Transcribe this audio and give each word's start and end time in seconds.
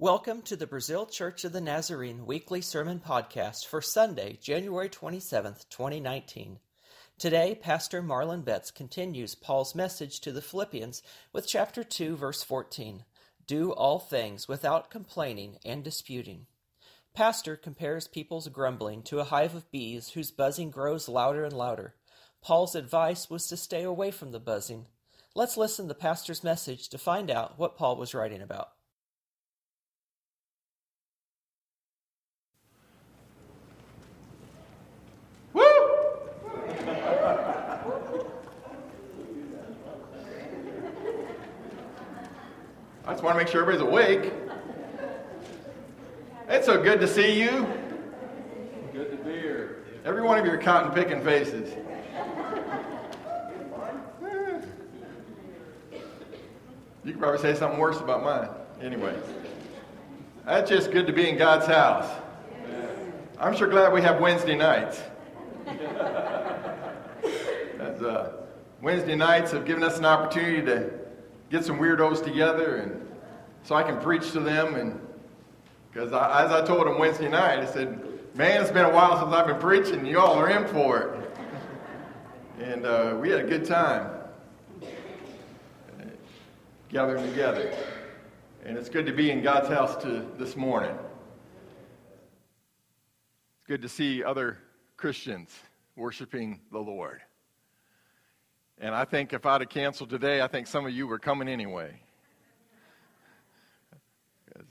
Welcome 0.00 0.40
to 0.44 0.56
the 0.56 0.66
Brazil 0.66 1.04
Church 1.04 1.44
of 1.44 1.52
the 1.52 1.60
Nazarene 1.60 2.24
weekly 2.24 2.62
sermon 2.62 3.02
podcast 3.06 3.66
for 3.66 3.82
Sunday, 3.82 4.38
January 4.40 4.88
27th, 4.88 5.68
2019. 5.68 6.58
Today, 7.18 7.54
Pastor 7.54 8.02
Marlon 8.02 8.42
Betts 8.42 8.70
continues 8.70 9.34
Paul's 9.34 9.74
message 9.74 10.20
to 10.20 10.32
the 10.32 10.40
Philippians 10.40 11.02
with 11.34 11.46
chapter 11.46 11.84
2, 11.84 12.16
verse 12.16 12.42
14 12.42 13.04
Do 13.46 13.72
all 13.72 13.98
things 13.98 14.48
without 14.48 14.90
complaining 14.90 15.58
and 15.66 15.84
disputing. 15.84 16.46
Pastor 17.12 17.54
compares 17.54 18.08
people's 18.08 18.48
grumbling 18.48 19.02
to 19.02 19.18
a 19.18 19.24
hive 19.24 19.54
of 19.54 19.70
bees 19.70 20.12
whose 20.12 20.30
buzzing 20.30 20.70
grows 20.70 21.10
louder 21.10 21.44
and 21.44 21.52
louder. 21.52 21.94
Paul's 22.40 22.74
advice 22.74 23.28
was 23.28 23.46
to 23.48 23.56
stay 23.58 23.82
away 23.82 24.12
from 24.12 24.32
the 24.32 24.40
buzzing. 24.40 24.86
Let's 25.34 25.58
listen 25.58 25.84
to 25.84 25.88
the 25.88 25.94
Pastor's 25.94 26.42
message 26.42 26.88
to 26.88 26.96
find 26.96 27.30
out 27.30 27.58
what 27.58 27.76
Paul 27.76 27.96
was 27.96 28.14
writing 28.14 28.40
about. 28.40 28.70
Want 43.30 43.38
to 43.38 43.44
make 43.44 43.52
sure 43.52 43.62
everybody's 43.62 43.88
awake. 43.88 44.32
It's 46.48 46.66
so 46.66 46.82
good 46.82 46.98
to 46.98 47.06
see 47.06 47.40
you. 47.40 47.64
Good 48.92 49.12
to 49.12 49.16
be 49.18 49.38
here. 49.38 49.84
Every 50.04 50.22
one 50.22 50.36
of 50.36 50.44
your 50.44 50.58
cotton 50.58 50.90
picking 50.90 51.22
faces. 51.22 51.72
You 57.04 57.12
could 57.12 57.20
probably 57.20 57.38
say 57.38 57.54
something 57.54 57.78
worse 57.78 58.00
about 58.00 58.24
mine. 58.24 58.48
Anyway, 58.82 59.16
that's 60.44 60.68
just 60.68 60.90
good 60.90 61.06
to 61.06 61.12
be 61.12 61.28
in 61.28 61.38
God's 61.38 61.66
house. 61.66 62.10
I'm 63.38 63.54
sure 63.54 63.68
glad 63.68 63.92
we 63.92 64.02
have 64.02 64.20
Wednesday 64.20 64.56
nights. 64.56 65.00
As, 67.78 68.02
uh, 68.02 68.32
Wednesday 68.82 69.14
nights 69.14 69.52
have 69.52 69.66
given 69.66 69.84
us 69.84 69.98
an 69.98 70.04
opportunity 70.04 70.62
to 70.66 70.90
get 71.48 71.64
some 71.64 71.78
weirdos 71.78 72.24
together 72.24 72.76
and 72.76 73.06
so 73.64 73.74
I 73.74 73.82
can 73.82 74.00
preach 74.00 74.32
to 74.32 74.40
them 74.40 74.74
and 74.74 75.00
because 75.92 76.08
as 76.12 76.52
I 76.52 76.64
told 76.64 76.86
them 76.86 76.98
Wednesday 76.98 77.28
night, 77.28 77.58
I 77.58 77.66
said, 77.66 78.00
man, 78.36 78.62
it's 78.62 78.70
been 78.70 78.84
a 78.84 78.92
while 78.92 79.18
since 79.20 79.32
I've 79.32 79.46
been 79.46 79.58
preaching. 79.58 80.06
You 80.06 80.20
all 80.20 80.34
are 80.34 80.48
in 80.48 80.66
for 80.68 80.98
it. 80.98 81.20
And 82.60 82.86
uh, 82.86 83.16
we 83.20 83.28
had 83.28 83.40
a 83.40 83.48
good 83.48 83.64
time 83.64 84.08
gathering 86.90 87.24
together. 87.28 87.74
And 88.64 88.76
it's 88.76 88.88
good 88.88 89.06
to 89.06 89.12
be 89.12 89.30
in 89.30 89.42
God's 89.42 89.68
house 89.68 90.00
to, 90.02 90.26
this 90.38 90.56
morning. 90.56 90.94
It's 93.56 93.66
good 93.66 93.82
to 93.82 93.88
see 93.88 94.22
other 94.22 94.58
Christians 94.96 95.50
worshiping 95.96 96.60
the 96.70 96.78
Lord. 96.78 97.20
And 98.78 98.94
I 98.94 99.04
think 99.04 99.32
if 99.32 99.44
I'd 99.44 99.60
have 99.60 99.70
canceled 99.70 100.10
today, 100.10 100.40
I 100.40 100.46
think 100.46 100.66
some 100.66 100.86
of 100.86 100.92
you 100.92 101.06
were 101.06 101.18
coming 101.18 101.48
anyway. 101.48 102.00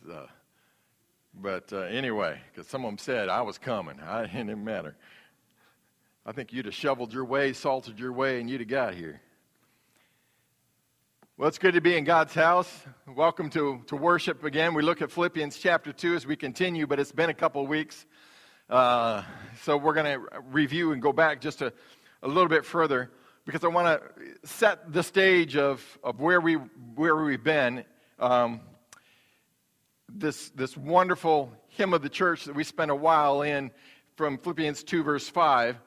Uh, 0.09 0.25
but 1.33 1.71
uh, 1.71 1.81
anyway, 1.81 2.39
because 2.51 2.67
some 2.67 2.83
of 2.83 2.89
them 2.89 2.97
said 2.97 3.29
I 3.29 3.41
was 3.41 3.57
coming. 3.57 3.99
I, 3.99 4.25
didn't 4.33 4.63
matter. 4.63 4.95
I 6.25 6.31
think 6.31 6.51
you'd 6.51 6.65
have 6.65 6.73
shoveled 6.73 7.13
your 7.13 7.25
way, 7.25 7.53
salted 7.53 7.99
your 7.99 8.11
way, 8.11 8.39
and 8.39 8.49
you'd 8.49 8.61
have 8.61 8.69
got 8.69 8.93
here. 8.95 9.21
Well, 11.37 11.47
it's 11.47 11.59
good 11.59 11.75
to 11.75 11.81
be 11.81 11.95
in 11.95 12.03
God's 12.03 12.33
house. 12.33 12.69
Welcome 13.07 13.49
to, 13.51 13.81
to 13.87 13.95
worship 13.95 14.43
again. 14.43 14.73
We 14.73 14.81
look 14.81 15.01
at 15.01 15.11
Philippians 15.11 15.57
chapter 15.57 15.93
2 15.93 16.15
as 16.15 16.25
we 16.25 16.35
continue, 16.35 16.87
but 16.87 16.99
it's 16.99 17.11
been 17.11 17.29
a 17.29 17.33
couple 17.33 17.65
weeks. 17.67 18.05
Uh, 18.69 19.23
so 19.61 19.77
we're 19.77 19.93
going 19.93 20.19
to 20.19 20.41
review 20.49 20.91
and 20.91 21.01
go 21.01 21.13
back 21.13 21.39
just 21.39 21.61
a, 21.61 21.71
a 22.23 22.27
little 22.27 22.49
bit 22.49 22.65
further 22.65 23.11
because 23.45 23.63
I 23.63 23.67
want 23.67 24.01
to 24.01 24.47
set 24.47 24.91
the 24.91 25.03
stage 25.03 25.55
of, 25.55 25.83
of 26.03 26.19
where, 26.19 26.41
we, 26.41 26.55
where 26.95 27.15
we've 27.15 27.43
been. 27.43 27.85
Um, 28.19 28.61
this, 30.13 30.49
this 30.51 30.75
wonderful 30.75 31.51
hymn 31.69 31.93
of 31.93 32.01
the 32.01 32.09
church 32.09 32.45
that 32.45 32.55
we 32.55 32.63
spent 32.63 32.91
a 32.91 32.95
while 32.95 33.41
in 33.41 33.71
from 34.15 34.37
Philippians 34.37 34.83
2, 34.83 35.03
verse 35.03 35.27
5. 35.29 35.77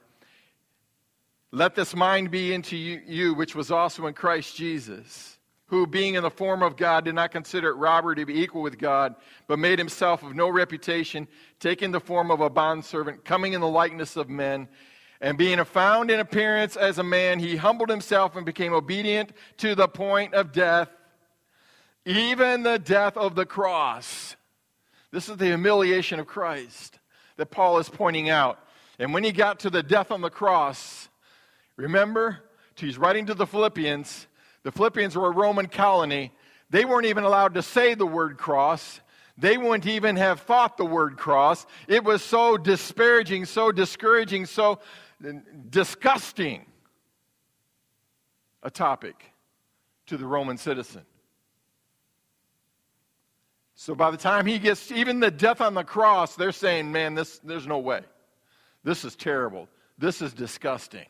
Let 1.51 1.75
this 1.75 1.95
mind 1.95 2.31
be 2.31 2.55
into 2.55 2.77
you, 2.77 3.03
you, 3.07 3.35
which 3.35 3.55
was 3.55 3.71
also 3.71 4.07
in 4.07 4.15
Christ 4.15 4.57
Jesus, 4.57 5.39
who, 5.67 5.87
being 5.87 6.15
in 6.15 6.23
the 6.23 6.31
form 6.31 6.63
of 6.63 6.77
God, 6.77 7.05
did 7.05 7.15
not 7.15 7.31
consider 7.31 7.71
it 7.71 7.77
robbery 7.77 8.17
to 8.17 8.25
be 8.25 8.41
equal 8.41 8.63
with 8.63 8.79
God, 8.79 9.15
but 9.47 9.59
made 9.59 9.79
himself 9.79 10.23
of 10.23 10.35
no 10.35 10.49
reputation, 10.49 11.29
taking 11.61 11.93
the 11.93 12.01
form 12.01 12.31
of 12.31 12.41
a 12.41 12.49
bondservant, 12.49 13.25
coming 13.25 13.53
in 13.53 13.61
the 13.61 13.69
likeness 13.69 14.17
of 14.17 14.31
men 14.31 14.69
and 15.23 15.39
being 15.39 15.65
found 15.65 16.11
in 16.11 16.19
appearance 16.19 16.77
as 16.77 16.99
a 16.99 17.05
man, 17.05 17.39
he 17.39 17.55
humbled 17.55 17.89
himself 17.89 18.35
and 18.35 18.45
became 18.45 18.75
obedient 18.75 19.31
to 19.59 19.77
the 19.77 19.87
point 19.87 20.35
of 20.35 20.51
death, 20.51 20.91
even 22.05 22.63
the 22.63 22.79
death 22.79 23.17
of 23.17 23.35
the 23.35 23.47
cross. 23.47 24.37
This 25.11 25.29
is 25.29 25.37
the 25.37 25.47
humiliation 25.47 26.19
of 26.21 26.27
Christ 26.27 26.99
that 27.37 27.51
Paul 27.51 27.79
is 27.79 27.89
pointing 27.89 28.31
out. 28.31 28.59
And 28.99 29.13
when 29.13 29.25
he 29.25 29.33
got 29.33 29.61
to 29.61 29.71
the 29.71 29.83
death 29.83 30.11
on 30.11 30.21
the 30.21 30.31
cross, 30.31 31.09
remember, 31.77 32.39
he's 32.77 32.99
writing 32.99 33.27
to 33.27 33.35
the 33.35 33.47
Philippians. 33.47 34.27
The 34.63 34.73
Philippians 34.73 35.17
were 35.17 35.29
a 35.29 35.33
Roman 35.33 35.67
colony. 35.67 36.33
They 36.71 36.85
weren't 36.85 37.07
even 37.07 37.25
allowed 37.25 37.55
to 37.55 37.63
say 37.63 37.95
the 37.95 38.07
word 38.07 38.39
cross. 38.39 39.01
They 39.39 39.59
wouldn't 39.59 39.87
even 39.87 40.17
have 40.17 40.41
thought 40.41 40.77
the 40.77 40.85
word 40.85 41.17
cross. 41.17 41.67
It 41.89 42.05
was 42.05 42.23
so 42.23 42.57
disparaging, 42.57 43.47
so 43.47 43.73
discouraging, 43.73 44.47
so 44.47 44.79
disgusting 45.71 46.67
a 48.63 48.71
topic 48.71 49.33
to 50.07 50.17
the 50.17 50.27
Roman 50.27 50.59
citizen. 50.59 51.03
So 53.83 53.97
by 53.97 54.13
the 54.13 54.17
time 54.17 54.47
he 54.47 54.61
gets 54.61 54.93
even 54.93 55.19
the 55.19 55.33
death 55.33 55.61
on 55.61 55.75
the 55.75 55.83
cross, 55.83 56.37
they're 56.37 56.53
saying, 56.53 56.93
man, 56.93 57.17
this, 57.17 57.41
there's 57.41 57.67
no 57.67 57.81
way. 57.81 58.03
This 58.85 59.05
is 59.05 59.17
terrible. 59.17 59.69
This 59.99 60.23
is 60.23 60.33
disgusting. 60.33 61.07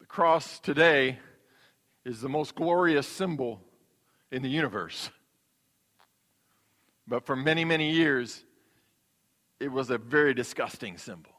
The 0.00 0.06
cross 0.06 0.60
today 0.60 1.18
is 2.06 2.22
the 2.22 2.28
most 2.30 2.54
glorious 2.54 3.06
symbol 3.06 3.60
in 4.30 4.40
the 4.40 4.48
universe. 4.48 5.10
But 7.06 7.26
for 7.26 7.36
many, 7.36 7.66
many 7.66 7.90
years, 7.90 8.42
it 9.60 9.70
was 9.70 9.90
a 9.90 9.98
very 9.98 10.32
disgusting 10.32 10.96
symbol. 10.96 11.31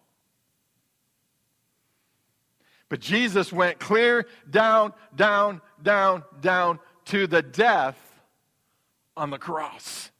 But 2.94 3.00
Jesus 3.00 3.52
went 3.52 3.80
clear 3.80 4.28
down, 4.48 4.94
down, 5.16 5.62
down, 5.82 6.24
down 6.42 6.78
to 7.06 7.26
the 7.26 7.42
death 7.42 7.98
on 9.18 9.32
the 9.32 9.40
cross. 9.40 10.12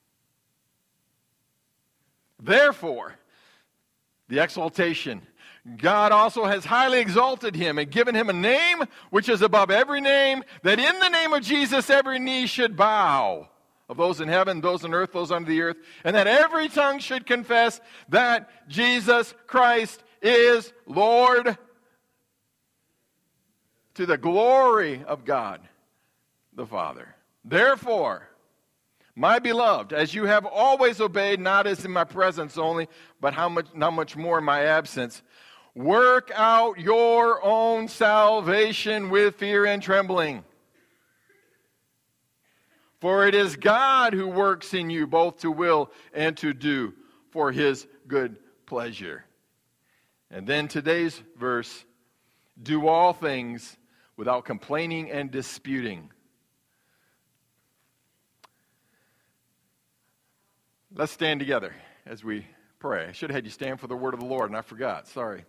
Therefore, 2.42 3.14
the 4.28 4.42
exaltation. 4.42 5.22
God 5.78 6.12
also 6.12 6.46
has 6.46 6.66
highly 6.66 7.00
exalted 7.00 7.56
him 7.56 7.78
and 7.78 7.92
given 7.92 8.16
him 8.16 8.32
a 8.32 8.34
name 8.34 8.82
which 9.12 9.30
is 9.30 9.44
above 9.44 9.70
every 9.70 10.02
name, 10.02 10.44
that 10.64 10.80
in 10.80 10.98
the 10.98 11.10
name 11.10 11.32
of 11.32 11.44
Jesus 11.44 11.92
every 11.92 12.18
knee 12.18 12.48
should 12.48 12.76
bow 12.76 13.50
of 13.88 13.98
those 13.98 14.20
in 14.20 14.30
heaven, 14.30 14.62
those 14.62 14.84
on 14.84 14.96
earth, 14.96 15.12
those 15.14 15.32
under 15.32 15.48
the 15.48 15.62
earth, 15.62 15.78
and 16.04 16.16
that 16.16 16.26
every 16.26 16.70
tongue 16.70 16.98
should 16.98 17.28
confess 17.28 17.80
that 18.10 18.50
Jesus 18.68 19.36
Christ 19.46 20.04
is 20.24 20.74
Lord 20.88 21.56
to 23.96 24.06
the 24.06 24.18
glory 24.18 25.04
of 25.06 25.26
God 25.26 25.62
the 26.54 26.66
Father. 26.66 27.16
Therefore, 27.46 28.28
my 29.16 29.40
beloved, 29.40 29.94
as 29.94 30.16
you 30.16 30.26
have 30.26 30.46
always 30.46 31.00
obeyed, 31.00 31.40
not 31.40 31.68
as 31.68 31.86
in 31.86 31.92
my 31.92 32.04
presence 32.04 32.58
only, 32.58 32.88
but 33.22 33.34
how 33.34 33.50
much, 33.50 33.68
not 33.76 33.94
much 33.94 34.16
more 34.16 34.40
in 34.40 34.44
my 34.44 34.64
absence, 34.64 35.22
work 35.76 36.32
out 36.34 36.80
your 36.80 37.44
own 37.44 37.88
salvation 37.88 39.10
with 39.10 39.36
fear 39.36 39.66
and 39.66 39.84
trembling. 39.84 40.44
For 43.02 43.28
it 43.28 43.36
is 43.36 43.56
God 43.56 44.14
who 44.14 44.28
works 44.28 44.74
in 44.74 44.90
you 44.90 45.06
both 45.06 45.40
to 45.40 45.52
will 45.52 45.92
and 46.14 46.38
to 46.38 46.54
do 46.54 46.94
for 47.32 47.52
his 47.52 47.86
good 48.08 48.38
pleasure. 48.66 49.26
And 50.32 50.48
then 50.48 50.68
today's 50.68 51.22
verse 51.38 51.84
do 52.62 52.88
all 52.88 53.14
things 53.14 53.78
without 54.24 54.46
complaining 54.46 55.12
and 55.12 55.32
disputing. 55.32 56.10
Let's 60.96 61.12
stand 61.12 61.42
together 61.42 61.76
as 62.06 62.24
we 62.24 62.48
pray. 62.80 63.08
I 63.08 63.12
should 63.12 63.32
have 63.32 63.36
had 63.36 63.44
you 63.44 63.52
stand 63.52 63.82
for 63.82 63.88
the 63.88 63.98
word 63.98 64.14
of 64.14 64.22
the 64.22 64.26
Lord, 64.26 64.50
and 64.50 64.56
I 64.56 64.62
forgot. 64.62 65.10
Sorry. 65.10 65.44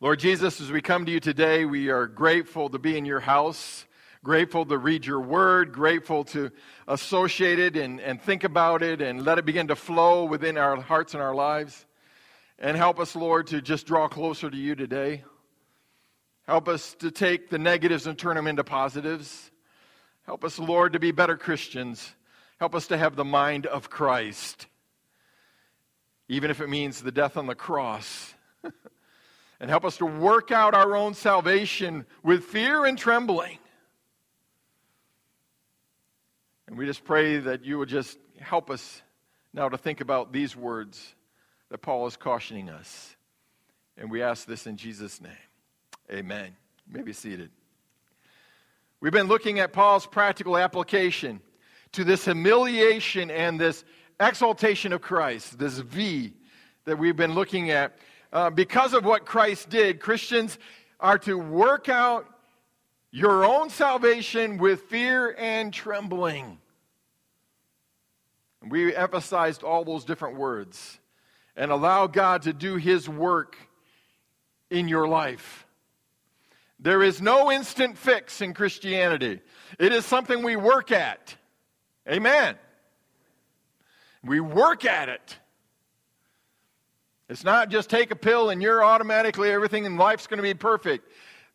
Lord 0.00 0.18
Jesus, 0.18 0.60
as 0.60 0.72
we 0.72 0.82
come 0.82 1.06
to 1.06 1.12
you 1.12 1.20
today, 1.20 1.64
we 1.66 1.88
are 1.88 2.08
grateful 2.08 2.68
to 2.68 2.80
be 2.80 2.98
in 2.98 3.04
your 3.04 3.20
house. 3.20 3.86
Grateful 4.24 4.66
to 4.66 4.76
read 4.76 5.06
your 5.06 5.20
word, 5.20 5.70
grateful 5.70 6.24
to 6.24 6.50
associate 6.88 7.60
it 7.60 7.76
and, 7.76 8.00
and 8.00 8.20
think 8.20 8.42
about 8.42 8.82
it 8.82 9.00
and 9.00 9.24
let 9.24 9.38
it 9.38 9.44
begin 9.44 9.68
to 9.68 9.76
flow 9.76 10.24
within 10.24 10.58
our 10.58 10.80
hearts 10.80 11.14
and 11.14 11.22
our 11.22 11.32
lives. 11.32 11.86
And 12.58 12.76
help 12.76 12.98
us, 12.98 13.14
Lord, 13.14 13.46
to 13.48 13.62
just 13.62 13.86
draw 13.86 14.08
closer 14.08 14.50
to 14.50 14.56
you 14.56 14.74
today. 14.74 15.22
Help 16.48 16.66
us 16.66 16.94
to 16.94 17.10
take 17.10 17.50
the 17.50 17.58
negatives 17.58 18.06
and 18.06 18.18
turn 18.18 18.34
them 18.34 18.46
into 18.46 18.64
positives. 18.64 19.50
Help 20.22 20.44
us, 20.44 20.58
Lord, 20.58 20.94
to 20.94 20.98
be 20.98 21.10
better 21.10 21.36
Christians. 21.36 22.10
Help 22.58 22.74
us 22.74 22.86
to 22.86 22.96
have 22.96 23.16
the 23.16 23.24
mind 23.24 23.66
of 23.66 23.90
Christ, 23.90 24.66
even 26.26 26.50
if 26.50 26.62
it 26.62 26.70
means 26.70 27.02
the 27.02 27.12
death 27.12 27.36
on 27.36 27.46
the 27.46 27.54
cross. 27.54 28.32
and 29.60 29.68
help 29.68 29.84
us 29.84 29.98
to 29.98 30.06
work 30.06 30.50
out 30.50 30.72
our 30.72 30.96
own 30.96 31.12
salvation 31.12 32.06
with 32.22 32.44
fear 32.44 32.86
and 32.86 32.96
trembling. 32.96 33.58
And 36.66 36.78
we 36.78 36.86
just 36.86 37.04
pray 37.04 37.36
that 37.36 37.66
you 37.66 37.78
would 37.78 37.90
just 37.90 38.16
help 38.40 38.70
us 38.70 39.02
now 39.52 39.68
to 39.68 39.76
think 39.76 40.00
about 40.00 40.32
these 40.32 40.56
words 40.56 41.14
that 41.68 41.82
Paul 41.82 42.06
is 42.06 42.16
cautioning 42.16 42.70
us. 42.70 43.16
And 43.98 44.10
we 44.10 44.22
ask 44.22 44.46
this 44.46 44.66
in 44.66 44.78
Jesus' 44.78 45.20
name. 45.20 45.47
Amen. 46.10 46.56
You 46.86 46.96
may 46.96 47.02
be 47.02 47.12
seated. 47.12 47.50
We've 49.00 49.12
been 49.12 49.26
looking 49.26 49.60
at 49.60 49.74
Paul's 49.74 50.06
practical 50.06 50.56
application 50.56 51.40
to 51.92 52.02
this 52.02 52.24
humiliation 52.24 53.30
and 53.30 53.60
this 53.60 53.84
exaltation 54.18 54.94
of 54.94 55.02
Christ, 55.02 55.58
this 55.58 55.78
V 55.78 56.32
that 56.86 56.98
we've 56.98 57.16
been 57.16 57.34
looking 57.34 57.70
at. 57.70 57.98
Uh, 58.32 58.48
because 58.48 58.94
of 58.94 59.04
what 59.04 59.26
Christ 59.26 59.68
did, 59.68 60.00
Christians 60.00 60.58
are 60.98 61.18
to 61.18 61.38
work 61.38 61.90
out 61.90 62.26
your 63.10 63.44
own 63.44 63.68
salvation 63.68 64.56
with 64.56 64.82
fear 64.82 65.34
and 65.38 65.72
trembling. 65.72 66.58
We 68.66 68.96
emphasized 68.96 69.62
all 69.62 69.84
those 69.84 70.04
different 70.04 70.36
words 70.36 70.98
and 71.54 71.70
allow 71.70 72.06
God 72.06 72.42
to 72.42 72.54
do 72.54 72.76
His 72.76 73.08
work 73.08 73.56
in 74.70 74.88
your 74.88 75.06
life. 75.06 75.66
There 76.80 77.02
is 77.02 77.20
no 77.20 77.50
instant 77.50 77.98
fix 77.98 78.40
in 78.40 78.54
Christianity, 78.54 79.40
it 79.78 79.92
is 79.92 80.04
something 80.04 80.42
we 80.42 80.56
work 80.56 80.92
at. 80.92 81.36
Amen. 82.08 82.56
We 84.24 84.40
work 84.40 84.84
at 84.84 85.08
it. 85.08 85.38
It's 87.28 87.44
not 87.44 87.68
just 87.68 87.90
take 87.90 88.10
a 88.10 88.16
pill 88.16 88.48
and 88.48 88.62
you're 88.62 88.82
automatically 88.82 89.50
everything 89.50 89.84
in 89.84 89.96
life's 89.96 90.26
going 90.26 90.38
to 90.38 90.42
be 90.42 90.54
perfect. 90.54 91.06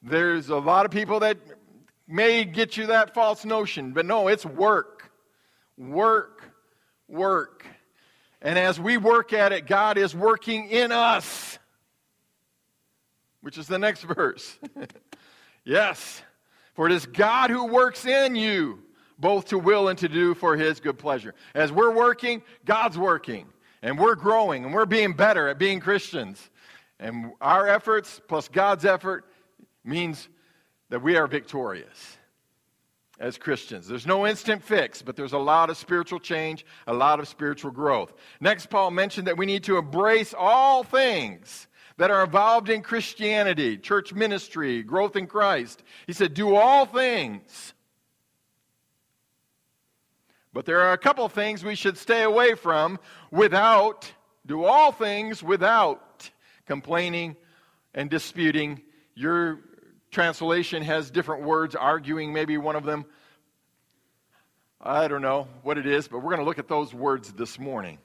There's 0.03 0.49
a 0.49 0.57
lot 0.57 0.85
of 0.85 0.91
people 0.91 1.21
that 1.21 1.37
may 2.07 2.45
get 2.45 2.77
you 2.77 2.87
that 2.87 3.13
false 3.13 3.43
notion, 3.43 3.91
but 3.93 4.05
no, 4.05 4.27
it's 4.27 4.45
work. 4.45 5.11
Work, 5.77 6.43
work. 7.07 7.65
And 8.41 8.59
as 8.59 8.79
we 8.79 8.97
work 8.97 9.33
at 9.33 9.51
it, 9.51 9.65
God 9.65 9.97
is 9.97 10.13
working 10.13 10.69
in 10.69 10.91
us, 10.91 11.57
which 13.41 13.57
is 13.57 13.67
the 13.67 13.79
next 13.79 14.03
verse. 14.03 14.59
Yes, 15.63 16.21
for 16.74 16.88
it 16.88 16.92
is 16.92 17.06
God 17.06 17.50
who 17.50 17.65
works 17.68 18.06
in 18.06 18.36
you 18.36 18.80
both 19.18 19.45
to 19.45 19.60
will 19.60 19.88
and 19.88 19.98
to 20.00 20.10
do 20.10 20.33
for 20.33 20.57
his 20.57 20.80
good 20.80 20.98
pleasure. 20.98 21.33
As 21.54 21.71
we're 21.71 21.94
working, 21.94 22.42
God's 22.65 22.98
working. 22.98 23.48
And 23.81 24.00
we're 24.00 24.15
growing 24.15 24.63
and 24.63 24.74
we're 24.74 24.86
being 24.86 25.13
better 25.13 25.48
at 25.50 25.60
being 25.60 25.80
Christians. 25.80 26.50
And 27.00 27.33
our 27.42 27.68
efforts 27.68 28.21
plus 28.27 28.48
God's 28.48 28.86
effort 28.86 29.25
means 29.83 30.30
that 30.89 31.01
we 31.01 31.18
are 31.18 31.27
victorious 31.27 32.18
as 33.19 33.38
Christians. 33.38 33.88
There's 33.88 34.07
no 34.07 34.25
instant 34.25 34.63
fix, 34.63 35.01
but 35.01 35.15
there's 35.15 35.33
a 35.33 35.38
lot 35.38 35.69
of 35.69 35.77
spiritual 35.77 36.19
change, 36.19 36.65
a 36.88 36.94
lot 36.94 37.19
of 37.19 37.27
spiritual 37.27 37.71
growth. 37.71 38.13
Next, 38.39 38.69
Paul 38.69 38.92
mentioned 38.92 39.27
that 39.27 39.38
we 39.38 39.45
need 39.45 39.63
to 39.65 39.77
embrace 39.77 40.33
all 40.38 40.83
things 40.83 41.68
that 41.97 42.11
are 42.11 42.23
involved 42.23 42.69
in 42.69 42.81
Christianity, 42.81 43.77
church 43.77 44.13
ministry, 44.13 44.83
growth 44.83 45.15
in 45.15 45.27
Christ. 45.27 45.83
He 46.07 46.13
said, 46.13 46.33
Do 46.33 46.55
all 46.55 46.85
things 46.85 47.73
but 50.53 50.65
there 50.65 50.81
are 50.81 50.93
a 50.93 50.97
couple 50.97 51.27
things 51.29 51.63
we 51.65 51.75
should 51.75 51.97
stay 51.97 52.21
away 52.21 52.53
from 52.53 52.99
without, 53.31 54.11
do 54.45 54.63
all 54.63 54.91
things 54.91 55.41
without 55.41 56.29
complaining 56.67 57.35
and 57.95 58.09
disputing. 58.09 58.81
Your 59.15 59.59
translation 60.11 60.83
has 60.83 61.09
different 61.09 61.43
words, 61.43 61.75
arguing, 61.75 62.31
maybe 62.31 62.57
one 62.57 62.75
of 62.75 62.83
them. 62.83 63.05
I 64.79 65.07
don't 65.07 65.23
know 65.23 65.47
what 65.63 65.79
it 65.79 65.87
is, 65.87 66.07
but 66.07 66.19
we're 66.19 66.29
going 66.29 66.39
to 66.39 66.45
look 66.45 66.59
at 66.59 66.67
those 66.67 66.93
words 66.93 67.33
this 67.33 67.57
morning. 67.57 67.97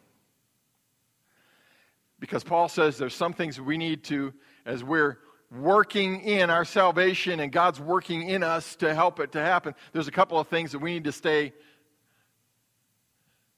Because 2.21 2.43
Paul 2.43 2.69
says 2.69 2.99
there's 2.99 3.15
some 3.15 3.33
things 3.33 3.61
we 3.61 3.79
need 3.79 4.05
to, 4.05 4.33
as 4.67 4.83
we're 4.83 5.19
working 5.51 6.21
in 6.21 6.51
our 6.51 6.65
salvation 6.65 7.41
and 7.41 7.51
God's 7.53 7.81
working 7.81 8.29
in 8.29 8.43
us 8.43 8.77
to 8.77 8.95
help 8.95 9.21
it 9.21 9.33
to 9.33 9.41
happen, 9.41 9.75
there's 9.93 10.09
a 10.09 10.13
couple 10.13 10.39
of 10.39 10.49
things 10.49 10.73
that 10.73 10.81
we 10.81 10.93
need 10.93 11.05
to 11.05 11.13
stay 11.13 11.53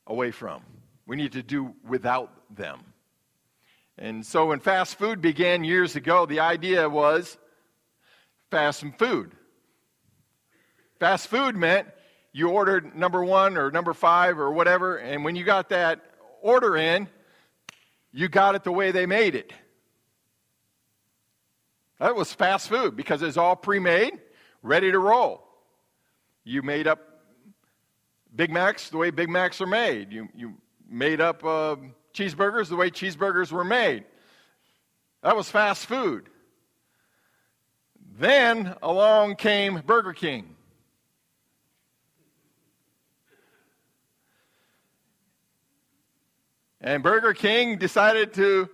away 0.06 0.30
from. 0.30 0.62
We 1.06 1.16
need 1.16 1.32
to 1.32 1.42
do 1.42 1.74
without 1.86 2.30
them. 2.54 2.80
And 3.98 4.24
so 4.24 4.46
when 4.46 4.60
fast 4.60 4.98
food 4.98 5.20
began 5.20 5.64
years 5.64 5.96
ago, 5.96 6.26
the 6.26 6.40
idea 6.40 6.88
was 6.88 7.36
fast 8.50 8.84
food. 8.98 9.32
Fast 10.98 11.28
food 11.28 11.56
meant 11.56 11.88
you 12.32 12.50
ordered 12.50 12.94
number 12.94 13.24
one 13.24 13.56
or 13.56 13.70
number 13.70 13.92
five 13.92 14.38
or 14.38 14.52
whatever, 14.52 14.96
and 14.96 15.24
when 15.24 15.34
you 15.34 15.44
got 15.44 15.70
that 15.70 16.00
order 16.42 16.76
in, 16.76 17.08
you 18.12 18.28
got 18.28 18.54
it 18.54 18.64
the 18.64 18.72
way 18.72 18.90
they 18.90 19.06
made 19.06 19.34
it. 19.34 19.52
That 21.98 22.16
was 22.16 22.32
fast 22.32 22.68
food 22.68 22.96
because 22.96 23.22
it's 23.22 23.36
all 23.36 23.56
pre 23.56 23.78
made, 23.78 24.18
ready 24.62 24.90
to 24.90 24.98
roll. 24.98 25.46
You 26.44 26.62
made 26.62 26.86
up 26.86 26.98
Big 28.34 28.50
Macs 28.50 28.88
the 28.88 28.96
way 28.96 29.10
Big 29.10 29.28
Macs 29.28 29.60
are 29.60 29.66
made. 29.66 30.10
You, 30.10 30.28
you 30.34 30.54
made 30.88 31.20
up 31.20 31.44
uh, 31.44 31.76
cheeseburgers 32.14 32.68
the 32.68 32.76
way 32.76 32.90
cheeseburgers 32.90 33.52
were 33.52 33.64
made. 33.64 34.04
That 35.22 35.36
was 35.36 35.50
fast 35.50 35.86
food. 35.86 36.28
Then 38.18 38.74
along 38.82 39.36
came 39.36 39.82
Burger 39.86 40.12
King. 40.12 40.56
And 46.80 47.02
Burger 47.02 47.34
King 47.34 47.76
decided 47.76 48.32
to 48.34 48.68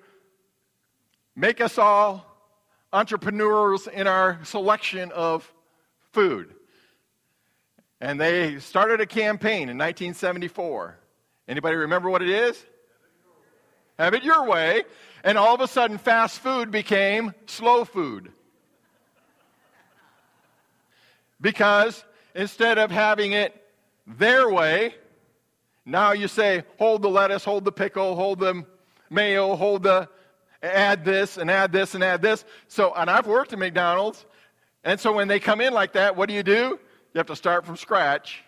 make 1.34 1.60
us 1.60 1.76
all 1.76 2.24
entrepreneurs 2.92 3.88
in 3.88 4.06
our 4.06 4.38
selection 4.44 5.10
of 5.12 5.52
food. 6.12 6.54
And 8.00 8.20
they 8.20 8.60
started 8.60 9.00
a 9.00 9.06
campaign 9.06 9.68
in 9.68 9.76
1974. 9.76 10.98
Anybody 11.48 11.76
remember 11.76 12.08
what 12.08 12.22
it 12.22 12.28
is? 12.28 12.64
Have 13.98 14.14
it 14.14 14.22
your 14.22 14.46
way. 14.46 14.84
And 15.24 15.36
all 15.36 15.54
of 15.54 15.60
a 15.60 15.66
sudden, 15.66 15.98
fast 15.98 16.38
food 16.38 16.70
became 16.70 17.34
slow 17.46 17.84
food. 17.84 18.30
Because 21.40 22.04
instead 22.34 22.78
of 22.78 22.90
having 22.90 23.32
it 23.32 23.54
their 24.06 24.48
way, 24.48 24.94
now 25.86 26.10
you 26.10 26.26
say, 26.26 26.64
hold 26.78 27.02
the 27.02 27.08
lettuce, 27.08 27.44
hold 27.44 27.64
the 27.64 27.70
pickle, 27.70 28.16
hold 28.16 28.40
the 28.40 28.66
mayo, 29.08 29.54
hold 29.54 29.84
the, 29.84 30.08
add 30.60 31.04
this 31.04 31.36
and 31.36 31.48
add 31.48 31.70
this 31.70 31.94
and 31.94 32.02
add 32.02 32.20
this. 32.20 32.44
So, 32.66 32.92
and 32.92 33.08
I've 33.08 33.28
worked 33.28 33.52
at 33.52 33.58
McDonald's. 33.60 34.26
And 34.82 34.98
so 34.98 35.12
when 35.12 35.28
they 35.28 35.38
come 35.38 35.60
in 35.60 35.72
like 35.72 35.92
that, 35.92 36.16
what 36.16 36.28
do 36.28 36.34
you 36.34 36.42
do? 36.42 36.80
You 37.14 37.18
have 37.18 37.28
to 37.28 37.36
start 37.36 37.64
from 37.64 37.76
scratch 37.76 38.42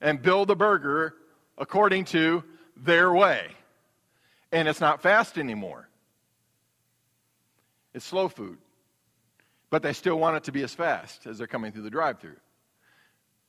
and 0.00 0.20
build 0.20 0.50
a 0.50 0.56
burger 0.56 1.14
according 1.58 2.06
to 2.06 2.42
their 2.74 3.12
way. 3.12 3.48
And 4.50 4.66
it's 4.66 4.80
not 4.80 5.02
fast 5.02 5.36
anymore, 5.36 5.88
it's 7.92 8.06
slow 8.06 8.28
food. 8.28 8.56
But 9.70 9.82
they 9.82 9.92
still 9.92 10.18
want 10.18 10.38
it 10.38 10.44
to 10.44 10.52
be 10.52 10.62
as 10.62 10.74
fast 10.74 11.26
as 11.26 11.36
they're 11.36 11.46
coming 11.46 11.72
through 11.72 11.82
the 11.82 11.90
drive 11.90 12.20
through. 12.20 12.36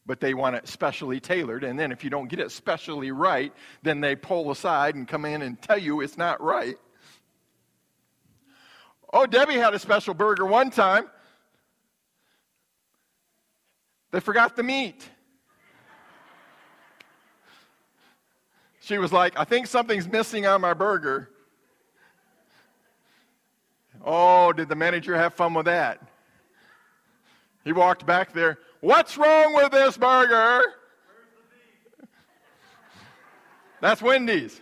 But 0.09 0.19
they 0.19 0.33
want 0.33 0.55
it 0.55 0.67
specially 0.67 1.19
tailored. 1.19 1.63
And 1.63 1.77
then 1.77 1.91
if 1.91 2.03
you 2.03 2.09
don't 2.09 2.27
get 2.27 2.39
it 2.39 2.49
specially 2.49 3.11
right, 3.11 3.53
then 3.83 4.01
they 4.01 4.15
pull 4.15 4.49
aside 4.49 4.95
and 4.95 5.07
come 5.07 5.23
in 5.23 5.43
and 5.43 5.61
tell 5.61 5.77
you 5.77 6.01
it's 6.01 6.17
not 6.17 6.41
right. 6.41 6.77
Oh, 9.13 9.27
Debbie 9.27 9.53
had 9.53 9.75
a 9.75 9.77
special 9.77 10.15
burger 10.15 10.47
one 10.47 10.71
time. 10.71 11.07
They 14.09 14.19
forgot 14.19 14.55
the 14.55 14.63
meat. 14.63 15.07
She 18.79 18.97
was 18.97 19.13
like, 19.13 19.37
I 19.37 19.43
think 19.43 19.67
something's 19.67 20.07
missing 20.07 20.47
on 20.47 20.59
my 20.59 20.73
burger. 20.73 21.29
Oh, 24.03 24.53
did 24.53 24.69
the 24.69 24.75
manager 24.75 25.15
have 25.15 25.35
fun 25.35 25.53
with 25.53 25.67
that? 25.67 26.01
He 27.63 27.73
walked 27.73 28.07
back 28.07 28.33
there. 28.33 28.57
What's 28.81 29.17
wrong 29.17 29.55
with 29.55 29.71
this 29.71 29.97
burger? 29.97 30.61
That's 33.81 34.01
Wendy's. 34.01 34.59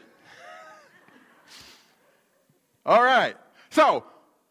all 2.86 3.04
right. 3.04 3.36
So, 3.70 4.04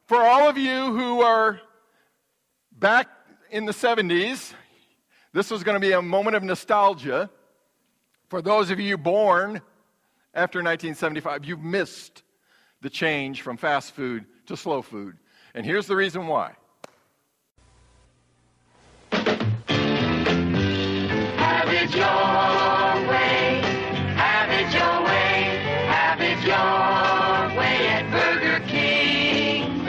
for 0.06 0.18
all 0.18 0.48
of 0.48 0.56
you 0.56 0.92
who 0.92 1.20
are 1.20 1.60
back 2.72 3.08
in 3.50 3.64
the 3.64 3.72
70s, 3.72 4.52
this 5.32 5.50
was 5.50 5.64
going 5.64 5.74
to 5.74 5.80
be 5.80 5.92
a 5.92 6.02
moment 6.02 6.36
of 6.36 6.44
nostalgia. 6.44 7.28
For 8.28 8.40
those 8.40 8.70
of 8.70 8.78
you 8.78 8.96
born 8.96 9.60
after 10.32 10.58
1975, 10.58 11.44
you've 11.44 11.60
missed 11.60 12.22
the 12.82 12.90
change 12.90 13.42
from 13.42 13.56
fast 13.56 13.94
food 13.94 14.26
to 14.46 14.56
slow 14.56 14.82
food. 14.82 15.16
And 15.54 15.66
here's 15.66 15.86
the 15.86 15.96
reason 15.96 16.26
why. 16.28 16.54
It 21.86 21.94
your 21.94 23.08
way. 23.08 23.60
Have 24.16 24.50
it 24.50 24.74
your 24.74 25.04
way. 25.04 25.62
Have 25.86 26.20
it 26.20 26.38
your 26.42 27.56
way 27.56 27.86
at 27.86 28.10
Burger 28.10 28.64
King. 28.66 29.84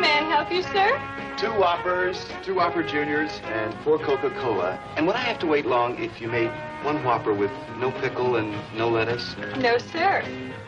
May 0.00 0.08
I 0.08 0.24
help 0.30 0.50
you, 0.50 0.62
sir? 0.62 1.00
Two 1.36 1.52
Whoppers, 1.58 2.24
two 2.42 2.54
Whopper 2.54 2.82
Juniors, 2.82 3.40
and 3.44 3.74
four 3.82 3.98
Coca-Cola. 3.98 4.80
And 4.96 5.06
would 5.06 5.16
I 5.16 5.20
have 5.20 5.38
to 5.40 5.46
wait 5.46 5.66
long 5.66 6.02
if 6.02 6.20
you 6.20 6.28
made 6.28 6.50
one 6.82 7.04
Whopper 7.04 7.34
with 7.34 7.50
no 7.76 7.90
pickle 7.90 8.36
and 8.36 8.54
no 8.74 8.88
lettuce? 8.88 9.36
No, 9.58 9.76
sir. 9.76 10.24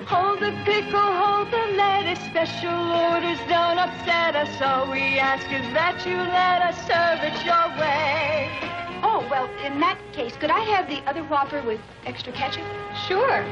Hold 0.06 0.40
the 0.40 0.52
pickle, 0.66 1.00
hold 1.00 1.50
the 1.50 1.74
lettuce. 1.76 2.22
Special 2.26 2.92
orders 2.92 3.38
don't 3.48 3.78
upset 3.78 4.36
us. 4.36 4.60
All 4.60 4.90
we 4.90 5.18
ask 5.18 5.46
is 5.46 5.72
that 5.72 6.04
you 6.04 6.16
let 6.16 6.60
us 6.60 6.76
serve 6.86 7.20
it 7.22 7.46
your 7.46 7.68
way. 7.80 8.83
Oh, 9.06 9.20
well, 9.30 9.50
in 9.62 9.80
that 9.80 9.98
case, 10.14 10.34
could 10.34 10.48
I 10.50 10.60
have 10.60 10.88
the 10.88 10.96
other 11.06 11.22
Whopper 11.24 11.60
with 11.60 11.78
extra 12.06 12.32
ketchup? 12.32 12.64
Sure. 13.06 13.44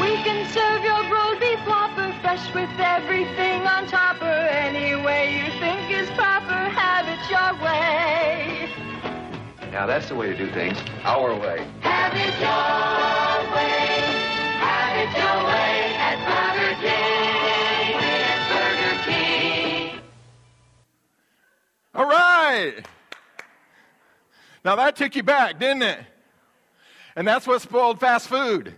We 0.00 0.16
can 0.24 0.48
serve 0.56 0.82
your 0.82 1.04
broiled 1.10 1.38
beef 1.38 1.60
whopper 1.68 2.16
fresh 2.22 2.48
with 2.54 2.70
everything 2.80 3.66
on 3.66 3.86
topper. 3.88 4.24
Any 4.24 4.96
way 5.04 5.36
you 5.36 5.52
think 5.60 5.90
is 5.90 6.08
proper, 6.16 6.54
have 6.54 7.04
it 7.12 7.20
your 7.28 7.52
way. 7.62 8.70
Now 9.70 9.84
that's 9.84 10.08
the 10.08 10.14
way 10.14 10.28
to 10.28 10.36
do 10.36 10.50
things. 10.50 10.78
Our 11.04 11.38
way. 11.38 11.66
Have 11.80 12.14
it 12.14 12.32
your 12.40 13.52
way. 13.52 14.00
Have 14.64 14.96
it 14.96 15.12
your 15.12 15.44
way 15.44 15.92
at 16.00 16.16
Burger 16.24 16.72
King. 16.80 18.00
At 18.32 18.40
Burger 18.48 18.96
King. 19.04 20.00
All 21.94 22.08
right. 22.08 22.86
Now 24.66 24.74
that 24.74 24.96
took 24.96 25.14
you 25.14 25.22
back, 25.22 25.60
didn't 25.60 25.82
it? 25.82 26.00
And 27.14 27.24
that's 27.24 27.46
what 27.46 27.62
spoiled 27.62 28.00
fast 28.00 28.26
food. 28.26 28.74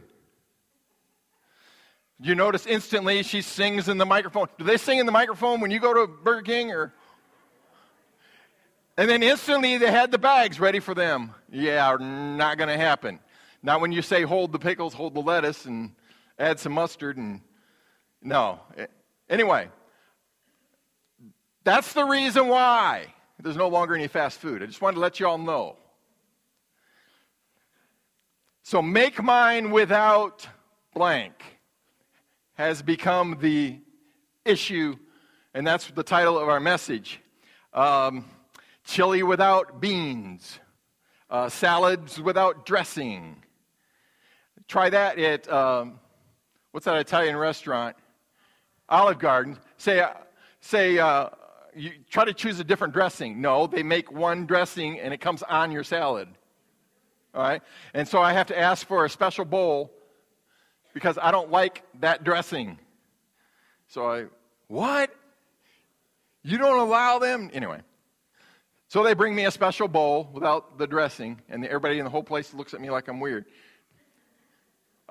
You 2.21 2.35
notice 2.35 2.67
instantly 2.67 3.23
she 3.23 3.41
sings 3.41 3.89
in 3.89 3.97
the 3.97 4.05
microphone. 4.05 4.49
Do 4.59 4.65
they 4.65 4.77
sing 4.77 4.99
in 4.99 5.07
the 5.07 5.13
microphone 5.13 5.63
when 5.63 5.71
you 5.71 5.81
go 5.81 5.95
to 5.95 6.07
Burger 6.07 6.43
King 6.43 6.73
or? 6.73 6.93
And 8.99 9.09
then 9.09 9.23
instantly 9.23 9.79
they 9.79 9.91
had 9.91 10.11
the 10.11 10.19
bags 10.19 10.61
ready 10.61 10.81
for 10.81 10.93
them. 10.93 11.33
Yeah, 11.51 11.97
not 11.99 12.59
going 12.59 12.69
to 12.69 12.77
happen. 12.77 13.19
Not 13.63 13.81
when 13.81 13.91
you 13.91 14.03
say 14.03 14.25
hold 14.25 14.53
the 14.53 14.59
pickles, 14.59 14.93
hold 14.93 15.15
the 15.15 15.21
lettuce, 15.21 15.65
and 15.65 15.93
add 16.39 16.61
some 16.61 16.73
mustard 16.73 17.17
and 17.17 17.41
no. 18.21 18.61
Anyway, 19.31 19.71
that's 21.65 21.95
the 21.95 22.05
reason 22.05 22.47
why 22.49 23.15
there's 23.41 23.57
no 23.57 23.69
longer 23.69 23.95
any 23.95 24.09
fast 24.09 24.41
food. 24.41 24.63
I 24.63 24.67
just 24.67 24.83
wanted 24.83 24.97
to 24.97 25.01
let 25.01 25.21
you 25.21 25.29
all 25.29 25.39
know. 25.39 25.77
So 28.63 28.83
make 28.83 29.23
mine 29.23 29.71
without 29.71 30.47
blank 30.95 31.33
has 32.55 32.83
become 32.83 33.39
the 33.41 33.79
issue, 34.45 34.97
and 35.55 35.67
that's 35.67 35.91
the 35.91 36.03
title 36.03 36.37
of 36.39 36.49
our 36.49 36.61
message. 36.61 37.21
Um, 37.73 38.25
chili 38.85 39.23
without 39.23 39.81
beans, 39.81 40.59
uh, 41.31 41.49
salads 41.49 42.21
without 42.21 42.67
dressing. 42.67 43.43
Try 44.67 44.91
that 44.91 45.19
at, 45.19 45.51
um, 45.51 46.01
what's 46.73 46.87
that 46.87 46.97
Italian 46.97 47.37
restaurant? 47.37 47.97
Olive 48.89 49.19
Garden. 49.19 49.59
Say, 49.77 50.01
uh, 50.01 50.11
say, 50.61 50.99
uh, 50.99 51.29
you 51.75 51.93
try 52.11 52.25
to 52.25 52.33
choose 52.33 52.59
a 52.61 52.65
different 52.65 52.95
dressing. 52.95 53.41
No, 53.41 53.67
they 53.67 53.83
make 53.83 54.11
one 54.11 54.47
dressing 54.47 54.99
and 55.01 55.13
it 55.15 55.21
comes 55.21 55.43
on 55.43 55.71
your 55.71 55.85
salad. 55.85 56.29
All 57.35 57.43
right? 57.43 57.63
And 57.95 58.07
so 58.07 58.21
I 58.21 58.33
have 58.33 58.47
to 58.49 58.59
ask 58.59 58.87
for 58.87 59.05
a 59.05 59.11
special 59.11 59.45
bowl 59.45 59.93
because 60.95 61.19
I 61.21 61.31
don't 61.31 61.51
like 61.51 61.83
that 62.01 62.25
dressing. 62.25 62.79
So 63.89 64.11
I, 64.11 64.25
what? 64.67 65.15
You 66.43 66.59
don't 66.59 66.79
allow 66.79 67.19
them? 67.19 67.51
Anyway. 67.53 67.81
So 68.89 69.03
they 69.03 69.13
bring 69.13 69.35
me 69.35 69.45
a 69.45 69.51
special 69.51 69.87
bowl 69.87 70.31
without 70.33 70.79
the 70.79 70.87
dressing, 70.87 71.39
and 71.51 71.65
everybody 71.67 71.99
in 71.99 72.05
the 72.05 72.11
whole 72.11 72.23
place 72.23 72.55
looks 72.55 72.73
at 72.73 72.81
me 72.81 72.89
like 72.89 73.07
I'm 73.07 73.21
weird. 73.21 73.45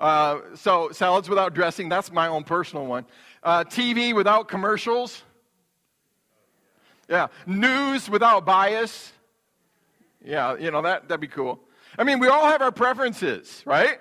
Uh, 0.00 0.40
so 0.54 0.90
salads 0.90 1.28
without 1.28 1.54
dressing, 1.54 1.88
that's 1.88 2.10
my 2.10 2.26
own 2.26 2.42
personal 2.42 2.86
one. 2.86 3.04
Uh, 3.42 3.62
TV 3.62 4.12
without 4.12 4.48
commercials. 4.48 5.22
Yeah. 7.08 7.28
News 7.46 8.08
without 8.10 8.44
bias. 8.44 9.12
Yeah, 10.24 10.56
you 10.56 10.70
know, 10.70 10.82
that, 10.82 11.08
that'd 11.08 11.20
be 11.20 11.28
cool. 11.28 11.60
I 11.98 12.04
mean, 12.04 12.18
we 12.18 12.28
all 12.28 12.46
have 12.46 12.60
our 12.60 12.72
preferences, 12.72 13.62
right? 13.64 13.98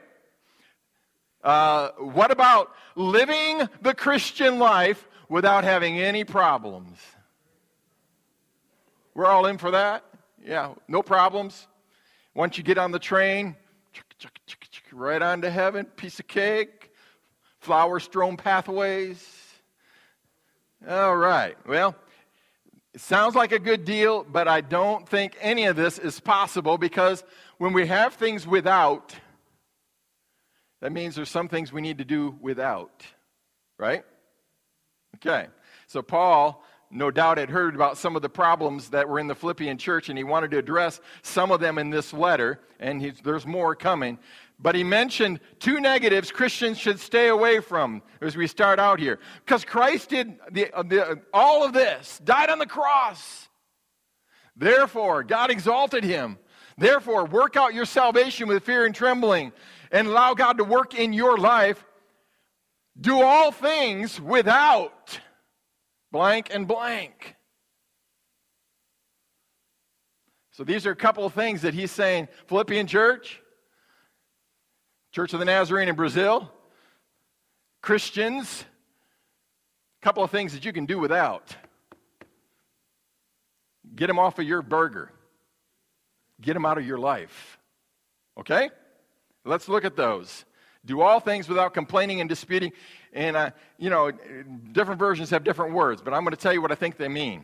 Uh, 1.43 1.89
what 1.99 2.31
about 2.31 2.71
living 2.95 3.69
the 3.81 3.93
Christian 3.93 4.59
life 4.59 5.07
without 5.29 5.63
having 5.63 5.99
any 5.99 6.23
problems? 6.23 6.97
We're 9.13 9.27
all 9.27 9.45
in 9.45 9.57
for 9.57 9.71
that? 9.71 10.03
Yeah, 10.45 10.73
no 10.87 11.01
problems. 11.01 11.67
Once 12.35 12.57
you 12.57 12.63
get 12.63 12.77
on 12.77 12.91
the 12.91 12.99
train, 12.99 13.55
right 14.91 15.21
on 15.21 15.41
to 15.41 15.49
heaven, 15.49 15.85
piece 15.85 16.19
of 16.19 16.27
cake, 16.27 16.91
flower 17.59 17.99
strewn 17.99 18.37
pathways. 18.37 19.25
All 20.87 21.15
right, 21.15 21.57
well, 21.67 21.95
it 22.97 23.01
sounds 23.01 23.35
like 23.35 23.51
a 23.51 23.59
good 23.59 23.85
deal, 23.85 24.23
but 24.23 24.47
I 24.47 24.61
don't 24.61 25.07
think 25.07 25.37
any 25.39 25.65
of 25.65 25.75
this 25.75 25.99
is 25.99 26.19
possible 26.19 26.79
because 26.79 27.23
when 27.59 27.71
we 27.71 27.85
have 27.85 28.15
things 28.15 28.47
without, 28.47 29.13
that 30.81 30.91
means 30.91 31.15
there's 31.15 31.29
some 31.29 31.47
things 31.47 31.71
we 31.71 31.81
need 31.81 31.99
to 31.99 32.05
do 32.05 32.35
without, 32.41 33.05
right? 33.77 34.03
Okay, 35.17 35.45
so 35.85 36.01
Paul 36.01 36.63
no 36.89 37.11
doubt 37.11 37.37
had 37.37 37.51
heard 37.51 37.75
about 37.75 37.99
some 37.99 38.15
of 38.15 38.23
the 38.23 38.29
problems 38.29 38.89
that 38.89 39.07
were 39.07 39.19
in 39.19 39.27
the 39.27 39.35
Philippian 39.35 39.77
church, 39.77 40.09
and 40.09 40.17
he 40.17 40.23
wanted 40.23 40.49
to 40.49 40.57
address 40.57 40.99
some 41.21 41.51
of 41.51 41.59
them 41.59 41.77
in 41.77 41.91
this 41.91 42.13
letter, 42.13 42.59
and 42.79 43.13
there's 43.23 43.45
more 43.45 43.75
coming. 43.75 44.17
But 44.59 44.75
he 44.75 44.83
mentioned 44.83 45.39
two 45.59 45.79
negatives 45.79 46.31
Christians 46.31 46.79
should 46.79 46.99
stay 46.99 47.27
away 47.27 47.59
from 47.59 48.01
as 48.21 48.35
we 48.35 48.47
start 48.47 48.79
out 48.79 48.99
here. 48.99 49.19
Because 49.45 49.63
Christ 49.63 50.09
did 50.09 50.39
the, 50.51 50.73
uh, 50.73 50.83
the, 50.83 51.21
all 51.31 51.63
of 51.63 51.73
this, 51.73 52.19
died 52.23 52.49
on 52.49 52.57
the 52.57 52.65
cross. 52.65 53.47
Therefore, 54.55 55.23
God 55.23 55.51
exalted 55.51 56.03
him. 56.03 56.39
Therefore, 56.77 57.25
work 57.25 57.55
out 57.55 57.73
your 57.75 57.85
salvation 57.85 58.47
with 58.47 58.63
fear 58.63 58.85
and 58.85 58.93
trembling, 58.93 59.51
and 59.91 60.07
allow 60.07 60.33
God 60.33 60.57
to 60.57 60.63
work 60.63 60.95
in 60.95 61.13
your 61.13 61.37
life. 61.37 61.83
Do 62.99 63.21
all 63.21 63.51
things 63.51 64.19
without 64.19 65.19
blank 66.11 66.49
and 66.51 66.67
blank. 66.67 67.35
So 70.51 70.63
these 70.63 70.87
are 70.87 70.91
a 70.91 70.95
couple 70.95 71.25
of 71.25 71.33
things 71.33 71.61
that 71.61 71.75
he's 71.75 71.91
saying. 71.91 72.27
Philippian 72.47 72.87
church, 72.87 73.39
Church 75.17 75.33
of 75.33 75.39
the 75.39 75.45
Nazarene 75.45 75.89
in 75.89 75.95
Brazil, 75.95 76.47
Christians, 77.81 78.63
a 79.99 80.05
couple 80.05 80.23
of 80.23 80.29
things 80.29 80.53
that 80.53 80.63
you 80.63 80.71
can 80.71 80.85
do 80.85 80.99
without. 80.99 81.55
Get 83.95 84.05
them 84.05 84.19
off 84.19 84.37
of 84.37 84.45
your 84.45 84.61
burger. 84.61 85.11
Get 86.39 86.53
them 86.53 86.67
out 86.67 86.77
of 86.77 86.85
your 86.85 86.99
life. 86.99 87.57
Okay? 88.39 88.69
Let's 89.43 89.67
look 89.67 89.85
at 89.85 89.95
those. 89.95 90.45
Do 90.85 91.01
all 91.01 91.19
things 91.19 91.49
without 91.49 91.73
complaining 91.73 92.21
and 92.21 92.29
disputing. 92.29 92.71
And, 93.11 93.35
uh, 93.35 93.49
you 93.79 93.89
know, 93.89 94.11
different 94.71 94.99
versions 94.99 95.31
have 95.31 95.43
different 95.43 95.73
words, 95.73 95.99
but 96.03 96.13
I'm 96.13 96.21
going 96.25 96.35
to 96.35 96.39
tell 96.39 96.53
you 96.53 96.61
what 96.61 96.71
I 96.71 96.75
think 96.75 96.97
they 96.97 97.07
mean. 97.07 97.43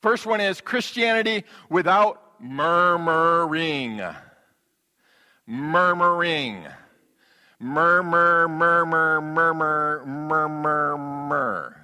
First 0.00 0.26
one 0.26 0.40
is 0.40 0.60
Christianity 0.60 1.44
without 1.68 2.40
murmuring. 2.40 4.00
Murmuring. 5.46 6.66
Murmur, 7.58 8.48
murmur, 8.48 9.20
murmur, 9.20 10.04
murmur, 10.04 10.98
murmur. 10.98 11.76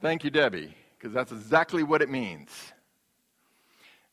Thank 0.00 0.22
you, 0.22 0.30
Debbie. 0.30 0.74
because 0.98 1.12
that's 1.12 1.32
exactly 1.32 1.82
what 1.82 2.02
it 2.02 2.08
means. 2.08 2.50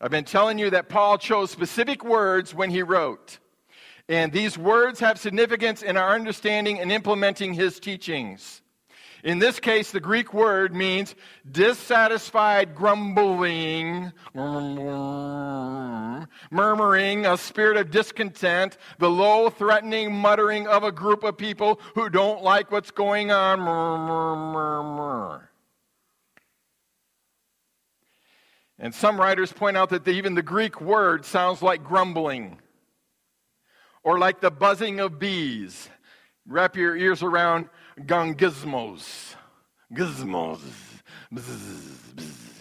I've 0.01 0.11
been 0.11 0.25
telling 0.25 0.57
you 0.57 0.69
that 0.71 0.89
Paul 0.89 1.17
chose 1.17 1.51
specific 1.51 2.03
words 2.03 2.53
when 2.53 2.69
he 2.69 2.81
wrote. 2.81 3.39
And 4.09 4.31
these 4.33 4.57
words 4.57 4.99
have 4.99 5.17
significance 5.19 5.81
in 5.81 5.95
our 5.95 6.13
understanding 6.13 6.79
and 6.79 6.91
implementing 6.91 7.53
his 7.53 7.79
teachings. 7.79 8.62
In 9.23 9.39
this 9.39 9.59
case, 9.61 9.91
the 9.91 10.01
Greek 10.01 10.33
word 10.33 10.75
means 10.75 11.15
dissatisfied 11.49 12.75
grumbling, 12.75 14.11
murmuring, 16.51 17.25
a 17.25 17.37
spirit 17.37 17.77
of 17.77 17.89
discontent, 17.89 18.77
the 18.99 19.09
low, 19.09 19.49
threatening 19.49 20.13
muttering 20.13 20.67
of 20.67 20.83
a 20.83 20.91
group 20.91 21.23
of 21.23 21.37
people 21.37 21.79
who 21.95 22.09
don't 22.09 22.43
like 22.43 22.69
what's 22.69 22.91
going 22.91 23.31
on. 23.31 23.61
And 28.77 28.93
some 28.93 29.17
writers 29.17 29.53
point 29.53 29.77
out 29.77 29.89
that 29.91 30.05
even 30.05 30.35
the 30.35 30.41
Greek 30.41 30.81
word 30.81 31.23
sounds 31.23 31.61
like 31.61 31.85
grumbling 31.85 32.59
or 34.03 34.19
like 34.19 34.41
the 34.41 34.51
buzzing 34.51 34.99
of 34.99 35.17
bees. 35.17 35.87
Wrap 36.45 36.75
your 36.75 36.97
ears 36.97 37.23
around 37.23 37.69
gongysmos. 37.99 39.35
Gizmos. 39.93 40.59
Bzz, 41.33 41.41
bzz, 42.15 42.15
bzz. 42.15 42.53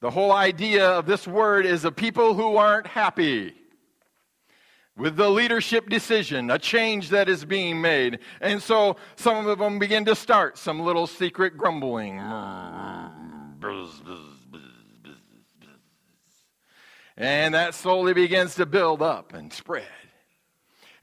The 0.00 0.10
whole 0.10 0.32
idea 0.32 0.88
of 0.90 1.06
this 1.06 1.26
word 1.26 1.64
is 1.66 1.84
of 1.84 1.96
people 1.96 2.34
who 2.34 2.56
aren't 2.56 2.86
happy 2.86 3.54
with 4.96 5.16
the 5.16 5.28
leadership 5.28 5.88
decision, 5.88 6.50
a 6.50 6.58
change 6.58 7.10
that 7.10 7.28
is 7.28 7.44
being 7.44 7.80
made. 7.80 8.18
And 8.40 8.62
so 8.62 8.96
some 9.16 9.46
of 9.46 9.58
them 9.58 9.78
begin 9.78 10.04
to 10.06 10.14
start 10.14 10.58
some 10.58 10.80
little 10.80 11.06
secret 11.06 11.56
grumbling. 11.56 12.18
And 17.18 17.54
that 17.54 17.74
slowly 17.74 18.12
begins 18.14 18.54
to 18.56 18.66
build 18.66 19.02
up 19.02 19.32
and 19.32 19.52
spread. 19.52 19.84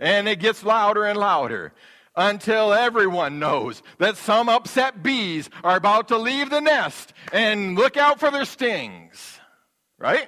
And 0.04 0.28
it 0.28 0.42
gets 0.42 0.66
louder 0.66 1.06
and 1.06 1.18
louder 1.18 1.72
until 2.14 2.74
everyone 2.74 3.40
knows 3.40 3.82
that 4.00 4.18
some 4.18 4.50
upset 4.50 5.02
bees 5.02 5.50
are 5.64 5.78
about 5.78 6.10
to 6.10 6.18
leave 6.18 6.50
the 6.50 6.60
nest 6.60 7.14
and 7.32 7.76
look 7.76 7.96
out 7.96 8.20
for 8.20 8.30
their 8.30 8.44
stings. 8.44 9.40
Right? 9.98 10.28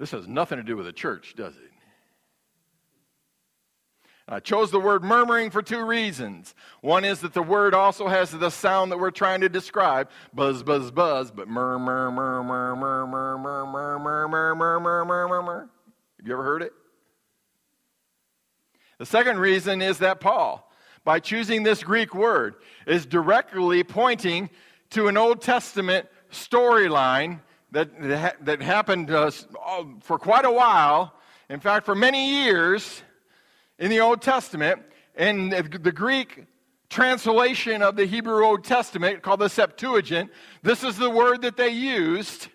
This 0.00 0.10
has 0.10 0.26
nothing 0.26 0.58
to 0.58 0.64
do 0.64 0.76
with 0.76 0.86
the 0.86 0.92
church, 0.92 1.34
does 1.36 1.54
it? 1.54 1.70
I 4.26 4.40
chose 4.40 4.72
the 4.72 4.80
word 4.80 5.04
murmuring 5.04 5.50
for 5.50 5.62
two 5.62 5.84
reasons. 5.84 6.52
One 6.80 7.04
is 7.04 7.20
that 7.20 7.32
the 7.32 7.44
word 7.44 7.74
also 7.74 8.08
has 8.08 8.32
the 8.32 8.50
sound 8.50 8.90
that 8.90 8.98
we're 8.98 9.12
trying 9.12 9.42
to 9.42 9.48
describe 9.48 10.10
buzz, 10.34 10.64
buzz, 10.64 10.90
buzz, 10.90 11.30
but 11.30 11.46
murmur, 11.46 12.10
murmur, 12.10 12.74
murmur, 12.74 13.38
murmur, 13.38 13.98
murmur, 14.00 14.56
murmur, 14.56 14.80
murmur, 14.80 15.28
murmur. 15.28 15.68
Have 16.22 16.28
you 16.28 16.34
ever 16.34 16.44
heard 16.44 16.62
it? 16.62 16.72
The 19.00 19.06
second 19.06 19.40
reason 19.40 19.82
is 19.82 19.98
that 19.98 20.20
Paul, 20.20 20.70
by 21.02 21.18
choosing 21.18 21.64
this 21.64 21.82
Greek 21.82 22.14
word, 22.14 22.54
is 22.86 23.06
directly 23.06 23.82
pointing 23.82 24.48
to 24.90 25.08
an 25.08 25.16
Old 25.16 25.42
Testament 25.42 26.06
storyline 26.30 27.40
that, 27.72 27.90
that 28.44 28.62
happened 28.62 29.10
uh, 29.10 29.32
for 30.02 30.16
quite 30.16 30.44
a 30.44 30.52
while. 30.52 31.12
In 31.50 31.58
fact, 31.58 31.86
for 31.86 31.96
many 31.96 32.44
years 32.44 33.02
in 33.80 33.90
the 33.90 33.98
Old 33.98 34.22
Testament. 34.22 34.80
And 35.16 35.50
the 35.50 35.90
Greek 35.90 36.44
translation 36.88 37.82
of 37.82 37.96
the 37.96 38.04
Hebrew 38.04 38.44
Old 38.44 38.62
Testament, 38.62 39.22
called 39.22 39.40
the 39.40 39.48
Septuagint, 39.48 40.30
this 40.62 40.84
is 40.84 40.96
the 40.98 41.10
word 41.10 41.42
that 41.42 41.56
they 41.56 41.70
used 41.70 42.46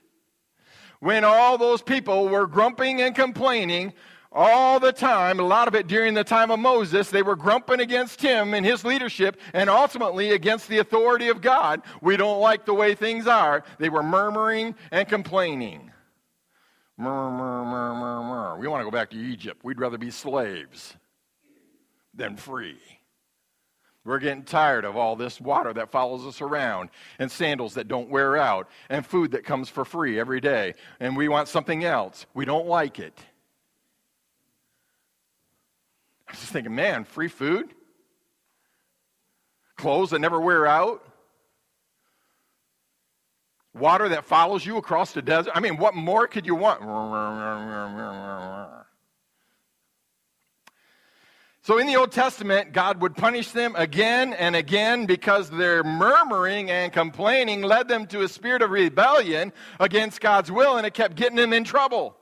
when 0.99 1.23
all 1.23 1.57
those 1.57 1.81
people 1.81 2.27
were 2.27 2.47
grumping 2.47 3.01
and 3.01 3.15
complaining 3.15 3.93
all 4.31 4.79
the 4.79 4.91
time, 4.91 5.39
a 5.39 5.43
lot 5.43 5.67
of 5.67 5.75
it 5.75 5.87
during 5.87 6.13
the 6.13 6.23
time 6.23 6.51
of 6.51 6.59
Moses, 6.59 7.09
they 7.09 7.21
were 7.21 7.35
grumping 7.35 7.79
against 7.79 8.21
him 8.21 8.53
and 8.53 8.65
his 8.65 8.83
leadership 8.83 9.39
and 9.53 9.69
ultimately 9.69 10.31
against 10.31 10.67
the 10.67 10.79
authority 10.79 11.29
of 11.29 11.41
God. 11.41 11.81
We 12.01 12.17
don't 12.17 12.39
like 12.39 12.65
the 12.65 12.73
way 12.73 12.93
things 12.93 13.25
are. 13.25 13.63
They 13.79 13.89
were 13.89 14.03
murmuring 14.03 14.75
and 14.91 15.07
complaining. 15.07 15.91
Murmur, 16.97 17.65
murmur, 17.65 18.23
murmur. 18.23 18.59
We 18.59 18.67
want 18.67 18.81
to 18.81 18.85
go 18.85 18.91
back 18.91 19.11
to 19.11 19.17
Egypt. 19.17 19.63
We'd 19.63 19.79
rather 19.79 19.97
be 19.97 20.11
slaves 20.11 20.95
than 22.13 22.35
free. 22.35 22.79
We're 24.07 24.19
getting 24.19 24.43
tired 24.43 24.85
of 24.85 24.95
all 24.95 25.17
this 25.17 25.41
water 25.41 25.73
that 25.73 25.91
follows 25.91 26.25
us 26.25 26.39
around, 26.39 26.91
and 27.19 27.29
sandals 27.29 27.73
that 27.73 27.89
don't 27.89 28.09
wear 28.09 28.37
out, 28.37 28.69
and 28.89 29.05
food 29.05 29.31
that 29.31 29.43
comes 29.43 29.67
for 29.67 29.83
free 29.83 30.17
every 30.17 30.39
day. 30.39 30.75
And 31.01 31.17
we 31.17 31.27
want 31.27 31.49
something 31.49 31.83
else. 31.83 32.25
We 32.33 32.45
don't 32.45 32.67
like 32.67 32.99
it. 32.99 33.19
I 36.25 36.31
was 36.31 36.39
just 36.39 36.53
thinking, 36.53 36.73
man, 36.73 37.03
free 37.03 37.27
food? 37.27 37.73
Clothes 39.75 40.11
that 40.11 40.19
never 40.19 40.39
wear 40.39 40.65
out? 40.65 41.03
Water 43.73 44.07
that 44.07 44.23
follows 44.23 44.65
you 44.65 44.77
across 44.77 45.11
the 45.11 45.21
desert? 45.21 45.51
I 45.53 45.59
mean, 45.59 45.75
what 45.75 45.95
more 45.95 46.27
could 46.27 46.45
you 46.45 46.55
want? 46.55 46.81
So 51.67 51.79
in 51.79 51.85
the 51.85 51.97
Old 51.97 52.13
Testament, 52.13 52.71
God 52.71 53.01
would 53.01 53.17
punish 53.17 53.51
them 53.51 53.75
again 53.75 54.31
and 54.31 54.55
again 54.55 55.05
because 55.05 55.49
their 55.49 55.83
murmuring 55.83 56.71
and 56.71 56.93
complaining 56.93 57.61
led 57.61 57.89
them 57.89 58.07
to 58.07 58.21
a 58.21 58.29
spirit 58.29 58.61
of 58.61 58.71
rebellion 58.71 59.51
against 59.77 60.21
God's 60.21 60.49
will, 60.49 60.77
and 60.77 60.87
it 60.87 60.93
kept 60.93 61.17
getting 61.17 61.35
them 61.35 61.51
in 61.51 61.65
trouble. 61.65 62.15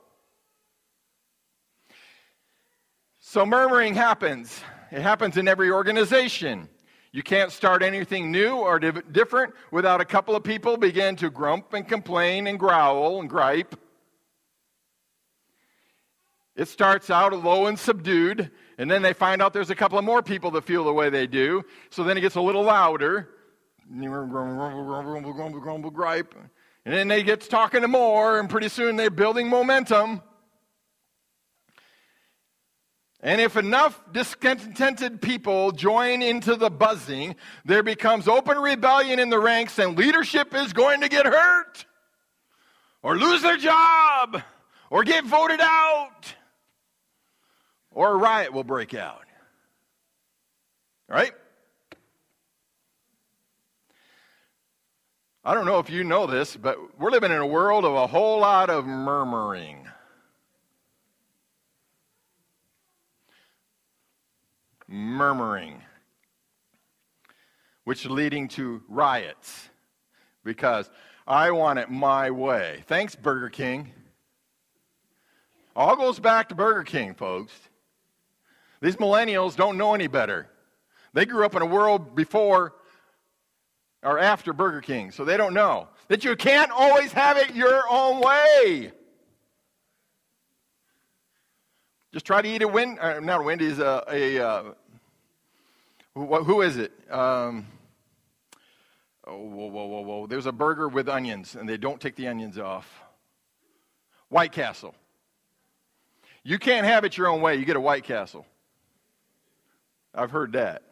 So 3.20 3.46
murmuring 3.46 3.94
happens. 3.94 4.62
It 4.90 5.02
happens 5.02 5.36
in 5.36 5.46
every 5.46 5.70
organization. 5.70 6.68
You 7.12 7.22
can't 7.22 7.52
start 7.52 7.84
anything 7.84 8.32
new 8.32 8.56
or 8.56 8.80
different 8.80 9.54
without 9.70 10.00
a 10.00 10.04
couple 10.04 10.34
of 10.34 10.42
people 10.42 10.76
begin 10.76 11.14
to 11.14 11.30
grump 11.30 11.72
and 11.72 11.86
complain 11.86 12.48
and 12.48 12.58
growl 12.58 13.20
and 13.20 13.30
gripe. 13.30 13.78
It 16.56 16.66
starts 16.66 17.10
out 17.10 17.32
low 17.32 17.66
and 17.66 17.78
subdued, 17.78 18.50
and 18.78 18.90
then 18.90 19.02
they 19.02 19.12
find 19.12 19.40
out 19.40 19.52
there's 19.52 19.70
a 19.70 19.74
couple 19.74 19.98
of 19.98 20.04
more 20.04 20.22
people 20.22 20.50
that 20.52 20.64
feel 20.64 20.84
the 20.84 20.92
way 20.92 21.08
they 21.08 21.26
do. 21.26 21.64
So 21.90 22.04
then 22.04 22.18
it 22.18 22.20
gets 22.20 22.34
a 22.34 22.40
little 22.40 22.62
louder. 22.62 23.28
Gripe. 25.90 26.34
And 26.84 26.94
then 26.94 27.08
they 27.08 27.22
get 27.22 27.40
talking 27.40 27.80
to 27.80 27.88
more, 27.88 28.38
and 28.38 28.48
pretty 28.48 28.68
soon 28.68 28.96
they're 28.96 29.10
building 29.10 29.48
momentum. 29.48 30.22
And 33.20 33.40
if 33.40 33.56
enough 33.56 34.00
discontented 34.12 35.20
people 35.20 35.72
join 35.72 36.22
into 36.22 36.54
the 36.54 36.70
buzzing, 36.70 37.34
there 37.64 37.82
becomes 37.82 38.28
open 38.28 38.58
rebellion 38.58 39.18
in 39.18 39.30
the 39.30 39.38
ranks, 39.38 39.78
and 39.78 39.96
leadership 39.96 40.54
is 40.54 40.72
going 40.72 41.00
to 41.00 41.08
get 41.08 41.26
hurt, 41.26 41.86
or 43.02 43.16
lose 43.16 43.42
their 43.42 43.56
job, 43.56 44.42
or 44.90 45.02
get 45.02 45.24
voted 45.24 45.60
out 45.60 46.34
or 47.96 48.12
a 48.12 48.16
riot 48.16 48.52
will 48.52 48.62
break 48.62 48.92
out. 48.92 49.24
Right? 51.08 51.32
I 55.42 55.54
don't 55.54 55.64
know 55.64 55.78
if 55.78 55.88
you 55.88 56.04
know 56.04 56.26
this, 56.26 56.56
but 56.56 56.76
we're 57.00 57.10
living 57.10 57.30
in 57.32 57.38
a 57.38 57.46
world 57.46 57.86
of 57.86 57.94
a 57.94 58.06
whole 58.06 58.40
lot 58.40 58.68
of 58.68 58.84
murmuring. 58.84 59.88
Murmuring, 64.86 65.80
which 67.84 68.04
leading 68.04 68.46
to 68.48 68.82
riots 68.88 69.70
because 70.44 70.90
I 71.26 71.50
want 71.50 71.78
it 71.78 71.90
my 71.90 72.30
way. 72.30 72.84
Thanks, 72.86 73.16
Burger 73.16 73.48
King. 73.48 73.90
All 75.74 75.96
goes 75.96 76.18
back 76.18 76.50
to 76.50 76.54
Burger 76.54 76.84
King, 76.84 77.14
folks. 77.14 77.52
These 78.86 78.98
millennials 78.98 79.56
don't 79.56 79.78
know 79.78 79.94
any 79.94 80.06
better. 80.06 80.46
They 81.12 81.26
grew 81.26 81.44
up 81.44 81.56
in 81.56 81.62
a 81.62 81.66
world 81.66 82.14
before 82.14 82.72
or 84.00 84.16
after 84.20 84.52
Burger 84.52 84.80
King, 84.80 85.10
so 85.10 85.24
they 85.24 85.36
don't 85.36 85.54
know 85.54 85.88
that 86.06 86.22
you 86.22 86.36
can't 86.36 86.70
always 86.70 87.10
have 87.10 87.36
it 87.36 87.52
your 87.52 87.82
own 87.90 88.20
way. 88.20 88.92
Just 92.12 92.24
try 92.26 92.40
to 92.40 92.48
eat 92.48 92.62
a 92.62 92.68
Wendy's, 92.68 93.00
uh, 93.00 93.18
not 93.18 93.40
a 93.40 93.42
Wendy's, 93.42 93.80
uh, 93.80 94.04
a, 94.08 94.38
uh, 94.38 94.62
who, 96.14 96.44
who 96.44 96.62
is 96.62 96.76
it? 96.76 96.92
Um, 97.10 97.66
oh, 99.26 99.36
whoa, 99.36 99.66
whoa, 99.66 99.86
whoa, 99.86 100.00
whoa. 100.02 100.26
There's 100.28 100.46
a 100.46 100.52
burger 100.52 100.86
with 100.86 101.08
onions, 101.08 101.56
and 101.56 101.68
they 101.68 101.76
don't 101.76 102.00
take 102.00 102.14
the 102.14 102.28
onions 102.28 102.56
off. 102.56 102.88
White 104.28 104.52
Castle. 104.52 104.94
You 106.44 106.60
can't 106.60 106.86
have 106.86 107.02
it 107.02 107.16
your 107.16 107.26
own 107.26 107.40
way. 107.40 107.56
You 107.56 107.64
get 107.64 107.74
a 107.74 107.80
White 107.80 108.04
Castle. 108.04 108.46
I've 110.16 110.30
heard 110.30 110.52
that. 110.52 110.82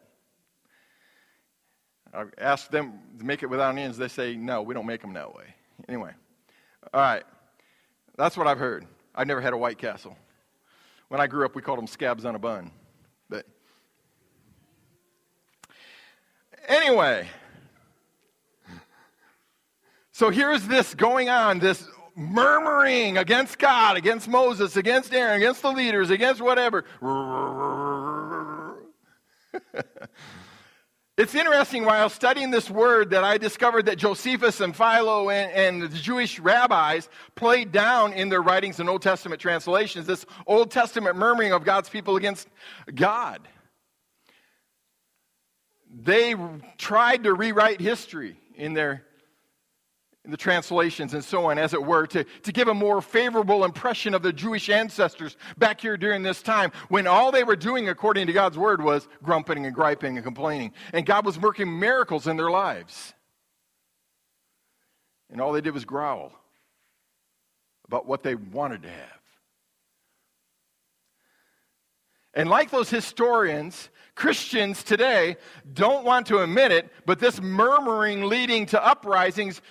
I 2.13 2.25
asked 2.37 2.71
them 2.71 2.99
to 3.19 3.25
make 3.25 3.43
it 3.43 3.47
without 3.47 3.71
onions. 3.71 3.97
They 3.97 4.07
say, 4.07 4.35
no, 4.35 4.61
we 4.61 4.73
don't 4.73 4.85
make 4.85 5.01
them 5.01 5.13
that 5.13 5.33
way. 5.33 5.45
Anyway, 5.89 6.11
all 6.93 7.01
right. 7.01 7.23
That's 8.17 8.37
what 8.37 8.47
I've 8.47 8.59
heard. 8.59 8.85
I've 9.13 9.27
never 9.27 9.41
had 9.41 9.51
a 9.51 9.57
White 9.57 9.77
Castle. 9.77 10.17
When 11.09 11.19
I 11.19 11.27
grew 11.27 11.43
up, 11.43 11.55
we 11.55 11.61
called 11.61 11.79
them 11.79 11.87
scabs 11.87 12.23
on 12.23 12.35
a 12.35 12.39
bun. 12.39 12.71
But 13.29 13.45
anyway, 16.67 17.27
so 20.11 20.29
here's 20.29 20.65
this 20.67 20.95
going 20.95 21.27
on, 21.29 21.59
this 21.59 21.85
murmuring 22.15 23.17
against 23.17 23.59
God, 23.59 23.97
against 23.97 24.29
Moses, 24.29 24.77
against 24.77 25.13
Aaron, 25.13 25.37
against 25.37 25.61
the 25.61 25.71
leaders, 25.71 26.09
against 26.09 26.41
whatever. 26.41 26.85
It's 31.17 31.33
interesting 31.33 31.85
while 31.85 32.09
studying 32.09 32.51
this 32.51 32.69
word 32.69 33.11
that 33.11 33.23
I 33.23 33.37
discovered 33.37 33.85
that 33.85 33.97
Josephus 33.97 34.59
and 34.59 34.75
Philo 34.75 35.29
and, 35.29 35.49
and, 35.53 35.89
the 35.89 35.97
Jewish 35.97 36.39
rabbis 36.39 37.07
played 37.35 37.71
down 37.71 38.11
in 38.11 38.27
their 38.27 38.41
writings 38.41 38.81
and 38.81 38.89
Old 38.89 39.01
Testament 39.01 39.39
translations 39.39 40.07
this 40.07 40.25
Old 40.45 40.71
Testament 40.71 41.15
murmuring 41.15 41.53
of 41.53 41.63
God's 41.63 41.87
people 41.87 42.17
against 42.17 42.49
God. 42.93 43.47
They 45.89 46.35
tried 46.77 47.23
to 47.23 47.33
rewrite 47.33 47.79
history 47.79 48.37
in 48.55 48.73
their 48.73 49.05
the 50.27 50.37
translations 50.37 51.13
and 51.13 51.23
so 51.23 51.45
on, 51.45 51.57
as 51.57 51.73
it 51.73 51.83
were, 51.83 52.07
to, 52.07 52.23
to 52.23 52.51
give 52.51 52.67
a 52.67 52.73
more 52.73 53.01
favorable 53.01 53.65
impression 53.65 54.13
of 54.13 54.21
the 54.21 54.33
Jewish 54.33 54.69
ancestors 54.69 55.37
back 55.57 55.81
here 55.81 55.97
during 55.97 56.23
this 56.23 56.41
time 56.41 56.71
when 56.89 57.07
all 57.07 57.31
they 57.31 57.43
were 57.43 57.55
doing, 57.55 57.89
according 57.89 58.27
to 58.27 58.33
God's 58.33 58.57
word, 58.57 58.83
was 58.83 59.07
grumping 59.23 59.65
and 59.65 59.75
griping 59.75 60.17
and 60.17 60.23
complaining. 60.23 60.73
And 60.93 61.05
God 61.05 61.25
was 61.25 61.39
working 61.39 61.79
miracles 61.79 62.27
in 62.27 62.37
their 62.37 62.51
lives. 62.51 63.13
And 65.31 65.41
all 65.41 65.51
they 65.51 65.61
did 65.61 65.73
was 65.73 65.85
growl 65.85 66.31
about 67.87 68.05
what 68.05 68.23
they 68.23 68.35
wanted 68.35 68.83
to 68.83 68.89
have. 68.89 69.19
And 72.33 72.49
like 72.49 72.69
those 72.69 72.89
historians, 72.89 73.89
Christians 74.13 74.83
today 74.83 75.37
don't 75.73 76.05
want 76.05 76.27
to 76.27 76.39
admit 76.39 76.71
it, 76.71 76.91
but 77.05 77.19
this 77.19 77.41
murmuring 77.41 78.23
leading 78.25 78.65
to 78.67 78.85
uprisings 78.85 79.61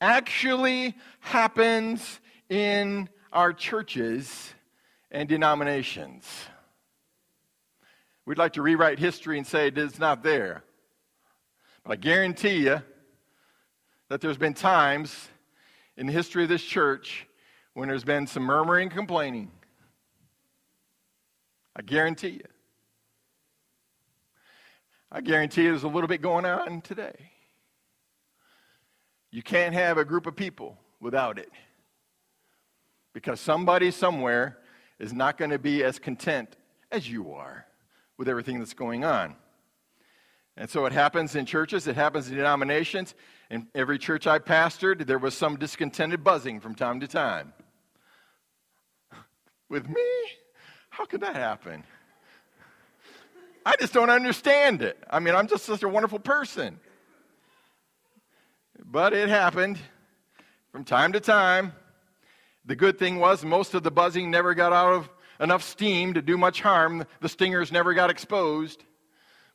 actually 0.00 0.96
happens 1.20 2.20
in 2.48 3.08
our 3.32 3.52
churches 3.52 4.52
and 5.10 5.28
denominations. 5.28 6.26
We'd 8.26 8.38
like 8.38 8.54
to 8.54 8.62
rewrite 8.62 8.98
history 8.98 9.38
and 9.38 9.46
say 9.46 9.68
it's 9.68 9.98
not 9.98 10.22
there. 10.22 10.62
But 11.84 11.92
I 11.92 11.96
guarantee 11.96 12.64
you 12.64 12.82
that 14.08 14.20
there's 14.20 14.38
been 14.38 14.54
times 14.54 15.28
in 15.96 16.06
the 16.06 16.12
history 16.12 16.42
of 16.42 16.48
this 16.48 16.62
church 16.62 17.26
when 17.74 17.88
there's 17.88 18.04
been 18.04 18.26
some 18.26 18.42
murmuring 18.42 18.84
and 18.84 18.92
complaining. 18.92 19.50
I 21.74 21.82
guarantee 21.82 22.28
you. 22.28 22.44
I 25.12 25.20
guarantee 25.20 25.62
you 25.62 25.70
there's 25.70 25.82
a 25.82 25.88
little 25.88 26.08
bit 26.08 26.22
going 26.22 26.44
on 26.44 26.82
today. 26.82 27.32
You 29.30 29.42
can't 29.42 29.74
have 29.74 29.98
a 29.98 30.04
group 30.04 30.26
of 30.26 30.36
people 30.36 30.76
without 31.00 31.38
it. 31.38 31.50
Because 33.12 33.40
somebody 33.40 33.90
somewhere 33.90 34.58
is 34.98 35.12
not 35.12 35.38
going 35.38 35.50
to 35.50 35.58
be 35.58 35.82
as 35.82 35.98
content 35.98 36.56
as 36.90 37.08
you 37.08 37.32
are 37.32 37.66
with 38.18 38.28
everything 38.28 38.58
that's 38.58 38.74
going 38.74 39.04
on. 39.04 39.36
And 40.56 40.68
so 40.68 40.84
it 40.84 40.92
happens 40.92 41.36
in 41.36 41.46
churches, 41.46 41.86
it 41.86 41.96
happens 41.96 42.28
in 42.28 42.36
denominations. 42.36 43.14
In 43.50 43.66
every 43.74 43.98
church 43.98 44.26
I 44.26 44.38
pastored, 44.38 45.06
there 45.06 45.18
was 45.18 45.34
some 45.34 45.56
discontented 45.56 46.22
buzzing 46.22 46.60
from 46.60 46.74
time 46.74 47.00
to 47.00 47.08
time. 47.08 47.52
With 49.68 49.88
me? 49.88 50.06
How 50.90 51.06
could 51.06 51.22
that 51.22 51.34
happen? 51.34 51.82
I 53.64 53.76
just 53.76 53.92
don't 53.92 54.10
understand 54.10 54.82
it. 54.82 55.02
I 55.08 55.18
mean, 55.18 55.34
I'm 55.34 55.46
just 55.46 55.64
such 55.64 55.82
a 55.82 55.88
wonderful 55.88 56.18
person. 56.18 56.78
But 58.92 59.12
it 59.12 59.28
happened 59.28 59.78
from 60.72 60.84
time 60.84 61.12
to 61.12 61.20
time. 61.20 61.74
The 62.64 62.74
good 62.74 62.98
thing 62.98 63.20
was, 63.20 63.44
most 63.44 63.74
of 63.74 63.84
the 63.84 63.90
buzzing 63.92 64.32
never 64.32 64.52
got 64.52 64.72
out 64.72 64.94
of 64.94 65.10
enough 65.38 65.62
steam 65.62 66.14
to 66.14 66.22
do 66.22 66.36
much 66.36 66.60
harm. 66.60 67.06
The 67.20 67.28
stingers 67.28 67.70
never 67.70 67.94
got 67.94 68.10
exposed. 68.10 68.82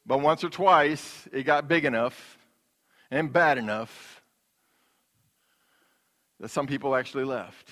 But 0.05 0.21
once 0.21 0.45
or 0.45 0.49
twice, 0.49 1.27
it 1.33 1.43
got 1.43 1.67
big 1.67 1.83
enough 1.83 2.37
and 3.11 3.33
bad 3.33 3.57
enough 3.57 4.21
that 6.39 6.49
some 6.49 6.65
people 6.65 6.95
actually 6.95 7.25
left. 7.25 7.69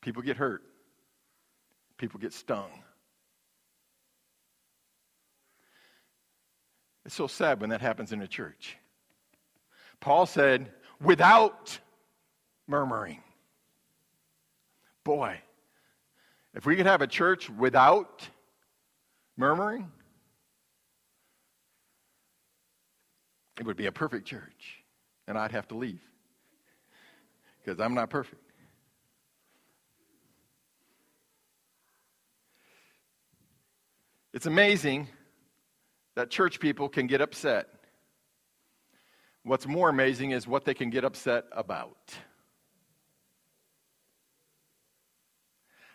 People 0.00 0.22
get 0.22 0.38
hurt, 0.38 0.62
people 1.98 2.18
get 2.20 2.32
stung. 2.32 2.70
It's 7.06 7.14
so 7.14 7.28
sad 7.28 7.60
when 7.60 7.70
that 7.70 7.80
happens 7.80 8.10
in 8.10 8.20
a 8.20 8.26
church. 8.26 8.76
Paul 10.00 10.26
said, 10.26 10.72
without 11.00 11.78
murmuring. 12.66 13.22
Boy, 15.04 15.38
if 16.52 16.66
we 16.66 16.74
could 16.74 16.86
have 16.86 17.02
a 17.02 17.06
church 17.06 17.48
without 17.48 18.28
murmuring, 19.36 19.88
it 23.60 23.64
would 23.64 23.76
be 23.76 23.86
a 23.86 23.92
perfect 23.92 24.26
church. 24.26 24.82
And 25.28 25.38
I'd 25.38 25.52
have 25.52 25.68
to 25.68 25.76
leave 25.76 26.02
because 27.64 27.78
I'm 27.78 27.94
not 27.94 28.10
perfect. 28.10 28.42
It's 34.34 34.46
amazing 34.46 35.06
that 36.16 36.30
church 36.30 36.58
people 36.58 36.88
can 36.88 37.06
get 37.06 37.20
upset. 37.20 37.68
What's 39.44 39.66
more 39.66 39.88
amazing 39.88 40.32
is 40.32 40.46
what 40.46 40.64
they 40.64 40.74
can 40.74 40.90
get 40.90 41.04
upset 41.04 41.44
about. 41.52 41.96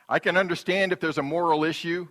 I 0.07 0.19
can 0.19 0.37
understand 0.37 0.93
if 0.93 0.99
there's 0.99 1.17
a 1.17 1.23
moral 1.23 1.63
issue. 1.63 2.07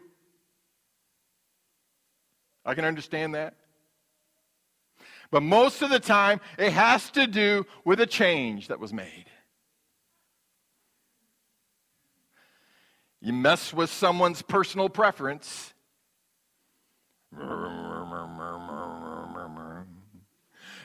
I 2.65 2.75
can 2.75 2.85
understand 2.85 3.35
that. 3.35 3.55
But 5.31 5.43
most 5.43 5.81
of 5.81 5.91
the 5.91 6.01
time, 6.01 6.41
it 6.59 6.73
has 6.73 7.11
to 7.13 7.27
do 7.27 7.65
with 7.85 8.01
a 8.01 8.07
change 8.07 8.69
that 8.69 8.81
was 8.81 8.93
made. 8.93 9.27
You 13.21 13.33
mess 13.33 13.73
with 13.73 13.91
someone's 13.91 14.43
personal 14.43 14.89
preference, 14.89 15.73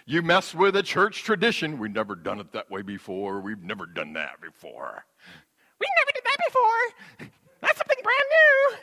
you 0.05 0.21
mess 0.21 0.53
with 0.53 0.75
a 0.75 0.83
church 0.83 1.23
tradition. 1.23 1.79
We've 1.79 1.91
never 1.91 2.15
done 2.15 2.39
it 2.39 2.51
that 2.53 2.69
way 2.69 2.81
before. 2.81 3.41
We've 3.41 3.61
never 3.61 3.85
done 3.85 4.13
that 4.13 4.39
before. 4.41 5.05
We 5.79 5.87
never 5.99 6.11
did 6.13 6.23
that 6.23 6.37
before. 6.47 7.29
That's 7.61 7.77
something 7.77 7.97
brand 8.03 8.23
new. 8.29 8.77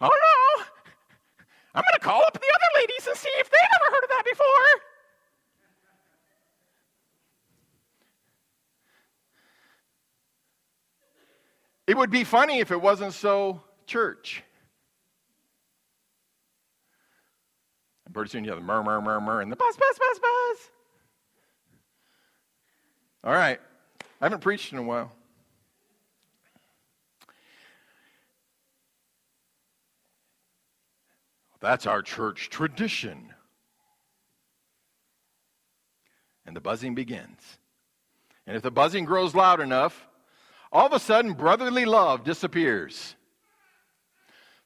Oh 0.00 0.08
no. 0.08 0.64
I'm 1.74 1.82
going 1.82 1.94
to 1.94 2.00
call 2.00 2.22
up 2.22 2.34
the 2.34 2.38
other 2.38 2.80
ladies 2.80 3.06
and 3.06 3.16
see 3.16 3.30
if 3.38 3.50
they've 3.50 3.60
ever 3.74 3.94
heard 3.94 4.04
of 4.04 4.10
that 4.10 4.24
before. 4.24 4.44
It 11.86 11.96
would 11.96 12.10
be 12.10 12.24
funny 12.24 12.60
if 12.60 12.70
it 12.70 12.80
wasn't 12.80 13.12
so 13.12 13.62
church. 13.86 14.42
Pretty 18.14 18.30
soon 18.30 18.44
you 18.44 18.50
have 18.50 18.60
the 18.60 18.64
murmur, 18.64 19.00
murmur, 19.00 19.20
murmur, 19.20 19.40
and 19.42 19.52
the 19.52 19.56
buzz, 19.56 19.76
buzz, 19.76 19.98
buzz, 19.98 20.18
buzz. 20.18 20.70
All 23.24 23.32
right. 23.32 23.60
I 24.20 24.24
haven't 24.24 24.40
preached 24.40 24.72
in 24.72 24.78
a 24.78 24.82
while. 24.82 25.12
That's 31.60 31.86
our 31.86 32.02
church 32.02 32.50
tradition. 32.50 33.32
And 36.46 36.54
the 36.54 36.60
buzzing 36.60 36.94
begins. 36.94 37.40
And 38.46 38.54
if 38.54 38.62
the 38.62 38.70
buzzing 38.70 39.06
grows 39.06 39.34
loud 39.34 39.60
enough, 39.60 40.06
all 40.70 40.86
of 40.86 40.92
a 40.92 40.98
sudden 40.98 41.32
brotherly 41.32 41.86
love 41.86 42.22
disappears. 42.22 43.16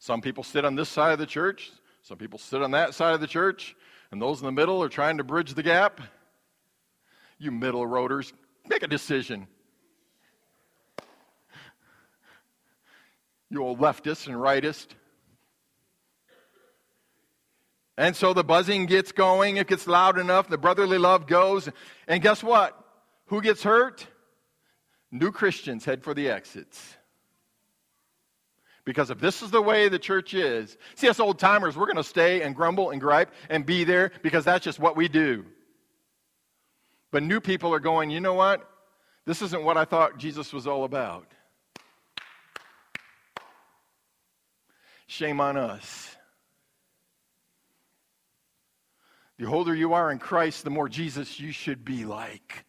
Some 0.01 0.21
people 0.21 0.43
sit 0.43 0.65
on 0.65 0.75
this 0.75 0.89
side 0.89 1.13
of 1.13 1.21
the 1.21 1.27
church, 1.27 1.71
some 2.09 2.17
people 2.17 2.39
sit 2.39 2.63
on 2.63 2.71
that 2.71 2.95
side 2.95 3.13
of 3.13 3.21
the 3.21 3.27
church, 3.27 3.77
and 4.11 4.23
those 4.23 4.41
in 4.41 4.47
the 4.47 4.53
middle 4.53 4.83
are 4.83 4.89
trying 4.89 5.19
to 5.19 5.25
bridge 5.25 5.53
the 5.53 5.63
gap. 5.63 6.01
You 7.39 7.51
middle 7.51 7.87
roaders, 7.87 8.33
make 8.67 8.83
a 8.83 8.87
decision. 8.87 9.47
You 13.51 13.63
old 13.63 13.79
leftist 13.79 14.27
and 14.27 14.37
rightist. 14.37 14.87
And 17.99 18.17
so 18.17 18.33
the 18.33 18.43
buzzing 18.43 18.87
gets 18.87 19.13
going, 19.13 19.59
it 19.59 19.67
gets 19.67 19.87
loud 19.87 20.19
enough, 20.19 20.49
the 20.49 20.57
brotherly 20.57 20.97
love 20.97 21.27
goes. 21.27 21.69
And 22.07 22.23
guess 22.23 22.43
what? 22.43 22.75
Who 23.27 23.43
gets 23.43 23.63
hurt? 23.63 24.07
New 25.11 25.31
Christians 25.31 25.85
head 25.85 26.03
for 26.03 26.15
the 26.15 26.31
exits. 26.31 26.97
Because 28.89 29.11
if 29.11 29.21
this 29.21 29.43
is 29.43 29.51
the 29.51 29.61
way 29.61 29.91
the 29.91 29.99
church 29.99 30.33
is, 30.33 30.79
see, 30.95 31.11
us 31.11 31.21
old 31.21 31.39
timers, 31.39 31.77
we're 31.77 31.85
going 31.85 31.97
to 31.97 32.03
stay 32.03 32.41
and 32.41 32.57
grumble 32.57 32.89
and 32.89 32.99
gripe 32.99 33.31
and 33.51 33.67
be 33.67 33.85
there 33.85 34.11
because 34.23 34.47
that's 34.47 34.65
just 34.65 34.79
what 34.79 34.97
we 34.97 35.09
do. 35.09 35.45
But 37.11 37.23
new 37.23 37.39
people 37.39 37.75
are 37.75 37.81
going, 37.81 38.09
you 38.09 38.21
know 38.21 38.33
what? 38.33 38.67
This 39.27 39.43
isn't 39.43 39.63
what 39.63 39.77
I 39.77 39.85
thought 39.85 40.17
Jesus 40.17 40.55
was 40.55 40.67
all 40.67 40.85
about. 40.85 41.27
Shame 45.07 45.39
on 45.39 45.59
us. 45.59 46.17
The 49.39 49.45
older 49.45 49.75
you 49.75 49.93
are 49.93 50.11
in 50.11 50.19
Christ, 50.19 50.65
the 50.65 50.71
more 50.71 50.89
Jesus 50.89 51.39
you 51.39 51.53
should 51.53 51.85
be 51.85 52.07
like. 52.07 52.65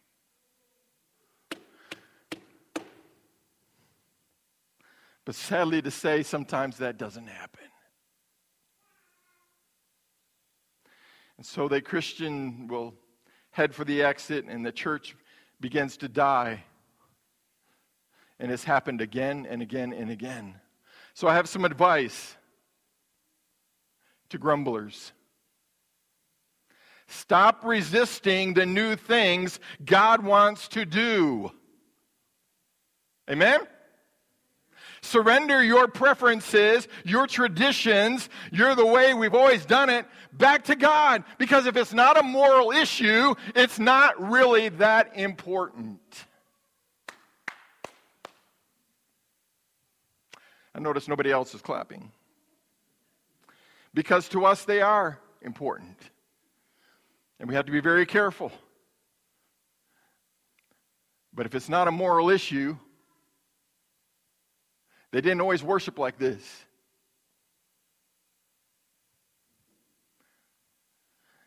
But 5.30 5.36
sadly 5.36 5.80
to 5.82 5.92
say, 5.92 6.24
sometimes 6.24 6.78
that 6.78 6.98
doesn't 6.98 7.28
happen. 7.28 7.68
And 11.36 11.46
so 11.46 11.68
the 11.68 11.80
Christian 11.80 12.66
will 12.66 12.94
head 13.52 13.72
for 13.72 13.84
the 13.84 14.02
exit, 14.02 14.46
and 14.46 14.66
the 14.66 14.72
church 14.72 15.14
begins 15.60 15.96
to 15.98 16.08
die. 16.08 16.64
And 18.40 18.50
it's 18.50 18.64
happened 18.64 19.00
again 19.00 19.46
and 19.48 19.62
again 19.62 19.92
and 19.92 20.10
again. 20.10 20.56
So 21.14 21.28
I 21.28 21.36
have 21.36 21.48
some 21.48 21.64
advice 21.64 22.36
to 24.30 24.38
grumblers. 24.38 25.12
Stop 27.06 27.64
resisting 27.64 28.54
the 28.54 28.66
new 28.66 28.96
things 28.96 29.60
God 29.84 30.24
wants 30.24 30.66
to 30.70 30.84
do. 30.84 31.52
Amen? 33.30 33.60
Surrender 35.02 35.62
your 35.62 35.88
preferences, 35.88 36.86
your 37.04 37.26
traditions, 37.26 38.28
you're 38.52 38.74
the 38.74 38.86
way 38.86 39.14
we've 39.14 39.34
always 39.34 39.64
done 39.64 39.88
it, 39.88 40.06
back 40.32 40.64
to 40.64 40.76
God. 40.76 41.24
Because 41.38 41.66
if 41.66 41.76
it's 41.76 41.94
not 41.94 42.18
a 42.18 42.22
moral 42.22 42.70
issue, 42.70 43.34
it's 43.54 43.78
not 43.78 44.30
really 44.30 44.68
that 44.70 45.16
important. 45.16 46.00
I 50.74 50.78
notice 50.78 51.08
nobody 51.08 51.30
else 51.30 51.54
is 51.54 51.62
clapping. 51.62 52.12
Because 53.92 54.28
to 54.28 54.44
us, 54.44 54.64
they 54.64 54.82
are 54.82 55.18
important. 55.42 55.98
And 57.40 57.48
we 57.48 57.54
have 57.54 57.66
to 57.66 57.72
be 57.72 57.80
very 57.80 58.06
careful. 58.06 58.52
But 61.32 61.46
if 61.46 61.54
it's 61.54 61.68
not 61.68 61.88
a 61.88 61.90
moral 61.90 62.28
issue, 62.28 62.76
they 65.12 65.20
didn't 65.20 65.40
always 65.40 65.62
worship 65.62 65.98
like 65.98 66.18
this. 66.18 66.40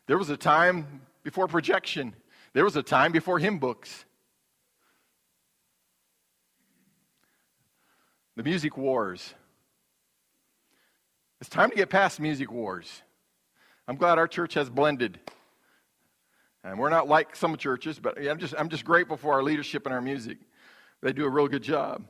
There 0.06 0.18
was 0.18 0.28
a 0.28 0.36
time 0.36 1.00
before 1.22 1.48
projection, 1.48 2.14
there 2.52 2.64
was 2.64 2.76
a 2.76 2.82
time 2.82 3.12
before 3.12 3.38
hymn 3.38 3.58
books. 3.58 4.04
The 8.36 8.42
music 8.42 8.76
wars. 8.76 9.32
It's 11.40 11.48
time 11.48 11.70
to 11.70 11.76
get 11.76 11.88
past 11.88 12.18
music 12.18 12.50
wars. 12.50 13.02
I'm 13.86 13.96
glad 13.96 14.18
our 14.18 14.26
church 14.26 14.54
has 14.54 14.68
blended. 14.68 15.20
And 16.64 16.78
we're 16.78 16.90
not 16.90 17.06
like 17.06 17.36
some 17.36 17.56
churches, 17.56 17.98
but 18.00 18.18
I'm 18.18 18.38
just, 18.38 18.54
I'm 18.58 18.70
just 18.70 18.84
grateful 18.84 19.16
for 19.16 19.34
our 19.34 19.42
leadership 19.42 19.84
and 19.86 19.94
our 19.94 20.00
music. 20.00 20.38
They 21.02 21.12
do 21.12 21.26
a 21.26 21.28
real 21.28 21.46
good 21.46 21.62
job. 21.62 22.06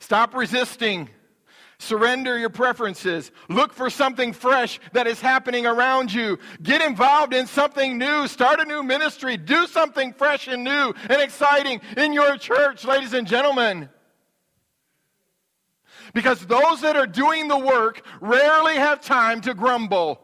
Stop 0.00 0.34
resisting. 0.34 1.08
Surrender 1.80 2.36
your 2.36 2.50
preferences. 2.50 3.30
Look 3.48 3.72
for 3.72 3.88
something 3.88 4.32
fresh 4.32 4.80
that 4.92 5.06
is 5.06 5.20
happening 5.20 5.64
around 5.64 6.12
you. 6.12 6.38
Get 6.60 6.82
involved 6.82 7.32
in 7.32 7.46
something 7.46 7.98
new. 7.98 8.26
Start 8.26 8.58
a 8.58 8.64
new 8.64 8.82
ministry. 8.82 9.36
Do 9.36 9.66
something 9.68 10.12
fresh 10.12 10.48
and 10.48 10.64
new 10.64 10.92
and 11.08 11.22
exciting 11.22 11.80
in 11.96 12.12
your 12.12 12.36
church, 12.36 12.84
ladies 12.84 13.12
and 13.12 13.28
gentlemen. 13.28 13.88
Because 16.14 16.44
those 16.46 16.80
that 16.80 16.96
are 16.96 17.06
doing 17.06 17.46
the 17.46 17.58
work 17.58 18.02
rarely 18.20 18.74
have 18.74 19.00
time 19.00 19.40
to 19.42 19.54
grumble. 19.54 20.20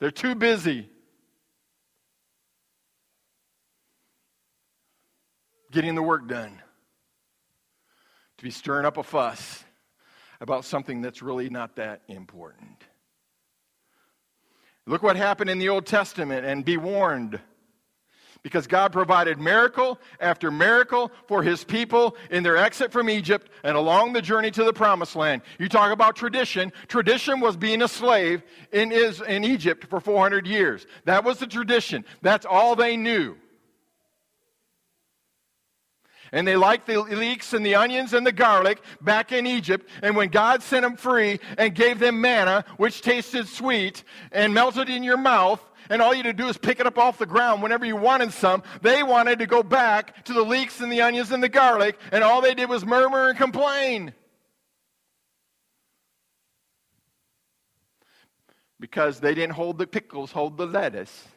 They're 0.00 0.10
too 0.10 0.34
busy. 0.34 0.88
Getting 5.72 5.94
the 5.94 6.02
work 6.02 6.28
done, 6.28 6.62
to 8.38 8.44
be 8.44 8.50
stirring 8.50 8.86
up 8.86 8.98
a 8.98 9.02
fuss 9.02 9.64
about 10.40 10.64
something 10.64 11.00
that's 11.00 11.22
really 11.22 11.48
not 11.48 11.76
that 11.76 12.02
important. 12.08 12.84
Look 14.86 15.02
what 15.02 15.16
happened 15.16 15.48
in 15.48 15.58
the 15.58 15.68
Old 15.68 15.86
Testament 15.86 16.44
and 16.44 16.64
be 16.64 16.76
warned. 16.76 17.40
Because 18.42 18.66
God 18.66 18.92
provided 18.92 19.38
miracle 19.38 20.00
after 20.18 20.50
miracle 20.50 21.12
for 21.28 21.44
his 21.44 21.62
people 21.62 22.16
in 22.28 22.42
their 22.42 22.56
exit 22.56 22.90
from 22.90 23.08
Egypt 23.08 23.48
and 23.62 23.76
along 23.76 24.14
the 24.14 24.20
journey 24.22 24.50
to 24.50 24.64
the 24.64 24.72
promised 24.72 25.14
land. 25.14 25.42
You 25.60 25.68
talk 25.68 25.92
about 25.92 26.16
tradition. 26.16 26.72
Tradition 26.88 27.38
was 27.38 27.56
being 27.56 27.82
a 27.82 27.88
slave 27.88 28.42
in, 28.72 28.90
is, 28.90 29.20
in 29.20 29.44
Egypt 29.44 29.86
for 29.88 30.00
400 30.00 30.44
years. 30.44 30.88
That 31.04 31.22
was 31.22 31.38
the 31.38 31.46
tradition. 31.46 32.04
That's 32.20 32.44
all 32.44 32.74
they 32.74 32.96
knew. 32.96 33.36
And 36.32 36.48
they 36.48 36.56
liked 36.56 36.86
the 36.86 37.02
leeks 37.02 37.52
and 37.52 37.64
the 37.64 37.74
onions 37.74 38.14
and 38.14 38.26
the 38.26 38.32
garlic 38.32 38.80
back 39.02 39.32
in 39.32 39.46
Egypt. 39.46 39.86
And 40.02 40.16
when 40.16 40.30
God 40.30 40.62
sent 40.62 40.82
them 40.82 40.96
free 40.96 41.40
and 41.58 41.74
gave 41.74 41.98
them 41.98 42.22
manna, 42.22 42.64
which 42.78 43.02
tasted 43.02 43.46
sweet 43.46 44.02
and 44.32 44.54
melted 44.54 44.88
in 44.88 45.02
your 45.02 45.18
mouth, 45.18 45.60
and 45.90 46.00
all 46.00 46.14
you 46.14 46.22
had 46.22 46.36
to 46.36 46.42
do 46.42 46.48
is 46.48 46.56
pick 46.56 46.80
it 46.80 46.86
up 46.86 46.96
off 46.96 47.18
the 47.18 47.26
ground 47.26 47.62
whenever 47.62 47.84
you 47.84 47.96
wanted 47.96 48.32
some, 48.32 48.62
they 48.80 49.02
wanted 49.02 49.40
to 49.40 49.46
go 49.46 49.62
back 49.62 50.24
to 50.24 50.32
the 50.32 50.42
leeks 50.42 50.80
and 50.80 50.90
the 50.90 51.02
onions 51.02 51.30
and 51.32 51.42
the 51.42 51.50
garlic, 51.50 51.98
and 52.10 52.24
all 52.24 52.40
they 52.40 52.54
did 52.54 52.68
was 52.68 52.84
murmur 52.84 53.28
and 53.28 53.36
complain. 53.36 54.14
Because 58.80 59.20
they 59.20 59.34
didn't 59.34 59.52
hold 59.52 59.78
the 59.78 59.86
pickles, 59.86 60.32
hold 60.32 60.56
the 60.56 60.66
lettuce. 60.66 61.28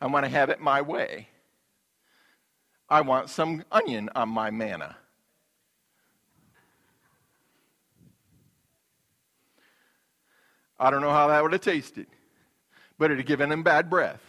I 0.00 0.06
want 0.06 0.24
to 0.24 0.30
have 0.30 0.48
it 0.48 0.60
my 0.60 0.80
way. 0.80 1.28
I 2.90 3.02
want 3.02 3.30
some 3.30 3.62
onion 3.70 4.10
on 4.16 4.28
my 4.28 4.50
manna. 4.50 4.96
I 10.78 10.90
don't 10.90 11.00
know 11.00 11.10
how 11.10 11.28
that 11.28 11.42
would 11.42 11.52
have 11.52 11.60
tasted, 11.60 12.06
but 12.98 13.10
it 13.10 13.18
had 13.18 13.26
given 13.26 13.52
him 13.52 13.62
bad 13.62 13.88
breath. 13.88 14.22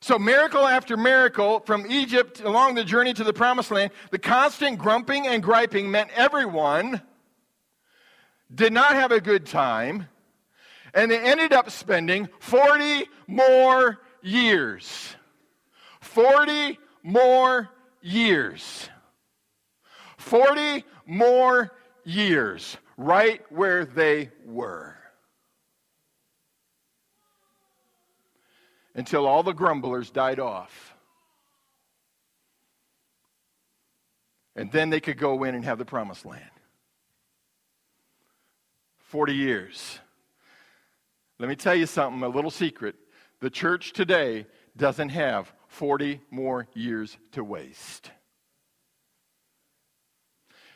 So, 0.00 0.18
miracle 0.18 0.66
after 0.66 0.98
miracle 0.98 1.60
from 1.60 1.90
Egypt 1.90 2.42
along 2.42 2.74
the 2.74 2.84
journey 2.84 3.14
to 3.14 3.24
the 3.24 3.32
promised 3.32 3.70
land, 3.70 3.90
the 4.10 4.18
constant 4.18 4.78
grumping 4.78 5.26
and 5.26 5.42
griping 5.42 5.90
meant 5.90 6.10
everyone 6.14 7.00
did 8.54 8.74
not 8.74 8.92
have 8.92 9.12
a 9.12 9.20
good 9.20 9.46
time, 9.46 10.08
and 10.92 11.10
they 11.10 11.18
ended 11.18 11.54
up 11.54 11.70
spending 11.70 12.28
40 12.38 13.06
more 13.26 13.98
years. 14.24 15.14
40 16.00 16.78
more 17.02 17.68
years. 18.00 18.88
40 20.18 20.84
more 21.06 21.72
years, 22.04 22.76
right 22.96 23.42
where 23.50 23.84
they 23.84 24.30
were. 24.46 24.96
Until 28.94 29.26
all 29.26 29.42
the 29.42 29.52
grumblers 29.52 30.10
died 30.10 30.40
off. 30.40 30.94
And 34.56 34.70
then 34.70 34.88
they 34.88 35.00
could 35.00 35.18
go 35.18 35.42
in 35.44 35.54
and 35.54 35.64
have 35.64 35.78
the 35.78 35.84
promised 35.84 36.24
land. 36.24 36.44
40 39.08 39.34
years. 39.34 39.98
Let 41.38 41.48
me 41.48 41.56
tell 41.56 41.74
you 41.74 41.86
something, 41.86 42.22
a 42.22 42.28
little 42.28 42.50
secret. 42.50 42.94
The 43.44 43.50
church 43.50 43.92
today 43.92 44.46
doesn't 44.74 45.10
have 45.10 45.52
40 45.66 46.18
more 46.30 46.66
years 46.72 47.18
to 47.32 47.44
waste. 47.44 48.10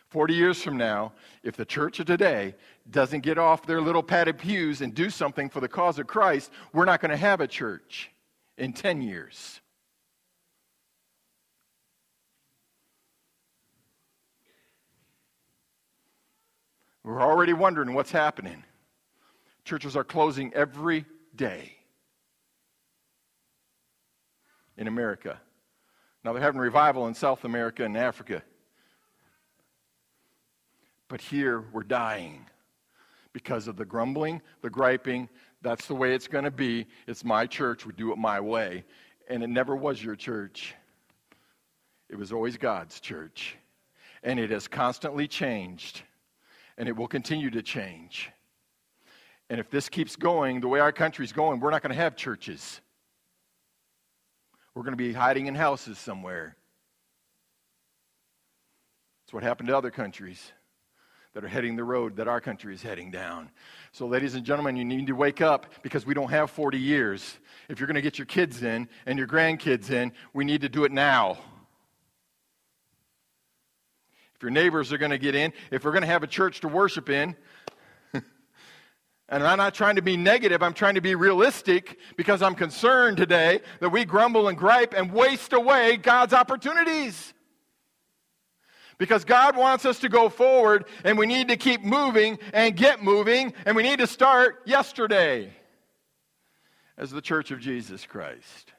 40 0.08 0.34
years 0.34 0.62
from 0.62 0.76
now, 0.76 1.14
if 1.42 1.56
the 1.56 1.64
church 1.64 1.98
of 1.98 2.04
today 2.04 2.54
doesn't 2.90 3.20
get 3.20 3.38
off 3.38 3.64
their 3.64 3.80
little 3.80 4.02
padded 4.02 4.36
pews 4.36 4.82
and 4.82 4.94
do 4.94 5.08
something 5.08 5.48
for 5.48 5.60
the 5.60 5.68
cause 5.68 5.98
of 5.98 6.06
Christ, 6.08 6.50
we're 6.74 6.84
not 6.84 7.00
going 7.00 7.10
to 7.10 7.16
have 7.16 7.40
a 7.40 7.48
church 7.48 8.10
in 8.58 8.74
10 8.74 9.00
years. 9.00 9.62
We're 17.02 17.22
already 17.22 17.54
wondering 17.54 17.94
what's 17.94 18.12
happening. 18.12 18.62
Churches 19.64 19.96
are 19.96 20.04
closing 20.04 20.52
every 20.52 21.06
day 21.34 21.77
in 24.78 24.86
America. 24.86 25.38
Now 26.24 26.32
they're 26.32 26.42
having 26.42 26.60
revival 26.60 27.06
in 27.08 27.14
South 27.14 27.44
America 27.44 27.84
and 27.84 27.96
Africa. 27.96 28.42
But 31.08 31.20
here 31.20 31.64
we're 31.72 31.82
dying 31.82 32.46
because 33.32 33.68
of 33.68 33.76
the 33.76 33.84
grumbling, 33.84 34.40
the 34.62 34.70
griping. 34.70 35.28
That's 35.62 35.86
the 35.86 35.94
way 35.94 36.14
it's 36.14 36.28
going 36.28 36.44
to 36.44 36.50
be. 36.50 36.86
It's 37.06 37.24
my 37.24 37.46
church. 37.46 37.84
We 37.84 37.92
do 37.92 38.12
it 38.12 38.18
my 38.18 38.40
way. 38.40 38.84
And 39.28 39.42
it 39.42 39.48
never 39.48 39.76
was 39.76 40.02
your 40.02 40.16
church, 40.16 40.74
it 42.08 42.16
was 42.16 42.32
always 42.32 42.56
God's 42.56 43.00
church. 43.00 43.56
And 44.22 44.40
it 44.40 44.50
has 44.50 44.66
constantly 44.66 45.28
changed, 45.28 46.02
and 46.76 46.88
it 46.88 46.96
will 46.96 47.06
continue 47.06 47.50
to 47.50 47.62
change. 47.62 48.30
And 49.48 49.60
if 49.60 49.70
this 49.70 49.88
keeps 49.88 50.16
going 50.16 50.60
the 50.60 50.66
way 50.66 50.80
our 50.80 50.90
country's 50.90 51.32
going, 51.32 51.60
we're 51.60 51.70
not 51.70 51.82
going 51.82 51.94
to 51.94 52.02
have 52.02 52.16
churches. 52.16 52.80
We're 54.78 54.84
going 54.84 54.96
to 54.96 54.96
be 54.96 55.12
hiding 55.12 55.46
in 55.46 55.56
houses 55.56 55.98
somewhere. 55.98 56.54
That's 59.24 59.32
what 59.32 59.42
happened 59.42 59.70
to 59.70 59.76
other 59.76 59.90
countries 59.90 60.52
that 61.34 61.42
are 61.42 61.48
heading 61.48 61.74
the 61.74 61.82
road 61.82 62.14
that 62.18 62.28
our 62.28 62.40
country 62.40 62.72
is 62.72 62.80
heading 62.80 63.10
down. 63.10 63.50
So, 63.90 64.06
ladies 64.06 64.36
and 64.36 64.46
gentlemen, 64.46 64.76
you 64.76 64.84
need 64.84 65.08
to 65.08 65.16
wake 65.16 65.40
up 65.40 65.66
because 65.82 66.06
we 66.06 66.14
don't 66.14 66.30
have 66.30 66.52
40 66.52 66.78
years. 66.78 67.38
If 67.68 67.80
you're 67.80 67.88
going 67.88 67.96
to 67.96 68.02
get 68.02 68.18
your 68.18 68.26
kids 68.26 68.62
in 68.62 68.88
and 69.04 69.18
your 69.18 69.26
grandkids 69.26 69.90
in, 69.90 70.12
we 70.32 70.44
need 70.44 70.60
to 70.60 70.68
do 70.68 70.84
it 70.84 70.92
now. 70.92 71.38
If 74.36 74.42
your 74.42 74.52
neighbors 74.52 74.92
are 74.92 74.98
going 74.98 75.10
to 75.10 75.18
get 75.18 75.34
in, 75.34 75.52
if 75.72 75.84
we're 75.84 75.90
going 75.90 76.02
to 76.02 76.06
have 76.06 76.22
a 76.22 76.28
church 76.28 76.60
to 76.60 76.68
worship 76.68 77.10
in, 77.10 77.34
and 79.28 79.42
I'm 79.46 79.58
not 79.58 79.74
trying 79.74 79.96
to 79.96 80.02
be 80.02 80.16
negative, 80.16 80.62
I'm 80.62 80.72
trying 80.72 80.94
to 80.94 81.00
be 81.00 81.14
realistic 81.14 81.98
because 82.16 82.40
I'm 82.40 82.54
concerned 82.54 83.18
today 83.18 83.60
that 83.80 83.90
we 83.90 84.04
grumble 84.04 84.48
and 84.48 84.56
gripe 84.56 84.94
and 84.96 85.12
waste 85.12 85.52
away 85.52 85.96
God's 85.98 86.32
opportunities. 86.32 87.34
Because 88.96 89.24
God 89.24 89.56
wants 89.56 89.84
us 89.84 90.00
to 90.00 90.08
go 90.08 90.28
forward 90.28 90.86
and 91.04 91.18
we 91.18 91.26
need 91.26 91.48
to 91.48 91.56
keep 91.56 91.84
moving 91.84 92.38
and 92.52 92.74
get 92.74 93.02
moving 93.02 93.52
and 93.64 93.76
we 93.76 93.82
need 93.82 93.98
to 94.00 94.06
start 94.06 94.62
yesterday 94.64 95.52
as 96.96 97.10
the 97.10 97.20
church 97.20 97.50
of 97.50 97.60
Jesus 97.60 98.06
Christ. 98.06 98.72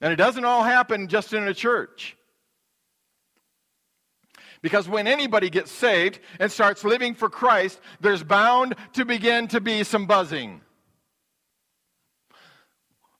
And 0.00 0.12
it 0.12 0.16
doesn't 0.16 0.44
all 0.44 0.62
happen 0.62 1.08
just 1.08 1.32
in 1.32 1.46
a 1.46 1.54
church. 1.54 2.16
Because 4.62 4.88
when 4.88 5.08
anybody 5.08 5.50
gets 5.50 5.72
saved 5.72 6.20
and 6.38 6.50
starts 6.50 6.84
living 6.84 7.14
for 7.14 7.28
Christ, 7.28 7.80
there's 8.00 8.22
bound 8.22 8.76
to 8.94 9.04
begin 9.04 9.48
to 9.48 9.60
be 9.60 9.82
some 9.82 10.06
buzzing. 10.06 10.60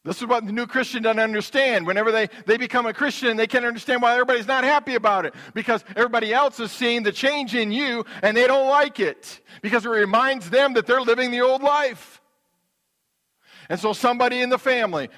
This 0.04 0.20
is 0.20 0.26
what 0.26 0.44
the 0.46 0.52
new 0.52 0.66
Christian 0.66 1.02
doesn't 1.02 1.20
understand. 1.20 1.86
Whenever 1.86 2.10
they, 2.10 2.28
they 2.46 2.56
become 2.56 2.86
a 2.86 2.92
Christian, 2.92 3.36
they 3.36 3.46
can't 3.46 3.64
understand 3.64 4.02
why 4.02 4.12
everybody's 4.12 4.48
not 4.48 4.64
happy 4.64 4.96
about 4.96 5.26
it. 5.26 5.34
Because 5.54 5.84
everybody 5.94 6.32
else 6.32 6.58
is 6.58 6.72
seeing 6.72 7.04
the 7.04 7.12
change 7.12 7.54
in 7.54 7.70
you 7.70 8.04
and 8.20 8.36
they 8.36 8.48
don't 8.48 8.68
like 8.68 8.98
it. 8.98 9.40
Because 9.62 9.86
it 9.86 9.90
reminds 9.90 10.50
them 10.50 10.74
that 10.74 10.86
they're 10.86 11.02
living 11.02 11.30
the 11.30 11.40
old 11.40 11.62
life. 11.62 12.20
And 13.68 13.78
so 13.78 13.92
somebody 13.92 14.40
in 14.40 14.50
the 14.50 14.58
family, 14.58 15.08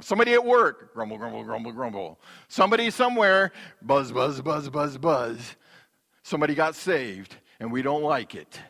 somebody 0.00 0.32
at 0.32 0.44
work, 0.44 0.94
grumble, 0.94 1.18
grumble, 1.18 1.44
grumble, 1.44 1.72
grumble. 1.72 2.20
Somebody 2.48 2.90
somewhere, 2.90 3.52
buzz, 3.82 4.12
buzz, 4.12 4.40
buzz, 4.40 4.68
buzz, 4.68 4.98
buzz. 4.98 5.56
Somebody 6.22 6.54
got 6.54 6.74
saved 6.74 7.36
and 7.60 7.70
we 7.70 7.82
don't 7.82 8.02
like 8.02 8.34
it. 8.34 8.60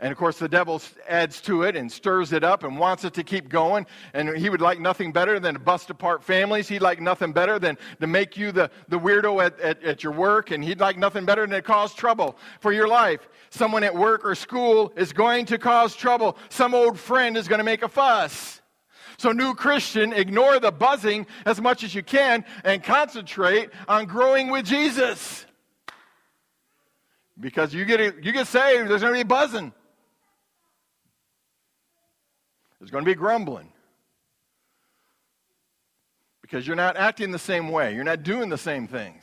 And 0.00 0.10
of 0.10 0.18
course, 0.18 0.36
the 0.36 0.48
devil 0.48 0.82
adds 1.08 1.40
to 1.42 1.62
it 1.62 1.76
and 1.76 1.90
stirs 1.90 2.32
it 2.32 2.42
up 2.42 2.64
and 2.64 2.76
wants 2.76 3.04
it 3.04 3.14
to 3.14 3.22
keep 3.22 3.48
going. 3.48 3.86
And 4.14 4.36
he 4.36 4.50
would 4.50 4.60
like 4.60 4.80
nothing 4.80 5.12
better 5.12 5.38
than 5.38 5.54
to 5.54 5.60
bust 5.60 5.90
apart 5.90 6.24
families. 6.24 6.66
He'd 6.66 6.82
like 6.82 7.00
nothing 7.00 7.32
better 7.32 7.60
than 7.60 7.78
to 8.00 8.08
make 8.08 8.36
you 8.36 8.50
the, 8.50 8.70
the 8.88 8.98
weirdo 8.98 9.44
at, 9.44 9.60
at, 9.60 9.84
at 9.84 10.02
your 10.02 10.12
work. 10.12 10.50
And 10.50 10.64
he'd 10.64 10.80
like 10.80 10.98
nothing 10.98 11.26
better 11.26 11.42
than 11.42 11.50
to 11.50 11.62
cause 11.62 11.94
trouble 11.94 12.36
for 12.58 12.72
your 12.72 12.88
life. 12.88 13.28
Someone 13.50 13.84
at 13.84 13.94
work 13.94 14.24
or 14.24 14.34
school 14.34 14.92
is 14.96 15.12
going 15.12 15.44
to 15.46 15.58
cause 15.58 15.94
trouble. 15.94 16.38
Some 16.48 16.74
old 16.74 16.98
friend 16.98 17.36
is 17.36 17.46
going 17.46 17.60
to 17.60 17.64
make 17.64 17.82
a 17.82 17.88
fuss. 17.88 18.61
So, 19.22 19.30
new 19.30 19.54
Christian, 19.54 20.12
ignore 20.12 20.58
the 20.58 20.72
buzzing 20.72 21.28
as 21.46 21.60
much 21.60 21.84
as 21.84 21.94
you 21.94 22.02
can 22.02 22.44
and 22.64 22.82
concentrate 22.82 23.70
on 23.86 24.06
growing 24.06 24.50
with 24.50 24.64
Jesus. 24.64 25.46
Because 27.38 27.72
you 27.72 27.84
get, 27.84 28.24
you 28.24 28.32
get 28.32 28.48
saved, 28.48 28.90
there's 28.90 29.02
going 29.02 29.14
to 29.14 29.20
be 29.20 29.22
buzzing. 29.22 29.72
There's 32.80 32.90
going 32.90 33.04
to 33.04 33.08
be 33.08 33.14
grumbling. 33.14 33.68
Because 36.40 36.66
you're 36.66 36.74
not 36.74 36.96
acting 36.96 37.30
the 37.30 37.38
same 37.38 37.68
way, 37.68 37.94
you're 37.94 38.02
not 38.02 38.24
doing 38.24 38.48
the 38.48 38.58
same 38.58 38.88
things. 38.88 39.22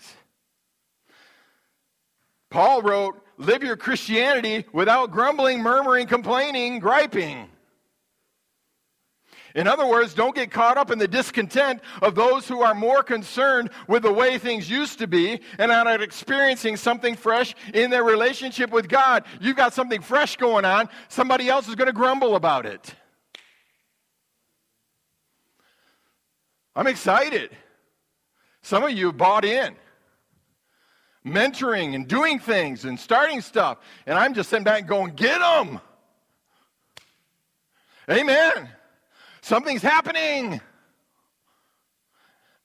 Paul 2.50 2.84
wrote, 2.84 3.22
Live 3.38 3.64
your 3.64 3.76
Christianity 3.76 4.64
without 4.72 5.12
grumbling, 5.12 5.62
murmuring, 5.62 6.08
complaining, 6.08 6.80
griping. 6.80 7.50
In 9.60 9.68
other 9.68 9.86
words, 9.86 10.14
don't 10.14 10.34
get 10.34 10.52
caught 10.52 10.78
up 10.78 10.90
in 10.90 11.00
the 11.00 11.08
discontent 11.08 11.82
of 12.02 12.16
those 12.16 12.48
who 12.48 12.62
are 12.62 12.74
more 12.74 13.04
concerned 13.04 13.72
with 13.90 14.04
the 14.04 14.14
way 14.14 14.38
things 14.38 14.70
used 14.70 15.00
to 15.00 15.06
be 15.06 15.42
and 15.58 15.70
are 15.70 15.84
not 15.84 16.02
experiencing 16.02 16.78
something 16.78 17.14
fresh 17.14 17.54
in 17.74 17.90
their 17.90 18.06
relationship 18.06 18.70
with 18.70 18.88
God. 18.88 19.26
You've 19.42 19.58
got 19.58 19.74
something 19.74 20.02
fresh 20.02 20.38
going 20.38 20.64
on, 20.64 20.88
somebody 21.10 21.50
else 21.50 21.68
is 21.68 21.76
going 21.76 21.88
to 21.88 21.94
grumble 21.94 22.38
about 22.38 22.66
it. 22.66 22.96
I'm 26.74 26.88
excited. 26.88 27.50
Some 28.62 28.86
of 28.86 28.92
you 28.92 29.12
bought 29.12 29.44
in, 29.44 29.76
mentoring 31.26 31.96
and 31.96 32.08
doing 32.08 32.40
things 32.40 32.86
and 32.86 32.98
starting 32.98 33.42
stuff. 33.42 33.80
And 34.06 34.18
I'm 34.18 34.34
just 34.34 34.50
sitting 34.50 34.64
back 34.64 34.88
going, 34.88 35.16
get 35.16 35.40
them. 35.40 35.82
Amen. 38.10 38.70
Something's 39.50 39.82
happening. 39.82 40.62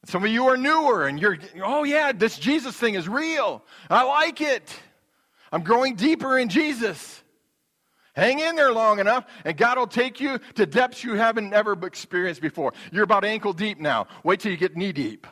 Some 0.04 0.22
of 0.22 0.30
you 0.30 0.48
are 0.48 0.56
newer 0.58 1.06
and 1.06 1.18
you're, 1.18 1.38
oh, 1.62 1.84
yeah, 1.84 2.12
this 2.12 2.38
Jesus 2.38 2.76
thing 2.76 2.92
is 2.92 3.08
real. 3.08 3.64
I 3.88 4.04
like 4.04 4.42
it. 4.42 4.70
I'm 5.50 5.62
growing 5.62 5.96
deeper 5.96 6.36
in 6.36 6.50
Jesus. 6.50 7.22
Hang 8.14 8.38
in 8.38 8.54
there 8.54 8.70
long 8.70 8.98
enough, 8.98 9.24
and 9.46 9.56
God 9.56 9.78
will 9.78 9.86
take 9.86 10.20
you 10.20 10.38
to 10.56 10.66
depths 10.66 11.02
you 11.02 11.14
haven't 11.14 11.54
ever 11.54 11.72
experienced 11.86 12.42
before. 12.42 12.74
You're 12.92 13.04
about 13.04 13.24
ankle 13.24 13.54
deep 13.54 13.80
now. 13.80 14.06
Wait 14.22 14.40
till 14.40 14.52
you 14.52 14.58
get 14.58 14.76
knee 14.76 14.92
deep 14.92 15.26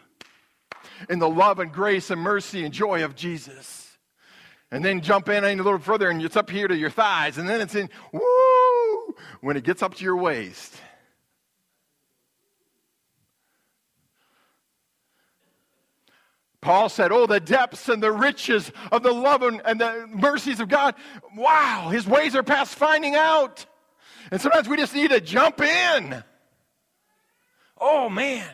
in 1.10 1.18
the 1.18 1.28
love 1.28 1.58
and 1.58 1.70
grace 1.70 2.08
and 2.08 2.18
mercy 2.18 2.64
and 2.64 2.72
joy 2.72 3.04
of 3.04 3.14
Jesus. 3.14 3.98
And 4.70 4.82
then 4.82 5.02
jump 5.02 5.28
in 5.28 5.44
a 5.44 5.54
little 5.54 5.78
further, 5.78 6.08
and 6.08 6.22
it's 6.22 6.38
up 6.38 6.48
here 6.48 6.66
to 6.66 6.74
your 6.74 6.88
thighs, 6.88 7.36
and 7.36 7.46
then 7.46 7.60
it's 7.60 7.74
in, 7.74 7.90
woo, 8.10 9.14
when 9.42 9.58
it 9.58 9.64
gets 9.64 9.82
up 9.82 9.96
to 9.96 10.02
your 10.02 10.16
waist. 10.16 10.80
Paul 16.62 16.88
said, 16.88 17.10
Oh, 17.10 17.26
the 17.26 17.40
depths 17.40 17.88
and 17.88 18.02
the 18.02 18.12
riches 18.12 18.70
of 18.92 19.02
the 19.02 19.12
love 19.12 19.42
and, 19.42 19.80
the 19.80 20.08
mercies 20.08 20.60
of 20.60 20.68
God. 20.68 20.94
Wow, 21.36 21.90
his 21.92 22.06
ways 22.06 22.34
are 22.36 22.44
past 22.44 22.76
finding 22.76 23.16
out. 23.16 23.66
And 24.30 24.40
sometimes 24.40 24.68
we 24.68 24.76
just 24.76 24.94
need 24.94 25.10
to 25.10 25.20
jump 25.20 25.60
in. 25.60 26.22
Oh, 27.78 28.08
man, 28.08 28.48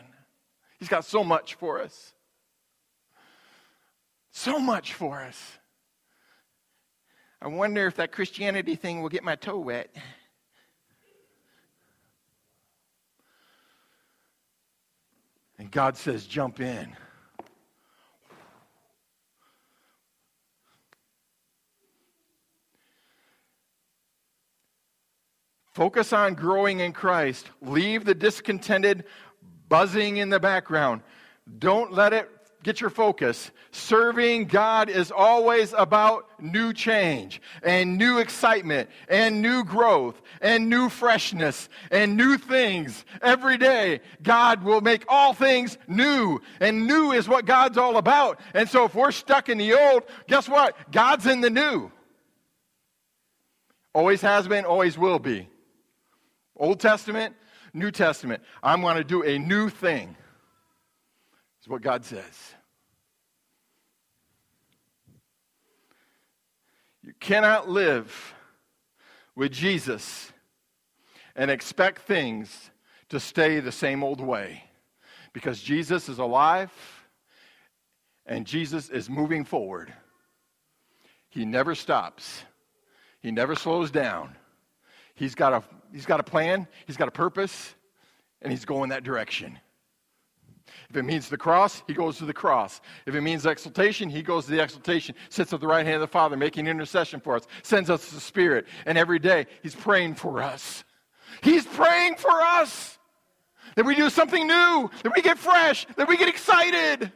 he's 0.79 0.89
got 0.89 1.05
so 1.05 1.23
much 1.23 1.53
for 1.53 1.79
us. 1.81 2.13
So 4.31 4.59
much 4.59 4.95
for 4.95 5.21
us. 5.21 5.39
I 7.41 7.47
wonder 7.47 7.85
if 7.85 7.97
that 7.97 8.11
Christianity 8.11 8.75
thing 8.75 9.01
will 9.01 9.09
get 9.09 9.23
my 9.23 9.35
toe 9.35 9.59
wet. 9.59 9.95
And 15.59 15.69
God 15.69 15.95
says, 15.95 16.25
jump 16.25 16.59
in. 16.59 16.95
Focus 25.71 26.13
on 26.13 26.33
growing 26.33 26.79
in 26.79 26.93
Christ. 26.93 27.49
Leave 27.61 28.05
the 28.05 28.15
discontented 28.15 29.05
buzzing 29.69 30.17
in 30.17 30.29
the 30.29 30.39
background. 30.39 31.01
Don't 31.59 31.93
let 31.93 32.13
it 32.13 32.29
get 32.63 32.81
your 32.81 32.89
focus. 32.89 33.51
Serving 33.71 34.45
God 34.45 34.89
is 34.89 35.11
always 35.11 35.73
about 35.73 36.25
new 36.41 36.73
change 36.73 37.41
and 37.63 37.97
new 37.97 38.17
excitement 38.17 38.89
and 39.07 39.41
new 39.41 39.63
growth 39.63 40.21
and 40.41 40.69
new 40.69 40.89
freshness 40.89 41.69
and 41.91 42.17
new 42.17 42.37
things. 42.37 43.05
Every 43.21 43.57
day, 43.57 44.01
God 44.23 44.63
will 44.63 44.81
make 44.81 45.05
all 45.07 45.33
things 45.33 45.77
new. 45.87 46.41
And 46.59 46.87
new 46.87 47.11
is 47.11 47.29
what 47.29 47.45
God's 47.45 47.77
all 47.77 47.97
about. 47.97 48.39
And 48.53 48.67
so 48.67 48.85
if 48.85 48.95
we're 48.95 49.11
stuck 49.11 49.49
in 49.49 49.57
the 49.57 49.73
old, 49.73 50.03
guess 50.27 50.49
what? 50.49 50.91
God's 50.91 51.27
in 51.27 51.41
the 51.41 51.49
new. 51.49 51.91
Always 53.93 54.21
has 54.21 54.47
been, 54.47 54.65
always 54.65 54.97
will 54.97 55.19
be. 55.19 55.47
Old 56.59 56.79
Testament, 56.79 57.35
New 57.73 57.89
Testament. 57.89 58.43
I'm 58.61 58.81
going 58.81 58.97
to 58.97 59.03
do 59.03 59.23
a 59.23 59.39
new 59.39 59.69
thing. 59.69 60.15
Is 61.61 61.67
what 61.67 61.81
God 61.81 62.05
says. 62.05 62.53
You 67.01 67.13
cannot 67.19 67.69
live 67.69 68.35
with 69.35 69.51
Jesus 69.51 70.31
and 71.35 71.49
expect 71.49 72.01
things 72.01 72.69
to 73.07 73.19
stay 73.19 73.59
the 73.59 73.71
same 73.71 74.03
old 74.03 74.21
way 74.21 74.63
because 75.33 75.61
Jesus 75.61 76.09
is 76.09 76.19
alive 76.19 76.71
and 78.25 78.45
Jesus 78.45 78.89
is 78.89 79.09
moving 79.09 79.45
forward. 79.45 79.93
He 81.29 81.45
never 81.45 81.73
stops, 81.73 82.43
he 83.21 83.31
never 83.31 83.55
slows 83.55 83.91
down. 83.91 84.35
He's 85.19 85.35
got 85.35 85.51
a, 85.51 85.63
he's 85.91 86.05
got 86.05 86.21
a 86.21 86.23
plan, 86.23 86.65
he's 86.87 86.95
got 86.95 87.09
a 87.09 87.11
purpose, 87.11 87.75
and 88.41 88.53
he's 88.53 88.63
going 88.63 88.91
that 88.91 89.03
direction. 89.03 89.59
If 90.89 90.95
it 90.95 91.03
means 91.03 91.27
the 91.27 91.37
cross, 91.37 91.83
he 91.87 91.93
goes 91.93 92.17
to 92.19 92.25
the 92.25 92.33
cross. 92.33 92.79
If 93.05 93.15
it 93.15 93.19
means 93.19 93.45
exaltation, 93.45 94.09
he 94.09 94.21
goes 94.21 94.45
to 94.45 94.51
the 94.51 94.63
exaltation, 94.63 95.15
sits 95.27 95.51
at 95.51 95.59
the 95.59 95.67
right 95.67 95.85
hand 95.85 95.95
of 95.95 96.01
the 96.01 96.07
Father, 96.07 96.37
making 96.37 96.67
intercession 96.67 97.19
for 97.19 97.35
us, 97.35 97.43
sends 97.63 97.89
us 97.89 98.09
the 98.11 98.21
Spirit, 98.21 98.65
and 98.85 98.97
every 98.97 99.19
day 99.19 99.45
he's 99.61 99.75
praying 99.75 100.15
for 100.15 100.41
us. 100.41 100.85
He's 101.41 101.65
praying 101.65 102.15
for 102.15 102.31
us 102.41 102.97
that 103.75 103.85
we 103.85 103.95
do 103.95 104.09
something 104.09 104.47
new, 104.47 104.89
that 105.03 105.11
we 105.13 105.21
get 105.21 105.37
fresh, 105.37 105.85
that 105.97 106.07
we 106.07 106.15
get 106.15 106.29
excited. 106.29 107.11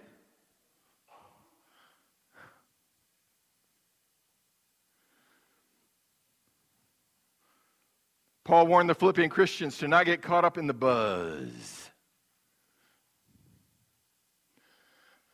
Paul 8.44 8.68
warned 8.68 8.90
the 8.90 8.96
Philippian 8.96 9.30
Christians 9.30 9.78
to 9.78 9.88
not 9.88 10.06
get 10.06 10.22
caught 10.22 10.44
up 10.44 10.58
in 10.58 10.68
the 10.68 10.74
buzz. 10.74 11.92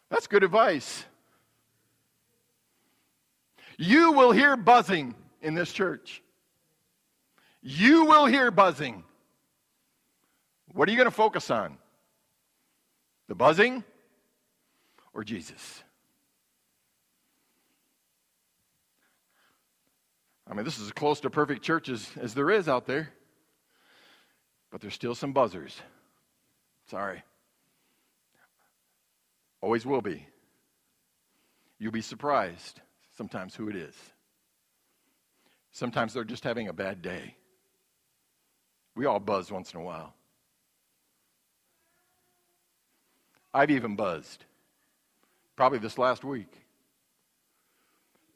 That's 0.10 0.28
good 0.28 0.44
advice. 0.44 1.06
You 3.78 4.12
will 4.12 4.32
hear 4.32 4.56
buzzing 4.58 5.16
in 5.42 5.54
this 5.54 5.72
church. 5.72 6.22
You 7.62 8.06
will 8.06 8.26
hear 8.26 8.52
buzzing. 8.52 9.04
What 10.74 10.88
are 10.88 10.92
you 10.92 10.98
going 10.98 11.08
to 11.08 11.12
focus 11.12 11.50
on? 11.50 11.78
The 13.28 13.36
buzzing 13.36 13.84
or 15.14 15.24
Jesus? 15.24 15.84
I 20.50 20.54
mean, 20.56 20.66
this 20.66 20.80
is 20.80 20.88
as 20.88 20.92
close 20.92 21.20
to 21.20 21.30
perfect 21.30 21.62
church 21.62 21.90
as, 21.90 22.10
as 22.20 22.34
there 22.34 22.50
is 22.50 22.68
out 22.68 22.88
there. 22.88 23.10
But 24.72 24.82
there's 24.82 24.96
still 24.96 25.16
some 25.16 25.32
buzzers. 25.32 25.80
Sorry. 26.90 27.22
Always 29.62 29.86
will 29.86 30.02
be. 30.02 30.26
You'll 31.78 31.92
be 31.92 32.02
surprised 32.02 32.82
sometimes 33.16 33.56
who 33.56 33.70
it 33.70 33.76
is. 33.76 33.96
Sometimes 35.72 36.14
they're 36.14 36.24
just 36.24 36.44
having 36.44 36.68
a 36.68 36.74
bad 36.74 37.02
day. 37.02 37.36
We 38.96 39.06
all 39.06 39.20
buzz 39.20 39.52
once 39.52 39.74
in 39.74 39.80
a 39.80 39.84
while. 39.84 40.14
I've 43.54 43.72
even 43.72 43.96
buzzed, 43.96 44.46
probably 45.56 45.80
this 45.80 45.98
last 45.98 46.24
week. 46.24 46.52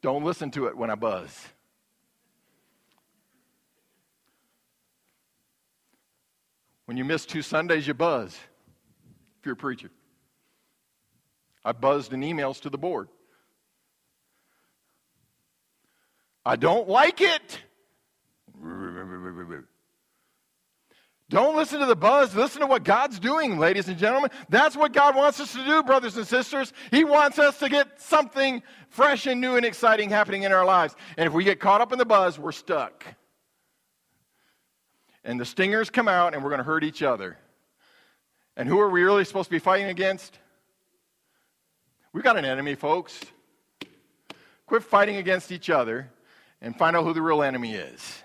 Don't 0.00 0.24
listen 0.24 0.50
to 0.52 0.66
it 0.66 0.76
when 0.76 0.90
I 0.90 0.96
buzz. 0.96 1.48
When 6.86 6.96
you 6.96 7.04
miss 7.04 7.24
two 7.24 7.42
Sundays, 7.42 7.86
you 7.86 7.94
buzz 7.94 8.38
if 9.38 9.46
you're 9.46 9.54
a 9.54 9.56
preacher. 9.56 9.90
I 11.64 11.72
buzzed 11.72 12.12
in 12.12 12.20
emails 12.20 12.60
to 12.62 12.70
the 12.70 12.78
board. 12.78 13.08
I 16.44 16.56
don't 16.56 16.88
like 16.88 17.22
it. 17.22 17.60
Don't 21.30 21.56
listen 21.56 21.80
to 21.80 21.86
the 21.86 21.96
buzz. 21.96 22.34
Listen 22.34 22.60
to 22.60 22.66
what 22.66 22.84
God's 22.84 23.18
doing, 23.18 23.58
ladies 23.58 23.88
and 23.88 23.96
gentlemen. 23.96 24.30
That's 24.50 24.76
what 24.76 24.92
God 24.92 25.16
wants 25.16 25.40
us 25.40 25.54
to 25.54 25.64
do, 25.64 25.82
brothers 25.82 26.18
and 26.18 26.26
sisters. 26.26 26.72
He 26.90 27.02
wants 27.02 27.38
us 27.38 27.58
to 27.60 27.70
get 27.70 28.00
something 28.00 28.62
fresh 28.90 29.26
and 29.26 29.40
new 29.40 29.56
and 29.56 29.64
exciting 29.64 30.10
happening 30.10 30.42
in 30.42 30.52
our 30.52 30.66
lives. 30.66 30.94
And 31.16 31.26
if 31.26 31.32
we 31.32 31.44
get 31.44 31.60
caught 31.60 31.80
up 31.80 31.92
in 31.92 31.98
the 31.98 32.04
buzz, 32.04 32.38
we're 32.38 32.52
stuck. 32.52 33.06
And 35.24 35.40
the 35.40 35.44
stingers 35.44 35.90
come 35.90 36.08
out, 36.08 36.34
and 36.34 36.42
we're 36.42 36.50
going 36.50 36.58
to 36.58 36.64
hurt 36.64 36.84
each 36.84 37.02
other. 37.02 37.38
And 38.56 38.68
who 38.68 38.78
are 38.78 38.90
we 38.90 39.02
really 39.02 39.24
supposed 39.24 39.48
to 39.48 39.50
be 39.50 39.58
fighting 39.58 39.86
against? 39.86 40.38
We've 42.12 42.22
got 42.22 42.36
an 42.36 42.44
enemy, 42.44 42.74
folks. 42.74 43.18
Quit 44.66 44.82
fighting 44.82 45.16
against 45.16 45.50
each 45.50 45.70
other 45.70 46.10
and 46.60 46.76
find 46.76 46.96
out 46.96 47.04
who 47.04 47.12
the 47.12 47.22
real 47.22 47.42
enemy 47.42 47.74
is. 47.74 48.22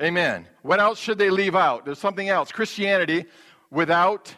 Amen. 0.00 0.46
What 0.62 0.80
else 0.80 0.98
should 0.98 1.18
they 1.18 1.30
leave 1.30 1.54
out? 1.54 1.84
There's 1.84 1.98
something 1.98 2.28
else. 2.28 2.50
Christianity 2.50 3.26
without 3.70 4.34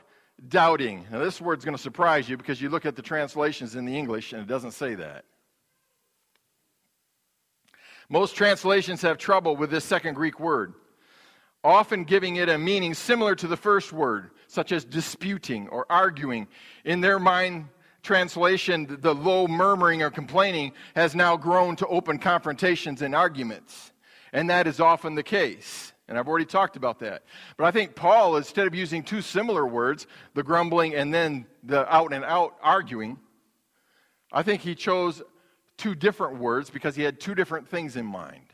doubting. 0.48 1.06
Now, 1.10 1.20
this 1.20 1.40
word's 1.40 1.64
going 1.64 1.76
to 1.76 1.82
surprise 1.82 2.28
you 2.28 2.36
because 2.36 2.60
you 2.60 2.68
look 2.68 2.84
at 2.84 2.96
the 2.96 3.02
translations 3.02 3.74
in 3.74 3.84
the 3.84 3.96
English 3.96 4.32
and 4.32 4.42
it 4.42 4.48
doesn't 4.48 4.72
say 4.72 4.94
that. 4.96 5.24
Most 8.08 8.36
translations 8.36 9.02
have 9.02 9.18
trouble 9.18 9.56
with 9.56 9.70
this 9.70 9.84
second 9.84 10.14
Greek 10.14 10.38
word, 10.38 10.74
often 11.66 12.04
giving 12.04 12.36
it 12.36 12.48
a 12.48 12.56
meaning 12.56 12.94
similar 12.94 13.34
to 13.34 13.48
the 13.48 13.56
first 13.56 13.92
word, 13.92 14.30
such 14.46 14.70
as 14.72 14.84
disputing 14.84 15.68
or 15.68 15.84
arguing. 15.90 16.46
In 16.84 17.00
their 17.00 17.18
mind, 17.18 17.68
translation, 18.02 18.98
the 19.00 19.14
low 19.14 19.48
murmuring 19.48 20.02
or 20.02 20.10
complaining 20.10 20.72
has 20.94 21.14
now 21.14 21.36
grown 21.36 21.74
to 21.76 21.86
open 21.88 22.18
confrontations 22.18 23.02
and 23.02 23.14
arguments. 23.14 23.92
And 24.32 24.48
that 24.48 24.66
is 24.66 24.80
often 24.80 25.16
the 25.16 25.24
case. 25.24 25.92
And 26.08 26.16
I've 26.16 26.28
already 26.28 26.44
talked 26.44 26.76
about 26.76 27.00
that. 27.00 27.24
But 27.56 27.64
I 27.64 27.72
think 27.72 27.96
Paul, 27.96 28.36
instead 28.36 28.68
of 28.68 28.74
using 28.74 29.02
two 29.02 29.20
similar 29.20 29.66
words, 29.66 30.06
the 30.34 30.44
grumbling 30.44 30.94
and 30.94 31.12
then 31.12 31.46
the 31.64 31.92
out 31.92 32.12
and 32.12 32.24
out 32.24 32.54
arguing, 32.62 33.18
I 34.32 34.44
think 34.44 34.62
he 34.62 34.76
chose 34.76 35.20
two 35.76 35.96
different 35.96 36.38
words 36.38 36.70
because 36.70 36.94
he 36.94 37.02
had 37.02 37.18
two 37.18 37.34
different 37.34 37.68
things 37.68 37.96
in 37.96 38.06
mind. 38.06 38.45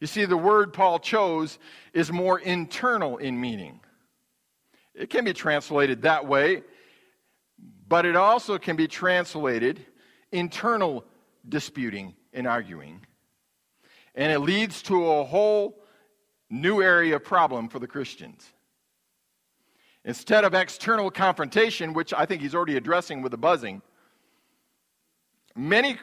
You 0.00 0.06
see, 0.06 0.24
the 0.24 0.36
word 0.36 0.72
Paul 0.72 0.98
chose 0.98 1.58
is 1.92 2.12
more 2.12 2.38
internal 2.38 3.16
in 3.16 3.40
meaning. 3.40 3.80
It 4.94 5.10
can 5.10 5.24
be 5.24 5.32
translated 5.32 6.02
that 6.02 6.26
way, 6.26 6.62
but 7.88 8.06
it 8.06 8.16
also 8.16 8.58
can 8.58 8.76
be 8.76 8.88
translated 8.88 9.84
internal 10.32 11.04
disputing 11.48 12.14
and 12.32 12.46
arguing 12.46 13.06
and 14.16 14.32
it 14.32 14.40
leads 14.40 14.82
to 14.82 15.06
a 15.06 15.24
whole 15.24 15.78
new 16.48 16.82
area 16.82 17.16
of 17.16 17.24
problem 17.24 17.68
for 17.68 17.78
the 17.78 17.86
Christians. 17.86 18.50
Instead 20.04 20.44
of 20.44 20.54
external 20.54 21.10
confrontation, 21.10 21.92
which 21.92 22.14
I 22.14 22.24
think 22.24 22.40
he's 22.40 22.54
already 22.54 22.76
addressing 22.76 23.22
with 23.22 23.32
the 23.32 23.38
buzzing, 23.38 23.82
many 25.54 25.98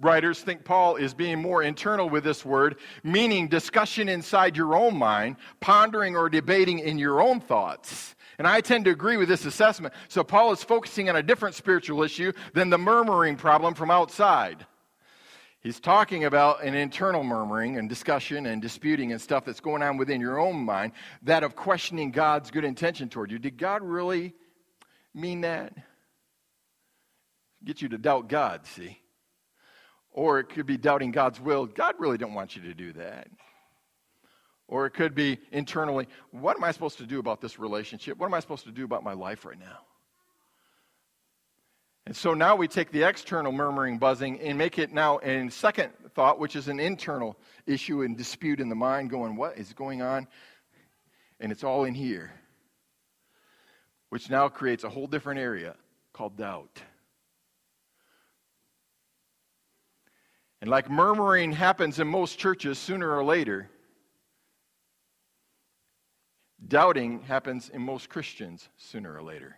writers 0.00 0.40
think 0.40 0.64
Paul 0.64 0.96
is 0.96 1.14
being 1.14 1.40
more 1.40 1.62
internal 1.62 2.08
with 2.08 2.24
this 2.24 2.44
word, 2.44 2.76
meaning 3.04 3.48
discussion 3.48 4.08
inside 4.08 4.56
your 4.56 4.74
own 4.74 4.96
mind, 4.96 5.36
pondering 5.60 6.16
or 6.16 6.28
debating 6.28 6.78
in 6.78 6.98
your 6.98 7.20
own 7.20 7.40
thoughts. 7.40 8.14
And 8.38 8.46
I 8.46 8.62
tend 8.62 8.86
to 8.86 8.90
agree 8.90 9.18
with 9.18 9.28
this 9.28 9.44
assessment. 9.44 9.92
So 10.08 10.24
Paul 10.24 10.52
is 10.52 10.64
focusing 10.64 11.10
on 11.10 11.16
a 11.16 11.22
different 11.22 11.54
spiritual 11.54 12.02
issue 12.02 12.32
than 12.54 12.70
the 12.70 12.78
murmuring 12.78 13.36
problem 13.36 13.74
from 13.74 13.90
outside. 13.90 14.66
He's 15.60 15.78
talking 15.78 16.24
about 16.24 16.64
an 16.64 16.74
internal 16.74 17.22
murmuring 17.22 17.76
and 17.76 17.86
discussion 17.86 18.46
and 18.46 18.62
disputing 18.62 19.12
and 19.12 19.20
stuff 19.20 19.44
that's 19.44 19.60
going 19.60 19.82
on 19.82 19.98
within 19.98 20.18
your 20.18 20.40
own 20.40 20.56
mind, 20.56 20.92
that 21.24 21.44
of 21.44 21.54
questioning 21.54 22.12
God's 22.12 22.50
good 22.50 22.64
intention 22.64 23.10
toward 23.10 23.30
you. 23.30 23.38
Did 23.38 23.58
God 23.58 23.82
really 23.82 24.32
mean 25.12 25.42
that? 25.42 25.74
Get 27.62 27.82
you 27.82 27.90
to 27.90 27.98
doubt 27.98 28.28
God, 28.28 28.66
see? 28.66 28.98
Or 30.12 30.40
it 30.40 30.48
could 30.48 30.66
be 30.66 30.76
doubting 30.76 31.12
God's 31.12 31.40
will. 31.40 31.66
God 31.66 31.94
really 31.98 32.18
don't 32.18 32.34
want 32.34 32.56
you 32.56 32.62
to 32.62 32.74
do 32.74 32.92
that. 32.94 33.28
Or 34.66 34.86
it 34.86 34.90
could 34.90 35.14
be 35.14 35.38
internally, 35.50 36.06
what 36.30 36.56
am 36.56 36.64
I 36.64 36.70
supposed 36.70 36.98
to 36.98 37.06
do 37.06 37.18
about 37.18 37.40
this 37.40 37.58
relationship? 37.58 38.18
What 38.18 38.26
am 38.26 38.34
I 38.34 38.40
supposed 38.40 38.64
to 38.64 38.70
do 38.70 38.84
about 38.84 39.02
my 39.02 39.14
life 39.14 39.44
right 39.44 39.58
now? 39.58 39.78
And 42.06 42.16
so 42.16 42.34
now 42.34 42.56
we 42.56 42.66
take 42.66 42.90
the 42.90 43.02
external 43.02 43.52
murmuring, 43.52 43.98
buzzing, 43.98 44.40
and 44.40 44.56
make 44.56 44.78
it 44.78 44.92
now 44.92 45.18
a 45.20 45.48
second 45.50 45.92
thought, 46.14 46.38
which 46.38 46.56
is 46.56 46.68
an 46.68 46.80
internal 46.80 47.36
issue 47.66 48.02
and 48.02 48.16
dispute 48.16 48.60
in 48.60 48.68
the 48.68 48.74
mind, 48.74 49.10
going, 49.10 49.36
What 49.36 49.58
is 49.58 49.72
going 49.72 50.02
on? 50.02 50.26
And 51.40 51.52
it's 51.52 51.64
all 51.64 51.84
in 51.84 51.94
here, 51.94 52.32
which 54.08 54.30
now 54.30 54.48
creates 54.48 54.84
a 54.84 54.88
whole 54.88 55.06
different 55.06 55.40
area 55.40 55.74
called 56.12 56.36
doubt. 56.36 56.80
And 60.60 60.68
like 60.68 60.90
murmuring 60.90 61.52
happens 61.52 61.98
in 61.98 62.06
most 62.06 62.38
churches 62.38 62.78
sooner 62.78 63.10
or 63.10 63.24
later, 63.24 63.70
doubting 66.66 67.22
happens 67.22 67.70
in 67.70 67.80
most 67.80 68.08
Christians 68.08 68.68
sooner 68.76 69.14
or 69.14 69.22
later. 69.22 69.56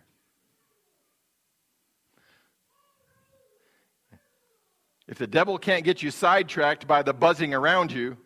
If 5.07 5.17
the 5.17 5.27
devil 5.27 5.57
can't 5.57 5.83
get 5.83 6.01
you 6.01 6.11
sidetracked 6.11 6.87
by 6.87 7.03
the 7.03 7.13
buzzing 7.13 7.53
around 7.53 7.91
you, 7.91 8.17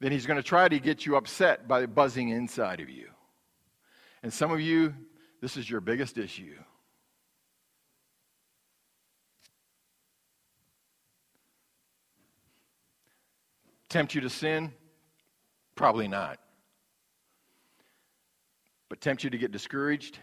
then 0.00 0.10
he's 0.10 0.24
going 0.26 0.38
to 0.38 0.42
try 0.42 0.68
to 0.68 0.78
get 0.80 1.04
you 1.04 1.16
upset 1.16 1.68
by 1.68 1.80
the 1.80 1.86
buzzing 1.86 2.30
inside 2.30 2.80
of 2.80 2.88
you. 2.88 3.08
And 4.22 4.32
some 4.32 4.50
of 4.50 4.60
you, 4.60 4.94
this 5.42 5.56
is 5.58 5.68
your 5.68 5.80
biggest 5.80 6.16
issue. 6.16 6.54
Tempt 13.92 14.14
you 14.14 14.22
to 14.22 14.30
sin? 14.30 14.72
Probably 15.74 16.08
not. 16.08 16.38
But 18.88 19.02
tempt 19.02 19.22
you 19.22 19.28
to 19.28 19.36
get 19.36 19.52
discouraged, 19.52 20.18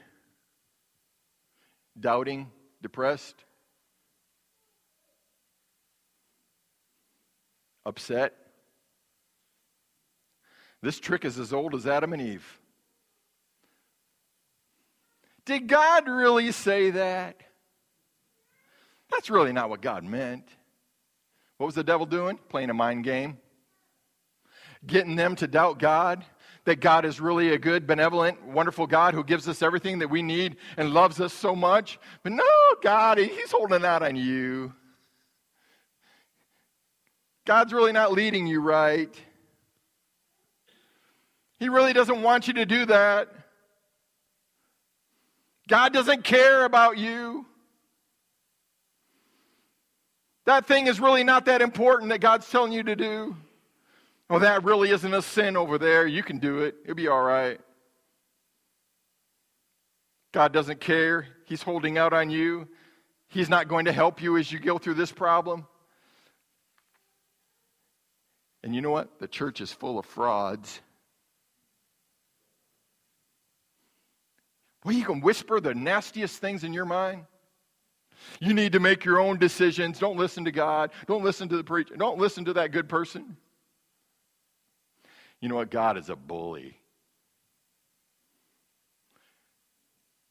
doubting, 1.99 2.49
depressed? 2.82 3.45
upset. 7.86 8.34
This 10.82 10.99
trick 10.99 11.26
is 11.26 11.38
as 11.38 11.51
old 11.51 11.76
as 11.76 11.86
Adam 11.86 12.13
and 12.13 12.22
Eve. 12.22 12.59
Did 15.45 15.67
God 15.67 16.07
really 16.07 16.51
say 16.51 16.91
that? 16.91 17.41
That's 19.09 19.30
really 19.30 19.51
not 19.51 19.70
what 19.70 19.82
God 19.82 20.03
meant. 20.03 20.47
What 21.57 21.65
was 21.65 21.76
the 21.76 21.84
devil 21.84 22.05
doing? 22.05 22.39
Playing 22.49 22.70
a 22.70 22.74
mind 22.74 23.03
game. 23.03 23.39
Getting 24.86 25.15
them 25.15 25.36
to 25.38 25.47
doubt 25.47 25.80
God, 25.80 26.23
that 26.65 26.80
God 26.80 27.05
is 27.05 27.19
really 27.19 27.51
a 27.51 27.57
good, 27.57 27.86
benevolent, 27.86 28.43
wonderful 28.45 28.88
God 28.88 29.13
who 29.13 29.23
gives 29.23 29.47
us 29.47 29.61
everything 29.61 29.99
that 29.99 30.09
we 30.09 30.21
need 30.21 30.55
and 30.77 30.93
loves 30.93 31.19
us 31.19 31.34
so 31.34 31.55
much. 31.55 31.99
But 32.23 32.32
no, 32.32 32.43
God, 32.82 33.17
He's 33.17 33.51
holding 33.51 33.84
out 33.84 34.03
on 34.03 34.15
you. 34.15 34.73
God's 37.45 37.73
really 37.73 37.91
not 37.91 38.11
leading 38.11 38.47
you 38.47 38.61
right. 38.61 39.13
He 41.59 41.67
really 41.67 41.93
doesn't 41.93 42.21
want 42.21 42.47
you 42.47 42.53
to 42.53 42.65
do 42.65 42.86
that. 42.86 43.27
God 45.67 45.93
doesn't 45.93 46.23
care 46.23 46.63
about 46.63 46.97
you. 46.97 47.45
That 50.45 50.65
thing 50.65 50.88
is 50.88 50.99
really 50.99 51.23
not 51.23 51.45
that 51.45 51.61
important 51.61 52.09
that 52.09 52.21
God's 52.21 52.49
telling 52.49 52.71
you 52.71 52.84
to 52.84 52.95
do. 52.95 53.36
Oh, 54.30 54.39
that 54.39 54.63
really 54.63 54.91
isn't 54.91 55.13
a 55.13 55.21
sin 55.21 55.57
over 55.57 55.77
there. 55.77 56.05
You 56.05 56.21
can 56.21 56.38
do 56.38 56.59
it, 56.59 56.75
it'll 56.84 56.95
be 56.95 57.07
all 57.07 57.23
right. 57.23 57.59
God 60.32 60.53
doesn't 60.53 60.80
care. 60.80 61.25
He's 61.45 61.63
holding 61.63 61.97
out 61.97 62.13
on 62.13 62.30
you. 62.30 62.67
He's 63.27 63.49
not 63.49 63.67
going 63.67 63.86
to 63.86 63.91
help 63.91 64.21
you 64.21 64.38
as 64.38 64.51
you 64.51 64.59
go 64.59 64.77
through 64.77 64.93
this 64.95 65.11
problem. 65.11 65.65
And 68.63 68.75
you 68.75 68.82
know 68.82 68.91
what? 68.91 69.19
The 69.19 69.27
church 69.27 69.61
is 69.61 69.71
full 69.71 69.97
of 69.97 70.05
frauds. 70.05 70.82
Well, 74.84 74.95
you 74.95 75.05
can 75.05 75.21
whisper 75.21 75.59
the 75.59 75.73
nastiest 75.73 76.38
things 76.38 76.63
in 76.63 76.73
your 76.73 76.86
mind. 76.86 77.25
You 78.39 78.53
need 78.53 78.73
to 78.73 78.80
make 78.80 79.05
your 79.05 79.19
own 79.19 79.38
decisions. 79.38 79.97
Don't 79.99 80.17
listen 80.17 80.45
to 80.45 80.51
God. 80.51 80.91
Don't 81.07 81.23
listen 81.23 81.49
to 81.49 81.57
the 81.57 81.63
preacher. 81.63 81.95
Don't 81.95 82.19
listen 82.19 82.45
to 82.45 82.53
that 82.53 82.71
good 82.71 82.89
person. 82.89 83.38
You 85.41 85.49
know 85.49 85.55
what? 85.55 85.71
God 85.71 85.97
is 85.97 86.09
a 86.09 86.15
bully. 86.15 86.75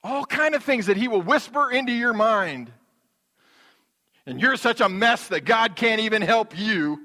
All 0.02 0.24
kind 0.24 0.54
of 0.54 0.62
things 0.62 0.86
that 0.86 0.96
he 0.96 1.08
will 1.08 1.22
whisper 1.22 1.70
into 1.70 1.92
your 1.92 2.14
mind. 2.14 2.72
And 4.26 4.40
you're 4.40 4.56
such 4.56 4.80
a 4.80 4.88
mess 4.88 5.28
that 5.28 5.44
God 5.44 5.74
can't 5.74 6.00
even 6.00 6.22
help 6.22 6.58
you. 6.58 7.00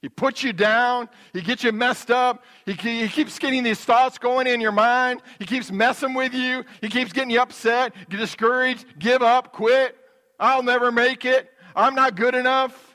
He 0.00 0.08
puts 0.08 0.44
you 0.44 0.52
down. 0.52 1.08
He 1.32 1.40
gets 1.40 1.64
you 1.64 1.72
messed 1.72 2.10
up. 2.10 2.44
He, 2.64 2.72
he, 2.72 3.08
keeps 3.08 3.38
getting 3.38 3.64
these 3.64 3.80
thoughts 3.80 4.18
going 4.18 4.46
in 4.46 4.60
your 4.60 4.72
mind. 4.72 5.22
He 5.38 5.46
keeps 5.46 5.72
messing 5.72 6.14
with 6.14 6.34
you. 6.34 6.64
He 6.80 6.88
keeps 6.88 7.12
getting 7.12 7.30
you 7.30 7.40
upset, 7.40 7.94
get 8.08 8.18
discouraged, 8.18 8.84
give 8.98 9.22
up, 9.22 9.52
quit. 9.52 9.96
I'll 10.38 10.62
never 10.62 10.92
make 10.92 11.24
it. 11.24 11.50
I'm 11.74 11.94
not 11.96 12.14
good 12.14 12.36
enough. 12.36 12.87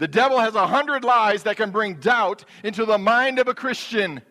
The 0.00 0.08
devil 0.08 0.38
has 0.38 0.54
a 0.54 0.66
hundred 0.66 1.04
lies 1.04 1.42
that 1.42 1.58
can 1.58 1.72
bring 1.72 1.96
doubt 1.96 2.46
into 2.64 2.86
the 2.86 2.96
mind 2.96 3.38
of 3.38 3.48
a 3.48 3.54
Christian. 3.54 4.22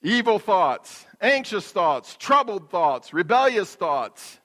Evil 0.00 0.38
thoughts, 0.38 1.04
anxious 1.20 1.72
thoughts, 1.72 2.16
troubled 2.16 2.70
thoughts, 2.70 3.12
rebellious 3.12 3.74
thoughts. 3.74 4.38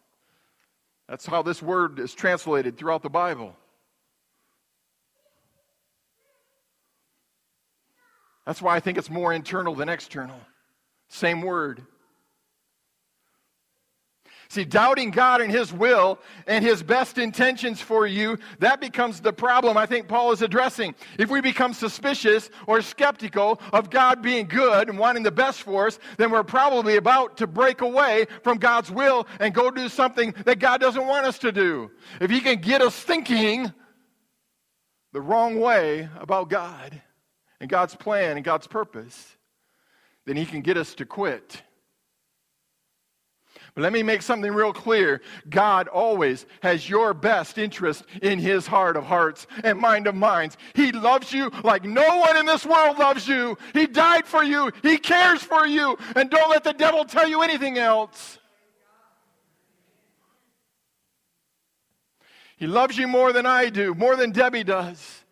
That's 1.07 1.27
how 1.27 1.43
this 1.43 1.61
word 1.61 1.99
is 1.99 2.15
translated 2.15 2.75
throughout 2.75 3.03
the 3.03 3.09
Bible. 3.09 3.55
That's 8.47 8.63
why 8.63 8.75
I 8.75 8.79
think 8.79 8.97
it's 8.97 9.11
more 9.11 9.31
internal 9.31 9.75
than 9.75 9.89
external. 9.89 10.41
Same 11.07 11.43
word. 11.43 11.85
See, 14.51 14.65
doubting 14.65 15.11
God 15.11 15.39
and 15.39 15.49
His 15.49 15.71
will 15.71 16.19
and 16.45 16.61
His 16.61 16.83
best 16.83 17.17
intentions 17.17 17.79
for 17.79 18.05
you, 18.05 18.37
that 18.59 18.81
becomes 18.81 19.21
the 19.21 19.31
problem 19.31 19.77
I 19.77 19.85
think 19.85 20.09
Paul 20.09 20.33
is 20.33 20.41
addressing. 20.41 20.93
If 21.17 21.29
we 21.29 21.39
become 21.39 21.73
suspicious 21.73 22.49
or 22.67 22.81
skeptical 22.81 23.61
of 23.71 23.89
God 23.89 24.21
being 24.21 24.47
good 24.47 24.89
and 24.89 24.99
wanting 24.99 25.23
the 25.23 25.31
best 25.31 25.61
for 25.61 25.87
us, 25.87 25.99
then 26.17 26.31
we're 26.31 26.43
probably 26.43 26.97
about 26.97 27.37
to 27.37 27.47
break 27.47 27.79
away 27.79 28.25
from 28.43 28.57
God's 28.57 28.91
will 28.91 29.25
and 29.39 29.53
go 29.53 29.71
do 29.71 29.87
something 29.87 30.35
that 30.43 30.59
God 30.59 30.81
doesn't 30.81 31.07
want 31.07 31.25
us 31.25 31.39
to 31.39 31.53
do. 31.53 31.89
If 32.19 32.29
He 32.29 32.41
can 32.41 32.59
get 32.59 32.81
us 32.81 32.93
thinking 32.93 33.71
the 35.13 35.21
wrong 35.21 35.61
way 35.61 36.09
about 36.19 36.49
God 36.49 37.01
and 37.61 37.69
God's 37.69 37.95
plan 37.95 38.35
and 38.35 38.43
God's 38.43 38.67
purpose, 38.67 39.37
then 40.25 40.35
He 40.35 40.45
can 40.45 40.59
get 40.59 40.75
us 40.75 40.93
to 40.95 41.05
quit 41.05 41.63
but 43.73 43.83
let 43.83 43.93
me 43.93 44.03
make 44.03 44.21
something 44.21 44.51
real 44.53 44.73
clear. 44.73 45.21
God 45.49 45.87
always 45.87 46.45
has 46.61 46.89
your 46.89 47.13
best 47.13 47.57
interest 47.57 48.03
in 48.21 48.37
his 48.37 48.67
heart 48.67 48.97
of 48.97 49.05
hearts 49.05 49.47
and 49.63 49.79
mind 49.79 50.07
of 50.07 50.15
minds. 50.15 50.57
He 50.73 50.91
loves 50.91 51.31
you 51.31 51.49
like 51.63 51.85
no 51.85 52.17
one 52.17 52.35
in 52.35 52.45
this 52.45 52.65
world 52.65 52.99
loves 52.99 53.27
you. 53.27 53.57
He 53.73 53.87
died 53.87 54.25
for 54.25 54.43
you. 54.43 54.71
He 54.81 54.97
cares 54.97 55.41
for 55.41 55.65
you. 55.65 55.97
And 56.17 56.29
don't 56.29 56.49
let 56.49 56.65
the 56.65 56.73
devil 56.73 57.05
tell 57.05 57.29
you 57.29 57.43
anything 57.43 57.77
else. 57.77 58.39
He 62.57 62.67
loves 62.67 62.97
you 62.97 63.07
more 63.07 63.31
than 63.31 63.45
I 63.45 63.69
do, 63.69 63.95
more 63.95 64.15
than 64.15 64.31
Debbie 64.31 64.65
does. 64.65 65.23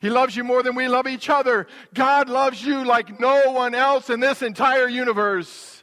He 0.00 0.10
loves 0.10 0.36
you 0.36 0.44
more 0.44 0.62
than 0.62 0.74
we 0.74 0.86
love 0.86 1.06
each 1.06 1.30
other. 1.30 1.66
God 1.94 2.28
loves 2.28 2.62
you 2.62 2.84
like 2.84 3.18
no 3.18 3.50
one 3.52 3.74
else 3.74 4.10
in 4.10 4.20
this 4.20 4.42
entire 4.42 4.86
universe. 4.86 5.73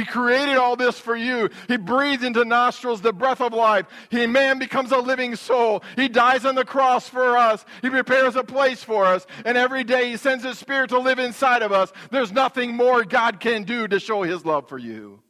He 0.00 0.06
created 0.06 0.56
all 0.56 0.76
this 0.76 0.98
for 0.98 1.14
you. 1.14 1.50
He 1.68 1.76
breathed 1.76 2.24
into 2.24 2.42
nostrils 2.46 3.02
the 3.02 3.12
breath 3.12 3.42
of 3.42 3.52
life. 3.52 3.84
He, 4.08 4.26
man 4.26 4.58
becomes 4.58 4.92
a 4.92 4.98
living 4.98 5.36
soul. 5.36 5.82
He 5.94 6.08
dies 6.08 6.46
on 6.46 6.54
the 6.54 6.64
cross 6.64 7.06
for 7.06 7.36
us. 7.36 7.66
He 7.82 7.90
prepares 7.90 8.34
a 8.34 8.42
place 8.42 8.82
for 8.82 9.04
us. 9.04 9.26
And 9.44 9.58
every 9.58 9.84
day 9.84 10.08
he 10.08 10.16
sends 10.16 10.42
his 10.42 10.58
spirit 10.58 10.88
to 10.88 10.98
live 10.98 11.18
inside 11.18 11.60
of 11.60 11.70
us. 11.70 11.92
There's 12.10 12.32
nothing 12.32 12.74
more 12.74 13.04
God 13.04 13.40
can 13.40 13.64
do 13.64 13.86
to 13.88 14.00
show 14.00 14.22
his 14.22 14.42
love 14.42 14.70
for 14.70 14.78
you. 14.78 15.20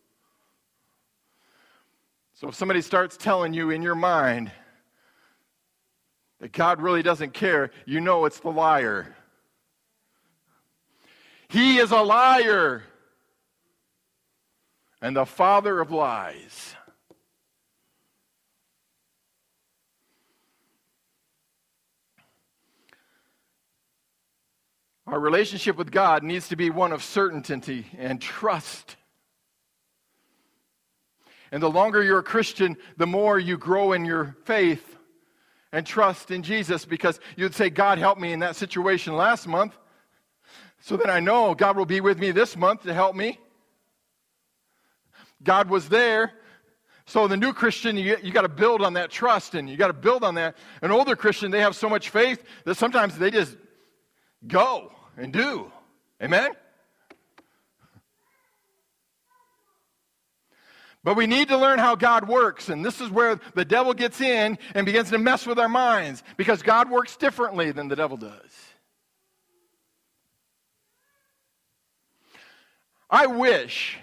So 2.34 2.46
if 2.46 2.54
somebody 2.54 2.80
starts 2.80 3.16
telling 3.16 3.52
you 3.52 3.70
in 3.70 3.82
your 3.82 3.96
mind 3.96 4.52
that 6.38 6.52
God 6.52 6.80
really 6.80 7.02
doesn't 7.02 7.34
care, 7.34 7.72
you 7.86 8.00
know 8.00 8.24
it's 8.24 8.38
the 8.38 8.52
liar. 8.52 9.16
He 11.48 11.78
is 11.78 11.90
a 11.90 12.02
liar 12.02 12.84
and 15.00 15.16
the 15.16 15.26
father 15.26 15.80
of 15.80 15.90
lies. 15.90 16.74
Our 25.06 25.18
relationship 25.18 25.76
with 25.76 25.90
God 25.90 26.22
needs 26.22 26.48
to 26.50 26.56
be 26.56 26.70
one 26.70 26.92
of 26.92 27.02
certainty 27.02 27.86
and 27.98 28.20
trust. 28.20 28.96
And 31.50 31.60
the 31.60 31.70
longer 31.70 32.00
you're 32.02 32.20
a 32.20 32.22
Christian, 32.22 32.76
the 32.96 33.08
more 33.08 33.36
you 33.36 33.58
grow 33.58 33.92
in 33.92 34.04
your 34.04 34.36
faith 34.44 34.96
and 35.72 35.84
trust 35.84 36.30
in 36.30 36.44
Jesus 36.44 36.84
because 36.84 37.18
you'd 37.36 37.56
say, 37.56 37.70
God 37.70 37.98
helped 37.98 38.20
me 38.20 38.32
in 38.32 38.38
that 38.40 38.54
situation 38.54 39.16
last 39.16 39.48
month. 39.48 39.76
So 40.80 40.96
then 40.96 41.10
I 41.10 41.18
know 41.18 41.56
God 41.56 41.76
will 41.76 41.86
be 41.86 42.00
with 42.00 42.18
me 42.18 42.30
this 42.30 42.56
month 42.56 42.84
to 42.84 42.94
help 42.94 43.16
me. 43.16 43.40
God 45.42 45.70
was 45.70 45.88
there. 45.88 46.32
So 47.06 47.26
the 47.26 47.36
new 47.36 47.52
Christian, 47.52 47.96
you, 47.96 48.16
you 48.22 48.30
got 48.30 48.42
to 48.42 48.48
build 48.48 48.82
on 48.82 48.92
that 48.94 49.10
trust 49.10 49.54
and 49.54 49.68
you 49.68 49.76
got 49.76 49.88
to 49.88 49.92
build 49.92 50.22
on 50.22 50.36
that. 50.36 50.56
An 50.80 50.92
older 50.92 51.16
Christian, 51.16 51.50
they 51.50 51.60
have 51.60 51.74
so 51.74 51.88
much 51.88 52.10
faith 52.10 52.42
that 52.64 52.76
sometimes 52.76 53.18
they 53.18 53.30
just 53.30 53.56
go 54.46 54.92
and 55.16 55.32
do. 55.32 55.72
Amen? 56.22 56.52
But 61.02 61.16
we 61.16 61.26
need 61.26 61.48
to 61.48 61.56
learn 61.56 61.78
how 61.78 61.94
God 61.94 62.28
works, 62.28 62.68
and 62.68 62.84
this 62.84 63.00
is 63.00 63.08
where 63.08 63.40
the 63.54 63.64
devil 63.64 63.94
gets 63.94 64.20
in 64.20 64.58
and 64.74 64.84
begins 64.84 65.08
to 65.10 65.18
mess 65.18 65.46
with 65.46 65.58
our 65.58 65.68
minds 65.68 66.22
because 66.36 66.60
God 66.60 66.90
works 66.90 67.16
differently 67.16 67.72
than 67.72 67.88
the 67.88 67.96
devil 67.96 68.18
does. 68.18 68.50
I 73.08 73.26
wish, 73.26 73.98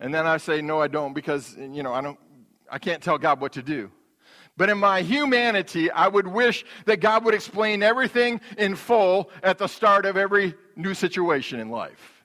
and 0.00 0.12
then 0.12 0.26
I 0.26 0.36
say, 0.36 0.60
no, 0.60 0.80
I 0.80 0.88
don't, 0.88 1.14
because, 1.14 1.56
you 1.56 1.82
know, 1.82 1.92
I, 1.92 2.00
don't, 2.00 2.18
I 2.70 2.78
can't 2.78 3.02
tell 3.02 3.18
God 3.18 3.40
what 3.40 3.52
to 3.52 3.62
do. 3.62 3.90
But 4.56 4.70
in 4.70 4.78
my 4.78 5.02
humanity, 5.02 5.90
I 5.90 6.06
would 6.06 6.26
wish 6.26 6.64
that 6.86 7.00
God 7.00 7.24
would 7.24 7.34
explain 7.34 7.82
everything 7.82 8.40
in 8.56 8.76
full 8.76 9.30
at 9.42 9.58
the 9.58 9.66
start 9.66 10.06
of 10.06 10.16
every 10.16 10.54
new 10.76 10.94
situation 10.94 11.58
in 11.58 11.70
life. 11.70 12.22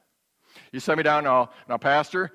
You 0.71 0.79
set 0.79 0.97
me 0.97 1.03
down 1.03 1.23
now, 1.23 1.49
now, 1.67 1.77
Pastor, 1.77 2.31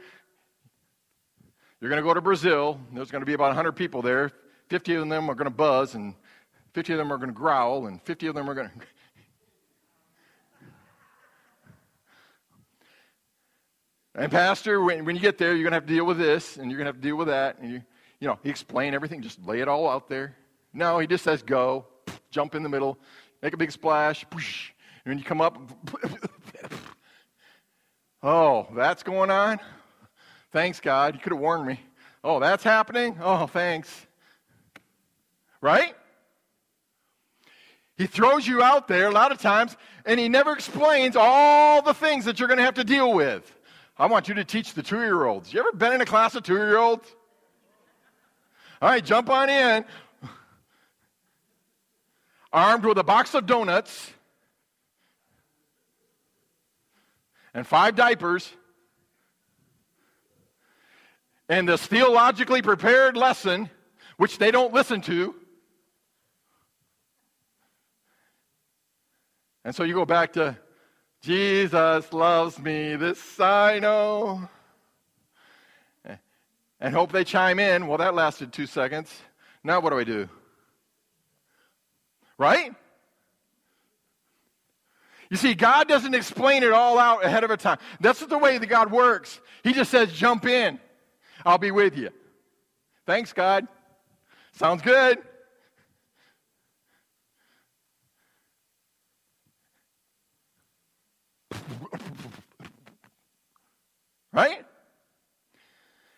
you're 1.80 1.91
going 1.91 2.03
to 2.03 2.07
go 2.07 2.14
to 2.14 2.20
Brazil. 2.20 2.80
There's 2.93 3.11
going 3.11 3.22
to 3.22 3.26
be 3.26 3.35
about 3.35 3.49
100 3.49 3.72
people 3.72 4.03
there. 4.03 4.32
50 4.68 4.95
of 4.95 5.09
them 5.09 5.30
are 5.30 5.35
going 5.35 5.45
to 5.45 5.51
buzz, 5.51 5.95
and 5.95 6.14
50 6.72 6.95
of 6.95 6.99
them 6.99 7.12
are 7.12 7.16
going 7.16 7.28
to 7.28 7.35
growl, 7.35 7.87
and 7.87 8.03
50 8.03 8.28
of 8.28 8.35
them 8.35 8.51
are 8.51 8.55
going 8.55 8.68
to. 8.68 8.74
And, 14.16 14.30
Pastor, 14.30 14.80
when, 14.80 15.04
when 15.04 15.16
you 15.16 15.22
get 15.22 15.38
there, 15.38 15.54
you're 15.54 15.64
going 15.64 15.72
to 15.72 15.76
have 15.76 15.86
to 15.86 15.92
deal 15.92 16.04
with 16.04 16.18
this, 16.18 16.56
and 16.56 16.70
you're 16.70 16.78
going 16.78 16.86
to 16.86 16.90
have 16.90 17.00
to 17.00 17.08
deal 17.08 17.16
with 17.16 17.28
that. 17.28 17.58
And 17.58 17.72
you, 17.72 17.82
you 18.20 18.28
know, 18.28 18.38
he 18.42 18.50
explained 18.50 18.94
everything, 18.94 19.22
just 19.22 19.44
lay 19.44 19.60
it 19.60 19.68
all 19.68 19.88
out 19.88 20.08
there. 20.08 20.36
No, 20.72 20.98
he 20.98 21.06
just 21.06 21.24
says 21.24 21.42
go, 21.42 21.86
jump 22.30 22.54
in 22.54 22.62
the 22.62 22.68
middle, 22.68 22.98
make 23.42 23.54
a 23.54 23.56
big 23.56 23.72
splash, 23.72 24.24
and 24.32 24.42
when 25.04 25.18
you 25.18 25.24
come 25.24 25.40
up, 25.40 25.58
oh, 28.22 28.68
that's 28.74 29.02
going 29.02 29.30
on? 29.30 29.60
Thanks, 30.52 30.80
God. 30.80 31.14
You 31.14 31.20
could 31.20 31.32
have 31.32 31.40
warned 31.40 31.66
me. 31.66 31.80
Oh, 32.22 32.40
that's 32.40 32.64
happening? 32.64 33.18
Oh, 33.20 33.46
thanks. 33.46 34.06
Right? 35.60 35.94
He 37.96 38.06
throws 38.06 38.46
you 38.46 38.62
out 38.62 38.88
there 38.88 39.08
a 39.08 39.12
lot 39.12 39.30
of 39.30 39.38
times, 39.38 39.76
and 40.06 40.18
he 40.18 40.28
never 40.28 40.52
explains 40.52 41.16
all 41.16 41.82
the 41.82 41.94
things 41.94 42.24
that 42.24 42.38
you're 42.38 42.48
going 42.48 42.58
to 42.58 42.64
have 42.64 42.74
to 42.74 42.84
deal 42.84 43.12
with. 43.12 43.52
I 43.97 44.07
want 44.07 44.28
you 44.28 44.34
to 44.34 44.45
teach 44.45 44.74
the 44.74 44.82
two 44.82 44.99
year 44.99 45.24
olds. 45.24 45.53
You 45.53 45.61
ever 45.61 45.72
been 45.72 45.92
in 45.92 46.01
a 46.01 46.07
class 46.07 46.34
of 46.34 46.42
two 46.42 46.55
year 46.55 46.76
olds? 46.76 47.09
All 48.82 48.88
right, 48.88 49.05
jump 49.05 49.30
on 49.30 49.49
in. 49.49 49.84
Armed 52.53 52.84
with 52.84 52.99
a 52.99 53.05
box 53.05 53.34
of 53.34 53.47
donuts 53.47 54.12
and 57.53 57.66
five 57.66 57.95
diapers 57.95 58.53
and 61.49 61.68
this 61.68 61.84
theologically 61.86 62.62
prepared 62.62 63.16
lesson, 63.16 63.70
which 64.16 64.38
they 64.38 64.51
don't 64.51 64.72
listen 64.72 65.01
to. 65.03 65.34
And 69.64 69.74
so 69.74 69.82
you 69.82 69.95
go 69.95 70.05
back 70.05 70.32
to 70.34 70.57
Jesus 71.24 72.12
loves 72.12 72.58
me, 72.58 72.96
this 72.96 73.40
I 73.40 73.78
know. 73.78 74.46
And 76.78 76.94
hope 76.94 77.12
they 77.12 77.24
chime 77.24 77.58
in. 77.58 77.86
Well, 77.86 77.96
that 77.96 78.14
lasted 78.14 78.52
two 78.52 78.66
seconds. 78.66 79.10
Now 79.62 79.80
what 79.80 79.90
do 79.90 79.98
I 79.98 80.04
do? 80.04 80.28
Right? 82.36 82.74
You 85.30 85.38
see, 85.38 85.54
God 85.54 85.88
doesn't 85.88 86.14
explain 86.14 86.62
it 86.62 86.72
all 86.72 86.98
out 86.98 87.24
ahead 87.24 87.42
of 87.42 87.50
a 87.50 87.56
time. 87.56 87.78
That's 88.00 88.20
the 88.20 88.36
way 88.36 88.58
that 88.58 88.66
God 88.66 88.92
works. 88.92 89.40
He 89.62 89.72
just 89.72 89.90
says, 89.90 90.12
jump 90.12 90.44
in. 90.44 90.78
I'll 91.46 91.56
be 91.56 91.70
with 91.70 91.96
you. 91.96 92.10
Thanks, 93.06 93.32
God. 93.32 93.66
Sounds 94.52 94.82
good. 94.82 95.22
Right? 104.35 104.66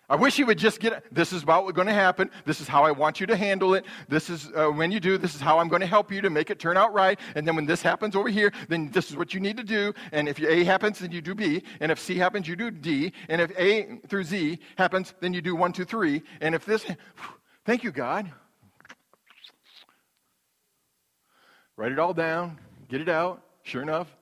I 0.09 0.14
wish 0.14 0.39
you 0.39 0.47
would 0.47 0.57
just 0.57 0.79
get 0.79 1.05
this 1.12 1.33
is 1.33 1.43
about 1.43 1.64
what's 1.64 1.75
going 1.75 1.89
to 1.89 1.93
happen. 1.93 2.31
This 2.45 2.61
is 2.61 2.69
how 2.69 2.85
I 2.85 2.93
want 2.93 3.21
you 3.21 3.27
to 3.27 3.37
handle 3.37 3.75
it. 3.75 3.85
This 4.09 4.31
is 4.31 4.51
uh, 4.57 4.69
when 4.69 4.93
you 4.93 5.01
do, 5.01 5.19
this 5.19 5.35
is 5.35 5.41
how 5.41 5.59
I'm 5.59 5.69
going 5.69 5.81
to 5.81 5.87
help 5.87 6.12
you 6.12 6.21
to 6.23 6.31
make 6.31 6.49
it 6.49 6.61
turn 6.61 6.77
out 6.77 6.95
right. 6.95 7.19
And 7.35 7.47
then 7.47 7.57
when 7.57 7.67
this 7.67 7.83
happens 7.83 8.14
over 8.14 8.29
here, 8.29 8.53
then 8.69 8.91
this 8.93 9.11
is 9.11 9.17
what 9.17 9.35
you 9.35 9.41
need 9.41 9.57
to 9.57 9.64
do. 9.64 9.93
And 10.12 10.29
if 10.29 10.41
A 10.41 10.62
happens, 10.62 11.01
then 11.01 11.11
you 11.11 11.21
do 11.21 11.35
B. 11.35 11.62
And 11.81 11.91
if 11.93 11.99
C 11.99 12.17
happens, 12.17 12.47
you 12.47 12.55
do 12.55 12.71
D. 12.71 13.12
And 13.29 13.41
if 13.41 13.51
A 13.59 13.99
through 14.09 14.25
Z 14.25 14.61
happens, 14.79 15.12
then 15.21 15.35
you 15.35 15.43
do 15.43 15.57
one, 15.57 15.73
two, 15.73 15.85
three. 15.85 16.23
And 16.41 16.55
if 16.55 16.64
this, 16.64 16.87
thank 17.67 17.83
you, 17.83 17.91
God. 17.91 18.33
Write 21.77 21.93
it 21.93 21.99
all 21.99 22.14
down, 22.14 22.59
get 22.89 23.03
it 23.03 23.09
out. 23.09 23.43
Sure 23.64 23.83
enough, 23.83 24.16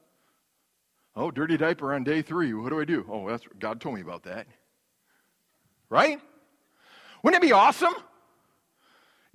oh, 1.16 1.30
dirty 1.30 1.56
diaper 1.56 1.94
on 1.94 2.04
day 2.04 2.22
three. 2.22 2.52
What 2.54 2.70
do 2.70 2.80
I 2.80 2.84
do? 2.84 3.06
Oh, 3.10 3.28
that's 3.28 3.44
God 3.58 3.80
told 3.80 3.94
me 3.94 4.00
about 4.00 4.22
that. 4.24 4.46
Right? 5.90 6.20
Wouldn't 7.22 7.42
it 7.42 7.46
be 7.46 7.52
awesome? 7.52 7.94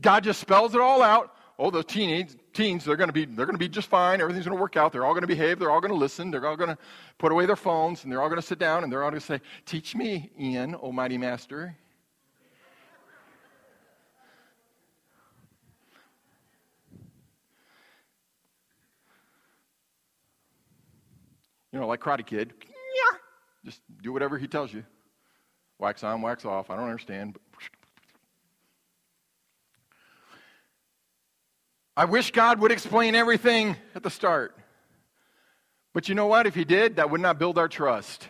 God 0.01 0.23
just 0.23 0.39
spells 0.39 0.75
it 0.75 0.81
all 0.81 1.01
out. 1.01 1.35
Oh, 1.57 1.69
those 1.69 1.85
teens, 1.85 2.37
teens, 2.53 2.85
they're 2.85 2.95
going 2.95 3.09
to 3.09 3.13
be, 3.13 3.25
they're 3.25 3.45
going 3.45 3.55
to 3.55 3.59
be 3.59 3.67
just 3.67 3.89
fine. 3.89 4.21
Everything's 4.21 4.45
going 4.45 4.57
to 4.57 4.61
work 4.61 4.77
out. 4.77 4.93
They're 4.93 5.05
all 5.05 5.13
going 5.13 5.23
to 5.23 5.27
behave. 5.27 5.59
They're 5.59 5.71
all 5.71 5.81
going 5.81 5.91
to 5.91 5.97
listen. 5.97 6.31
They're 6.31 6.45
all 6.45 6.55
going 6.55 6.69
to 6.69 6.77
put 7.17 7.33
away 7.33 7.45
their 7.45 7.57
phones, 7.57 8.03
and 8.03 8.11
they're 8.11 8.21
all 8.21 8.29
going 8.29 8.39
to 8.39 8.47
sit 8.47 8.59
down, 8.59 8.83
and 8.83 8.91
they're 8.91 9.03
all 9.03 9.09
going 9.09 9.19
to 9.19 9.25
say, 9.25 9.41
"Teach 9.65 9.93
me, 9.93 10.31
Ian, 10.39 10.73
Almighty 10.75 11.17
Master." 11.17 11.75
You 21.71 21.79
know, 21.79 21.87
like 21.87 21.99
Karate 21.99 22.25
Kid. 22.25 22.53
Just 23.65 23.81
do 24.01 24.13
whatever 24.13 24.37
he 24.37 24.47
tells 24.47 24.73
you. 24.73 24.83
Wax 25.77 26.03
on, 26.03 26.21
wax 26.21 26.45
off. 26.45 26.69
I 26.69 26.75
don't 26.75 26.85
understand. 26.85 27.37
I 31.95 32.05
wish 32.05 32.31
God 32.31 32.59
would 32.61 32.71
explain 32.71 33.15
everything 33.15 33.75
at 33.93 34.03
the 34.03 34.09
start. 34.09 34.57
But 35.93 36.07
you 36.07 36.15
know 36.15 36.27
what? 36.27 36.47
If 36.47 36.55
He 36.55 36.63
did, 36.63 36.95
that 36.95 37.09
would 37.09 37.21
not 37.21 37.39
build 37.39 37.57
our 37.57 37.67
trust. 37.67 38.27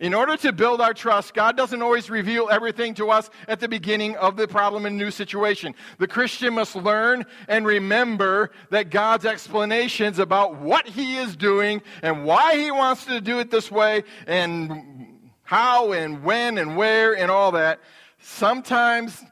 In 0.00 0.14
order 0.14 0.36
to 0.36 0.52
build 0.52 0.80
our 0.80 0.94
trust, 0.94 1.34
God 1.34 1.56
doesn't 1.56 1.82
always 1.82 2.08
reveal 2.08 2.48
everything 2.50 2.94
to 2.94 3.10
us 3.10 3.30
at 3.48 3.58
the 3.58 3.68
beginning 3.68 4.16
of 4.16 4.36
the 4.36 4.46
problem 4.46 4.86
and 4.86 4.96
new 4.96 5.10
situation. 5.10 5.74
The 5.98 6.06
Christian 6.06 6.54
must 6.54 6.76
learn 6.76 7.26
and 7.48 7.66
remember 7.66 8.52
that 8.70 8.90
God's 8.90 9.24
explanations 9.24 10.18
about 10.18 10.56
what 10.56 10.86
He 10.86 11.16
is 11.16 11.34
doing 11.36 11.82
and 12.02 12.24
why 12.24 12.56
He 12.56 12.70
wants 12.70 13.06
to 13.06 13.20
do 13.20 13.40
it 13.40 13.50
this 13.50 13.70
way 13.70 14.04
and 14.26 15.30
how 15.42 15.92
and 15.92 16.22
when 16.22 16.58
and 16.58 16.76
where 16.76 17.16
and 17.16 17.30
all 17.30 17.52
that. 17.52 17.80
Sometimes, 18.20 19.24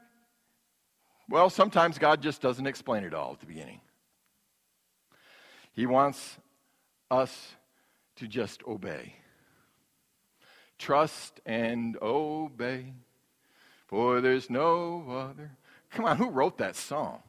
well, 1.28 1.48
sometimes 1.48 1.98
God 1.98 2.22
just 2.22 2.40
doesn't 2.40 2.66
explain 2.66 3.04
it 3.04 3.14
all 3.14 3.32
at 3.32 3.40
the 3.40 3.46
beginning. 3.46 3.80
He 5.72 5.86
wants 5.86 6.38
us 7.10 7.54
to 8.16 8.26
just 8.26 8.62
obey. 8.66 9.14
Trust 10.78 11.40
and 11.46 11.96
obey, 12.02 12.92
for 13.86 14.20
there's 14.20 14.50
no 14.50 15.04
other. 15.08 15.50
Come 15.90 16.04
on, 16.04 16.16
who 16.16 16.30
wrote 16.30 16.58
that 16.58 16.76
song? 16.76 17.22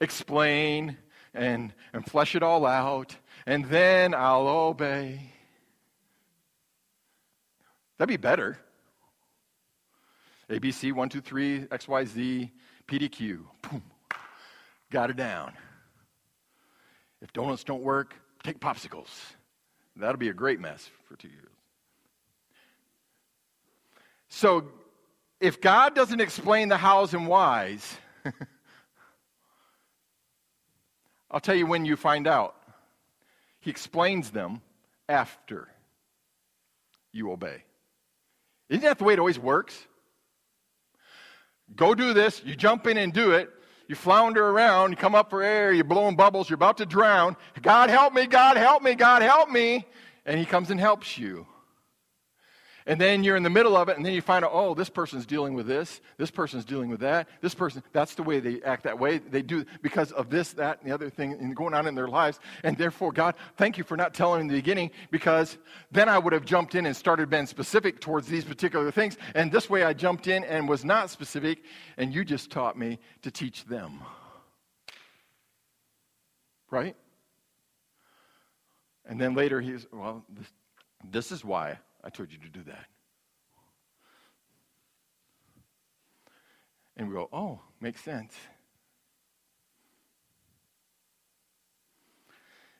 Explain 0.00 0.96
and, 1.34 1.72
and 1.92 2.04
flesh 2.04 2.34
it 2.34 2.42
all 2.42 2.66
out, 2.66 3.16
and 3.46 3.64
then 3.66 4.14
I'll 4.14 4.48
obey. 4.48 5.30
That'd 7.98 8.08
be 8.08 8.16
better. 8.16 8.58
ABC, 10.48 10.92
1, 10.92 11.08
2, 11.08 11.20
3, 11.20 11.60
XYZ, 11.66 12.50
PDQ. 12.88 13.38
Boom. 13.62 13.82
got 14.90 15.10
it 15.10 15.16
down. 15.16 15.52
If 17.22 17.32
donuts 17.32 17.62
don't 17.62 17.82
work, 17.82 18.14
take 18.42 18.58
popsicles. 18.58 19.08
That'll 20.00 20.18
be 20.18 20.28
a 20.28 20.34
great 20.34 20.60
mess 20.60 20.90
for 21.06 21.16
two 21.16 21.28
years. 21.28 21.46
So, 24.28 24.68
if 25.40 25.60
God 25.60 25.94
doesn't 25.94 26.20
explain 26.20 26.68
the 26.68 26.76
hows 26.76 27.14
and 27.14 27.26
whys, 27.26 27.96
I'll 31.30 31.40
tell 31.40 31.54
you 31.54 31.66
when 31.66 31.84
you 31.84 31.96
find 31.96 32.26
out. 32.26 32.56
He 33.60 33.70
explains 33.70 34.30
them 34.30 34.62
after 35.08 35.68
you 37.12 37.30
obey. 37.30 37.64
Isn't 38.68 38.82
that 38.82 38.98
the 38.98 39.04
way 39.04 39.12
it 39.12 39.18
always 39.18 39.38
works? 39.38 39.86
Go 41.76 41.94
do 41.94 42.14
this, 42.14 42.42
you 42.44 42.56
jump 42.56 42.86
in 42.86 42.96
and 42.96 43.12
do 43.12 43.32
it, 43.32 43.50
you 43.90 43.96
flounder 43.96 44.46
around, 44.50 44.92
you 44.92 44.96
come 44.96 45.16
up 45.16 45.30
for 45.30 45.42
air, 45.42 45.72
you're 45.72 45.82
blowing 45.82 46.14
bubbles, 46.14 46.48
you're 46.48 46.54
about 46.54 46.76
to 46.76 46.86
drown. 46.86 47.36
God 47.60 47.90
help 47.90 48.14
me, 48.14 48.24
God 48.24 48.56
help 48.56 48.84
me, 48.84 48.94
God 48.94 49.20
help 49.20 49.50
me. 49.50 49.84
And 50.24 50.38
He 50.38 50.46
comes 50.46 50.70
and 50.70 50.78
helps 50.78 51.18
you. 51.18 51.44
And 52.86 53.00
then 53.00 53.22
you're 53.22 53.36
in 53.36 53.42
the 53.42 53.50
middle 53.50 53.76
of 53.76 53.88
it, 53.88 53.96
and 53.96 54.06
then 54.06 54.14
you 54.14 54.22
find 54.22 54.44
out, 54.44 54.52
oh, 54.54 54.74
this 54.74 54.88
person's 54.88 55.26
dealing 55.26 55.54
with 55.54 55.66
this, 55.66 56.00
this 56.16 56.30
person's 56.30 56.64
dealing 56.64 56.88
with 56.88 57.00
that, 57.00 57.28
this 57.40 57.54
person, 57.54 57.82
that's 57.92 58.14
the 58.14 58.22
way 58.22 58.40
they 58.40 58.62
act 58.62 58.84
that 58.84 58.98
way. 58.98 59.18
They 59.18 59.42
do 59.42 59.64
because 59.82 60.12
of 60.12 60.30
this, 60.30 60.52
that, 60.54 60.80
and 60.80 60.90
the 60.90 60.94
other 60.94 61.10
thing 61.10 61.52
going 61.54 61.74
on 61.74 61.86
in 61.86 61.94
their 61.94 62.08
lives. 62.08 62.40
And 62.64 62.76
therefore, 62.76 63.12
God, 63.12 63.34
thank 63.56 63.76
you 63.76 63.84
for 63.84 63.96
not 63.96 64.14
telling 64.14 64.40
in 64.40 64.48
the 64.48 64.54
beginning, 64.54 64.90
because 65.10 65.58
then 65.92 66.08
I 66.08 66.18
would 66.18 66.32
have 66.32 66.44
jumped 66.44 66.74
in 66.74 66.86
and 66.86 66.96
started 66.96 67.28
being 67.28 67.46
specific 67.46 68.00
towards 68.00 68.26
these 68.26 68.44
particular 68.44 68.90
things. 68.90 69.18
And 69.34 69.52
this 69.52 69.68
way 69.68 69.82
I 69.82 69.92
jumped 69.92 70.26
in 70.26 70.44
and 70.44 70.68
was 70.68 70.84
not 70.84 71.10
specific, 71.10 71.62
and 71.96 72.14
you 72.14 72.24
just 72.24 72.50
taught 72.50 72.78
me 72.78 72.98
to 73.22 73.30
teach 73.30 73.66
them. 73.66 74.00
Right? 76.70 76.96
And 79.04 79.20
then 79.20 79.34
later 79.34 79.60
he's, 79.60 79.86
well, 79.92 80.24
this, 80.28 80.46
this 81.10 81.32
is 81.32 81.44
why 81.44 81.78
I 82.02 82.10
told 82.10 82.32
you 82.32 82.38
to 82.38 82.48
do 82.48 82.62
that. 82.64 82.86
And 86.96 87.08
we 87.08 87.14
go, 87.14 87.28
oh, 87.32 87.60
makes 87.80 88.02
sense. 88.02 88.34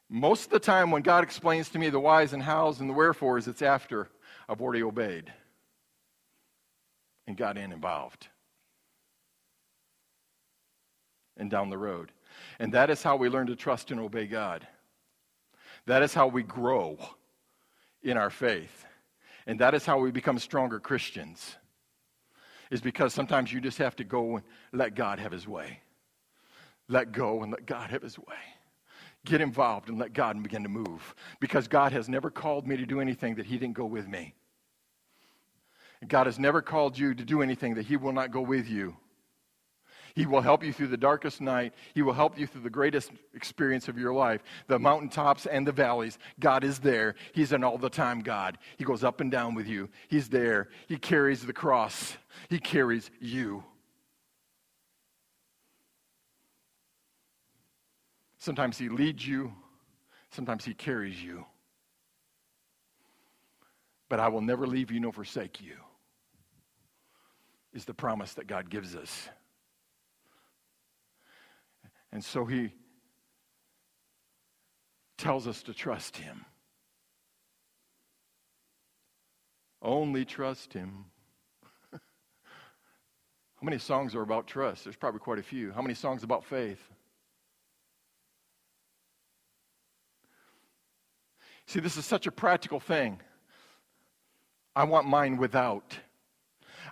Most 0.09 0.47
of 0.47 0.51
the 0.51 0.59
time, 0.59 0.91
when 0.91 1.03
God 1.03 1.23
explains 1.23 1.69
to 1.71 1.79
me 1.79 1.89
the 1.89 2.01
whys 2.01 2.33
and 2.33 2.43
hows 2.43 2.81
and 2.81 2.91
the 2.91 2.95
wherefores, 2.95 3.47
it's 3.47 3.63
after 3.63 4.09
I've 4.49 4.61
already 4.61 4.83
obeyed 4.83 5.33
and 7.27 7.37
got 7.37 7.57
in 7.57 7.73
involved 7.73 8.27
and 11.37 11.49
down 11.49 11.71
the 11.71 11.79
road. 11.79 12.11
And 12.59 12.75
that 12.75 12.91
is 12.91 13.03
how 13.03 13.17
we 13.17 13.29
learn 13.29 13.47
to 13.47 13.57
trust 13.57 13.93
and 13.93 14.01
obey 14.01 14.27
God. 14.27 14.67
That 15.87 16.03
is 16.03 16.13
how 16.13 16.27
we 16.27 16.43
grow 16.43 16.99
in 18.03 18.17
our 18.17 18.31
faith. 18.31 18.85
And 19.47 19.61
that 19.61 19.75
is 19.75 19.85
how 19.85 19.99
we 19.99 20.11
become 20.11 20.39
stronger 20.39 20.81
Christians. 20.81 21.57
Is 22.71 22.81
because 22.81 23.13
sometimes 23.13 23.53
you 23.53 23.61
just 23.61 23.79
have 23.79 23.97
to 23.97 24.05
go 24.05 24.37
and 24.37 24.45
let 24.73 24.95
God 24.95 25.19
have 25.19 25.33
his 25.33 25.49
way. 25.49 25.81
Let 26.89 27.13
go 27.13 27.43
and 27.43 27.53
let 27.53 27.67
God 27.67 27.91
have 27.91 28.03
his 28.03 28.19
way. 28.19 28.37
Get 29.25 29.41
involved 29.41 29.89
and 29.89 29.99
let 29.99 30.13
God 30.13 30.43
begin 30.43 30.63
to 30.63 30.69
move. 30.69 31.15
Because 31.41 31.69
God 31.69 31.93
has 31.93 32.09
never 32.09 32.31
called 32.31 32.67
me 32.67 32.77
to 32.77 32.87
do 32.87 33.01
anything 33.01 33.35
that 33.37 33.47
he 33.47 33.59
didn't 33.59 33.77
go 33.77 33.87
with 33.87 34.09
me. 34.09 34.35
God 36.07 36.27
has 36.27 36.39
never 36.39 36.63
called 36.63 36.99
you 36.99 37.15
to 37.15 37.25
do 37.25 37.43
anything 37.43 37.75
that 37.75 37.87
he 37.87 37.97
will 37.97 38.13
not 38.13 38.31
go 38.31 38.41
with 38.41 38.69
you. 38.69 38.97
He 40.15 40.27
will 40.27 40.41
help 40.41 40.65
you 40.65 40.73
through 40.73 40.89
the 40.89 40.97
darkest 40.97 41.41
night. 41.41 41.75
He 41.95 42.03
will 42.03 42.13
help 42.13 42.39
you 42.39 42.47
through 42.47 42.63
the 42.63 42.71
greatest 42.71 43.11
experience 43.35 43.89
of 43.89 43.99
your 43.99 44.13
life, 44.13 44.43
the 44.67 44.79
mountaintops 44.79 45.47
and 45.47 45.67
the 45.67 45.73
valleys. 45.73 46.19
God 46.39 46.65
is 46.65 46.79
there. 46.79 47.15
He's 47.33 47.53
an 47.53 47.65
all 47.65 47.79
the 47.79 47.91
time 47.91 48.21
God. 48.21 48.59
He 48.77 48.85
goes 48.85 49.05
up 49.05 49.21
and 49.21 49.31
down 49.31 49.55
with 49.55 49.67
you. 49.67 49.89
He's 50.09 50.29
there. 50.29 50.69
He 50.89 50.97
carries 50.97 51.45
the 51.45 51.53
cross, 51.53 52.17
He 52.49 52.59
carries 52.59 53.11
you. 53.21 53.65
Sometimes 58.39 58.79
He 58.79 58.89
leads 58.89 59.27
you, 59.27 59.53
sometimes 60.31 60.65
He 60.65 60.75
carries 60.75 61.23
you. 61.23 61.45
But 64.09 64.19
I 64.19 64.29
will 64.29 64.41
never 64.41 64.67
leave 64.67 64.91
you 64.91 64.99
nor 64.99 65.13
forsake 65.13 65.61
you, 65.61 65.77
is 67.73 67.85
the 67.85 67.95
promise 67.95 68.35
that 68.35 68.47
God 68.47 68.69
gives 68.69 68.97
us. 68.97 69.29
And 72.13 72.25
so 72.25 72.45
he 72.45 72.73
tells 75.17 75.47
us 75.47 75.63
to 75.65 75.75
trust 75.75 76.17
him. 76.17 76.45
Only 79.83 80.25
trust 80.25 80.73
him. 80.73 81.05
How 81.93 82.01
many 83.63 83.79
songs 83.79 84.15
are 84.15 84.23
about 84.23 84.47
trust? 84.47 84.85
There's 84.85 84.97
probably 84.97 85.21
quite 85.21 85.39
a 85.39 85.43
few. 85.43 85.73
How 85.73 85.83
many 85.83 85.95
songs 85.95 86.23
about 86.23 86.45
faith? 86.45 86.81
See, 91.67 91.81
this 91.81 91.97
is 91.97 92.05
such 92.05 92.27
a 92.27 92.33
practical 92.33 92.81
thing. 92.81 93.21
I 94.75 94.85
want 94.85 95.07
mine 95.07 95.37
without. 95.37 95.97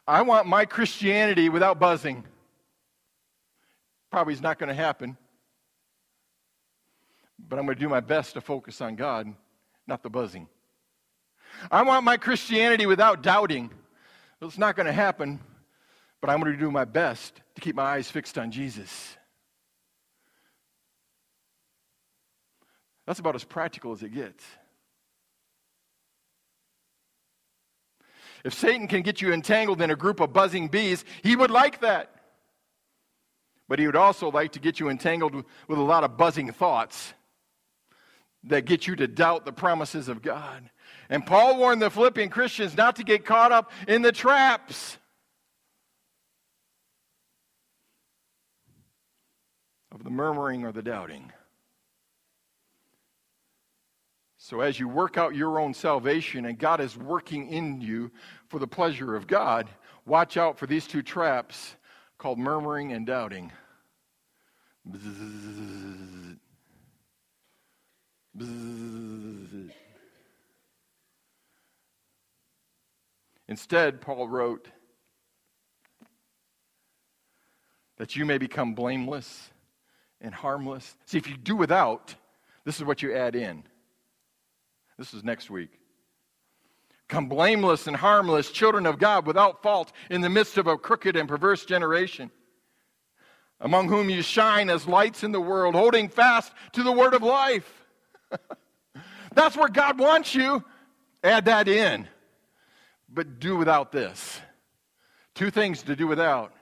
I 0.07 0.23
want 0.23 0.47
my 0.47 0.65
Christianity 0.65 1.49
without 1.49 1.79
buzzing. 1.79 2.25
Probably 4.11 4.35
is 4.35 4.41
not 4.41 4.59
going 4.59 4.69
to 4.69 4.75
happen. 4.75 5.17
But 7.49 7.59
I'm 7.59 7.67
going 7.67 7.77
to 7.77 7.81
do 7.81 7.89
my 7.89 8.01
best 8.01 8.35
to 8.35 8.41
focus 8.41 8.81
on 8.81 8.97
God, 8.97 9.33
not 9.87 10.03
the 10.03 10.11
buzzing. 10.11 10.49
I 11.71 11.83
want 11.83 12.05
my 12.05 12.17
Christianity 12.17 12.87
without 12.87 13.23
doubting. 13.23 13.71
It's 14.41 14.59
not 14.59 14.77
going 14.77 14.87
to 14.87 14.93
happen, 14.93 15.41
but 16.21 16.31
I'm 16.31 16.41
going 16.41 16.53
to 16.53 16.59
do 16.59 16.71
my 16.71 16.85
best 16.85 17.41
to 17.55 17.61
keep 17.61 17.75
my 17.75 17.83
eyes 17.83 18.11
fixed 18.11 18.39
on 18.39 18.51
Jesus. 18.51 19.17
That's 23.07 23.21
about 23.21 23.35
as 23.35 23.45
practical 23.45 23.93
as 23.93 24.03
it 24.03 24.13
gets. 24.13 24.45
If 28.45 28.55
Satan 28.55 28.87
can 28.87 29.03
get 29.03 29.21
you 29.21 29.33
entangled 29.33 29.81
in 29.81 29.91
a 29.91 29.97
group 29.97 30.21
of 30.21 30.33
buzzing 30.33 30.69
bees, 30.69 31.05
he 31.23 31.35
would 31.35 31.51
like 31.51 31.81
that. 31.81 32.18
But 33.69 33.79
he 33.79 33.87
would 33.87 33.97
also 33.97 34.31
like 34.31 34.53
to 34.53 34.61
get 34.61 34.81
you 34.81 34.89
entangled 34.89 35.35
with 35.35 35.79
a 35.79 35.83
lot 35.83 36.05
of 36.05 36.17
buzzing 36.17 36.51
thoughts 36.53 37.13
that 38.45 38.65
get 38.65 38.87
you 38.87 38.97
to 38.97 39.07
doubt 39.07 39.45
the 39.45 39.53
promises 39.53 40.09
of 40.09 40.23
God. 40.23 40.71
And 41.11 41.25
Paul 41.25 41.59
warned 41.59 41.83
the 41.83 41.91
Philippian 41.91 42.31
Christians 42.31 42.77
not 42.77 42.97
to 42.97 43.05
get 43.05 43.25
caught 43.25 43.53
up 43.53 43.71
in 43.87 44.03
the 44.03 44.13
traps 44.13 44.97
of 49.93 50.05
the 50.05 50.11
murmuring 50.11 50.65
or 50.65 50.73
the 50.73 50.83
doubting. 50.83 51.33
So, 54.37 54.61
as 54.61 54.79
you 54.81 54.89
work 54.89 55.19
out 55.19 55.35
your 55.35 55.59
own 55.59 55.75
salvation 55.75 56.47
and 56.47 56.59
God 56.59 56.81
is 56.81 56.97
working 56.97 57.49
in 57.49 57.81
you 57.83 58.11
for 58.47 58.59
the 58.59 58.67
pleasure 58.67 59.15
of 59.15 59.27
God, 59.27 59.69
watch 60.07 60.37
out 60.39 60.59
for 60.59 60.67
these 60.67 60.87
two 60.87 61.03
traps 61.03 61.75
called 62.19 62.39
murmuring 62.39 62.93
and 62.93 63.07
doubting. 63.07 63.53
Bzzz. 64.91 66.39
Bzzz. 68.37 69.71
Instead, 73.49 74.01
Paul 74.01 74.29
wrote 74.29 74.69
that 77.97 78.15
you 78.15 78.27
may 78.27 78.39
become 78.39 78.75
blameless 78.75 79.51
and 80.21 80.35
harmless. 80.35 80.97
See, 81.07 81.19
if 81.19 81.29
you 81.29 81.37
do 81.37 81.57
without, 81.57 82.15
this 82.65 82.77
is 82.77 82.85
what 82.85 83.03
you 83.03 83.15
add 83.15 83.35
in. 83.35 83.65
This 84.99 85.15
is 85.15 85.25
next 85.25 85.51
week. 85.51 85.78
Come 87.09 87.29
blameless 87.29 87.87
and 87.87 87.97
harmless, 87.97 88.51
children 88.51 88.85
of 88.85 88.99
God, 88.99 89.27
without 89.27 89.63
fault, 89.63 89.93
in 90.11 90.21
the 90.21 90.29
midst 90.29 90.59
of 90.59 90.67
a 90.67 90.77
crooked 90.77 91.17
and 91.17 91.29
perverse 91.29 91.65
generation, 91.65 92.31
among 93.61 93.89
whom 93.89 94.11
you 94.11 94.21
shine 94.21 94.69
as 94.69 94.87
lights 94.87 95.25
in 95.25 95.33
the 95.33 95.41
world, 95.41 95.75
holding 95.75 96.09
fast 96.09 96.53
to 96.73 96.83
the 96.83 96.93
word 96.93 97.15
of 97.15 97.23
life. 97.23 97.85
That's 99.35 99.57
where 99.57 99.69
God 99.69 99.99
wants 99.99 100.35
you. 100.35 100.63
Add 101.25 101.47
that 101.47 101.67
in. 101.67 102.07
But 103.09 103.41
do 103.41 103.57
without 103.57 103.91
this. 103.91 104.41
Two 105.35 105.51
things 105.51 105.83
to 105.85 105.97
do 105.97 106.07
without. 106.07 106.53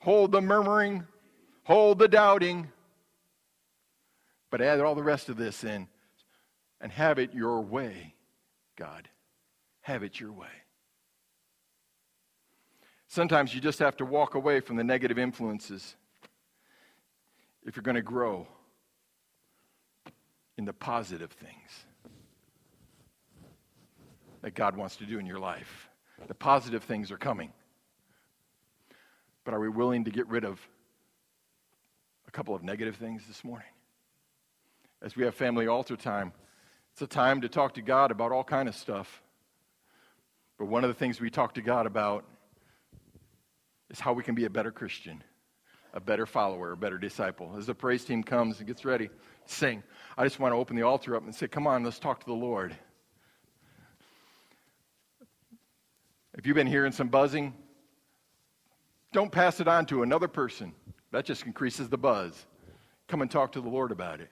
Hold 0.00 0.32
the 0.32 0.40
murmuring, 0.40 1.06
hold 1.62 1.98
the 1.98 2.08
doubting, 2.08 2.68
but 4.52 4.60
add 4.60 4.80
all 4.80 4.94
the 4.94 5.02
rest 5.02 5.30
of 5.30 5.38
this 5.38 5.64
in 5.64 5.88
and 6.78 6.92
have 6.92 7.18
it 7.18 7.32
your 7.32 7.62
way, 7.62 8.14
God. 8.76 9.08
Have 9.80 10.02
it 10.02 10.20
your 10.20 10.30
way. 10.30 10.46
Sometimes 13.08 13.54
you 13.54 13.62
just 13.62 13.78
have 13.78 13.96
to 13.96 14.04
walk 14.04 14.34
away 14.34 14.60
from 14.60 14.76
the 14.76 14.84
negative 14.84 15.18
influences 15.18 15.96
if 17.64 17.76
you're 17.76 17.82
going 17.82 17.94
to 17.94 18.02
grow 18.02 18.46
in 20.58 20.66
the 20.66 20.74
positive 20.74 21.32
things 21.32 21.70
that 24.42 24.54
God 24.54 24.76
wants 24.76 24.96
to 24.96 25.06
do 25.06 25.18
in 25.18 25.24
your 25.24 25.38
life. 25.38 25.88
The 26.28 26.34
positive 26.34 26.84
things 26.84 27.10
are 27.10 27.16
coming. 27.16 27.54
But 29.44 29.54
are 29.54 29.60
we 29.60 29.70
willing 29.70 30.04
to 30.04 30.10
get 30.10 30.28
rid 30.28 30.44
of 30.44 30.60
a 32.28 32.30
couple 32.30 32.54
of 32.54 32.62
negative 32.62 32.96
things 32.96 33.26
this 33.26 33.42
morning? 33.42 33.66
As 35.02 35.16
we 35.16 35.24
have 35.24 35.34
family 35.34 35.66
altar 35.66 35.96
time, 35.96 36.32
it's 36.92 37.02
a 37.02 37.06
time 37.08 37.40
to 37.40 37.48
talk 37.48 37.74
to 37.74 37.82
God 37.82 38.12
about 38.12 38.30
all 38.30 38.44
kind 38.44 38.68
of 38.68 38.74
stuff. 38.76 39.22
But 40.58 40.66
one 40.66 40.84
of 40.84 40.88
the 40.88 40.94
things 40.94 41.20
we 41.20 41.28
talk 41.28 41.54
to 41.54 41.62
God 41.62 41.86
about 41.86 42.24
is 43.90 43.98
how 43.98 44.12
we 44.12 44.22
can 44.22 44.36
be 44.36 44.44
a 44.44 44.50
better 44.50 44.70
Christian, 44.70 45.24
a 45.92 46.00
better 46.00 46.24
follower, 46.24 46.72
a 46.72 46.76
better 46.76 46.98
disciple. 46.98 47.52
As 47.58 47.66
the 47.66 47.74
praise 47.74 48.04
team 48.04 48.22
comes 48.22 48.58
and 48.58 48.66
gets 48.66 48.84
ready, 48.84 49.10
sing. 49.44 49.82
I 50.16 50.22
just 50.22 50.38
want 50.38 50.52
to 50.52 50.56
open 50.56 50.76
the 50.76 50.82
altar 50.82 51.16
up 51.16 51.24
and 51.24 51.34
say, 51.34 51.48
come 51.48 51.66
on, 51.66 51.82
let's 51.82 51.98
talk 51.98 52.20
to 52.20 52.26
the 52.26 52.32
Lord. 52.32 52.76
If 56.34 56.46
you've 56.46 56.54
been 56.54 56.68
hearing 56.68 56.92
some 56.92 57.08
buzzing, 57.08 57.54
don't 59.12 59.32
pass 59.32 59.58
it 59.58 59.66
on 59.66 59.84
to 59.86 60.04
another 60.04 60.28
person. 60.28 60.72
That 61.10 61.24
just 61.24 61.44
increases 61.44 61.88
the 61.88 61.98
buzz. 61.98 62.46
Come 63.08 63.20
and 63.20 63.30
talk 63.30 63.52
to 63.52 63.60
the 63.60 63.68
Lord 63.68 63.90
about 63.90 64.20
it. 64.20 64.30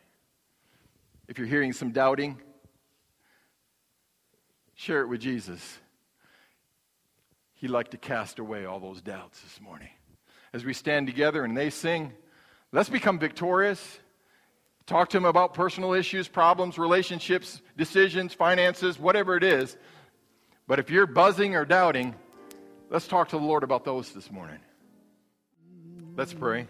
If 1.31 1.39
you're 1.39 1.47
hearing 1.47 1.73
some 1.73 1.93
doubting, 1.93 2.39
share 4.75 5.03
it 5.03 5.07
with 5.07 5.21
Jesus. 5.21 5.79
He'd 7.55 7.71
like 7.71 7.93
to 7.93 7.97
cast 7.97 8.41
away 8.41 8.65
all 8.65 8.81
those 8.81 9.01
doubts 9.01 9.41
this 9.41 9.61
morning. 9.61 9.91
As 10.53 10.65
we 10.65 10.73
stand 10.73 11.07
together 11.07 11.45
and 11.45 11.57
they 11.57 11.71
sing, 11.71 12.13
let's 12.73 12.89
become 12.89 13.21
victorious. 13.21 14.01
Talk 14.87 15.11
to 15.11 15.19
him 15.19 15.25
about 15.25 15.55
personal 15.55 15.93
issues, 15.93 16.27
problems, 16.27 16.79
relationships, 16.79 17.63
decisions, 17.77 18.35
finances, 18.35 18.99
whatever 18.99 19.37
it 19.37 19.45
is. 19.45 19.77
But 20.67 20.81
if 20.81 20.91
you're 20.91 21.07
buzzing 21.07 21.55
or 21.55 21.65
doubting, 21.65 22.17
let's 22.91 23.07
talk 23.07 23.29
to 23.29 23.39
the 23.39 23.45
Lord 23.45 23.63
about 23.63 23.85
those 23.85 24.11
this 24.11 24.33
morning. 24.33 24.59
Let's 26.17 26.35
pray. 26.35 26.67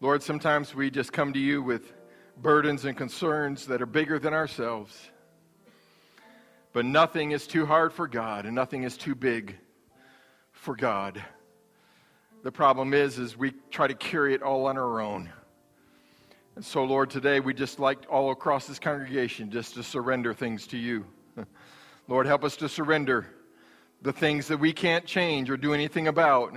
Lord, 0.00 0.24
sometimes 0.24 0.74
we 0.74 0.90
just 0.90 1.12
come 1.12 1.32
to 1.34 1.38
you 1.38 1.62
with 1.62 1.92
burdens 2.40 2.84
and 2.84 2.96
concerns 2.96 3.66
that 3.66 3.82
are 3.82 3.86
bigger 3.86 4.18
than 4.18 4.32
ourselves. 4.32 5.10
But 6.72 6.86
nothing 6.86 7.32
is 7.32 7.46
too 7.46 7.66
hard 7.66 7.92
for 7.92 8.08
God 8.08 8.46
and 8.46 8.54
nothing 8.54 8.84
is 8.84 8.96
too 8.96 9.14
big 9.14 9.56
for 10.52 10.74
God. 10.74 11.22
The 12.42 12.52
problem 12.52 12.94
is 12.94 13.18
is 13.18 13.36
we 13.36 13.52
try 13.70 13.86
to 13.86 13.94
carry 13.94 14.34
it 14.34 14.42
all 14.42 14.66
on 14.66 14.78
our 14.78 15.00
own. 15.00 15.30
And 16.56 16.64
so 16.64 16.84
Lord, 16.84 17.10
today 17.10 17.40
we 17.40 17.54
just 17.54 17.78
like 17.78 17.98
all 18.08 18.30
across 18.30 18.66
this 18.66 18.78
congregation 18.78 19.50
just 19.50 19.74
to 19.74 19.82
surrender 19.82 20.32
things 20.34 20.66
to 20.68 20.78
you. 20.78 21.04
Lord, 22.08 22.26
help 22.26 22.44
us 22.44 22.56
to 22.56 22.68
surrender 22.68 23.26
the 24.02 24.12
things 24.12 24.48
that 24.48 24.58
we 24.58 24.72
can't 24.72 25.04
change 25.04 25.50
or 25.50 25.56
do 25.56 25.72
anything 25.74 26.08
about. 26.08 26.56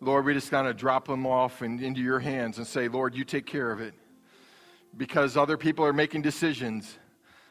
Lord, 0.00 0.24
we 0.24 0.34
just 0.34 0.50
kind 0.50 0.68
of 0.68 0.76
drop 0.76 1.08
them 1.08 1.26
off 1.26 1.62
and 1.62 1.80
into 1.82 2.00
your 2.00 2.20
hands 2.20 2.58
and 2.58 2.66
say, 2.66 2.86
Lord, 2.88 3.14
you 3.14 3.24
take 3.24 3.46
care 3.46 3.72
of 3.72 3.80
it. 3.80 3.94
Because 4.96 5.36
other 5.36 5.56
people 5.56 5.84
are 5.84 5.92
making 5.92 6.22
decisions. 6.22 6.98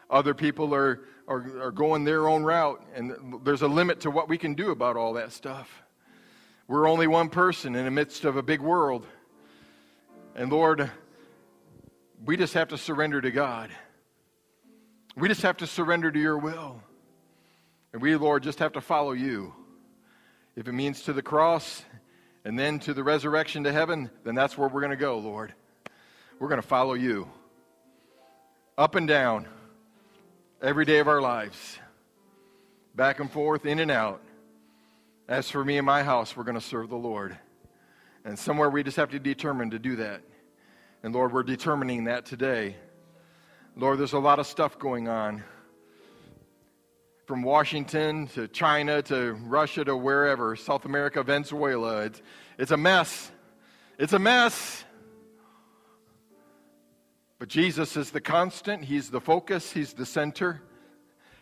Other 0.09 0.33
people 0.33 0.73
are 0.73 1.01
are, 1.27 1.61
are 1.61 1.71
going 1.71 2.03
their 2.03 2.27
own 2.27 2.43
route, 2.43 2.81
and 2.95 3.41
there's 3.43 3.61
a 3.61 3.67
limit 3.67 4.01
to 4.01 4.11
what 4.11 4.29
we 4.29 4.37
can 4.37 4.53
do 4.53 4.71
about 4.71 4.95
all 4.95 5.13
that 5.13 5.31
stuff. 5.31 5.83
We're 6.67 6.87
only 6.87 7.07
one 7.07 7.29
person 7.29 7.75
in 7.75 7.85
the 7.85 7.91
midst 7.91 8.25
of 8.25 8.37
a 8.37 8.43
big 8.43 8.61
world. 8.61 9.05
And 10.35 10.51
Lord, 10.51 10.89
we 12.23 12.37
just 12.37 12.53
have 12.53 12.69
to 12.69 12.77
surrender 12.77 13.21
to 13.21 13.31
God. 13.31 13.69
We 15.15 15.27
just 15.27 15.41
have 15.41 15.57
to 15.57 15.67
surrender 15.67 16.11
to 16.11 16.19
your 16.19 16.37
will. 16.37 16.81
And 17.93 18.01
we, 18.01 18.15
Lord, 18.15 18.43
just 18.43 18.59
have 18.59 18.73
to 18.73 18.81
follow 18.81 19.13
you. 19.13 19.53
If 20.55 20.67
it 20.67 20.73
means 20.73 21.03
to 21.03 21.13
the 21.13 21.21
cross 21.21 21.83
and 22.43 22.57
then 22.57 22.79
to 22.79 22.93
the 22.93 23.03
resurrection 23.03 23.63
to 23.63 23.71
heaven, 23.71 24.09
then 24.23 24.35
that's 24.35 24.57
where 24.57 24.67
we're 24.67 24.81
going 24.81 24.91
to 24.91 24.97
go, 24.97 25.17
Lord. 25.19 25.53
We're 26.39 26.49
going 26.49 26.61
to 26.61 26.67
follow 26.67 26.93
you. 26.93 27.27
Up 28.77 28.93
and 28.93 29.07
down 29.07 29.47
every 30.61 30.85
day 30.85 30.99
of 30.99 31.07
our 31.07 31.19
lives, 31.19 31.79
back 32.93 33.19
and 33.19 33.31
forth, 33.31 33.65
in 33.65 33.79
and 33.79 33.89
out. 33.89 34.21
As 35.27 35.49
for 35.49 35.65
me 35.65 35.77
and 35.77 35.85
my 35.85 36.03
house, 36.03 36.37
we're 36.37 36.43
going 36.43 36.55
to 36.55 36.61
serve 36.61 36.89
the 36.89 36.95
Lord. 36.95 37.35
And 38.23 38.37
somewhere 38.37 38.69
we 38.69 38.83
just 38.83 38.97
have 38.97 39.09
to 39.11 39.19
determine 39.19 39.71
to 39.71 39.79
do 39.79 39.95
that. 39.95 40.21
And 41.01 41.13
Lord, 41.13 41.33
we're 41.33 41.43
determining 41.43 42.03
that 42.03 42.25
today. 42.25 42.75
Lord, 43.75 43.97
there's 43.97 44.13
a 44.13 44.19
lot 44.19 44.37
of 44.37 44.45
stuff 44.45 44.77
going 44.77 45.07
on. 45.07 45.43
From 47.25 47.41
Washington 47.41 48.27
to 48.27 48.47
China 48.47 49.01
to 49.03 49.33
Russia 49.33 49.83
to 49.85 49.97
wherever, 49.97 50.55
South 50.55 50.85
America, 50.85 51.23
Venezuela. 51.23 52.03
It's, 52.03 52.21
it's 52.59 52.71
a 52.71 52.77
mess. 52.77 53.31
It's 53.97 54.13
a 54.13 54.19
mess. 54.19 54.83
But 57.39 57.49
Jesus 57.49 57.95
is 57.95 58.11
the 58.11 58.21
constant, 58.21 58.83
He's 58.83 59.09
the 59.09 59.21
focus, 59.21 59.71
He's 59.71 59.93
the 59.93 60.05
center. 60.05 60.61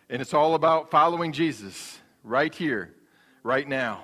And 0.10 0.22
it's 0.22 0.34
all 0.34 0.56
about 0.56 0.91
following 0.91 1.32
Jesus 1.32 2.00
right 2.24 2.54
here, 2.54 2.93
right 3.43 3.68
now. 3.68 4.02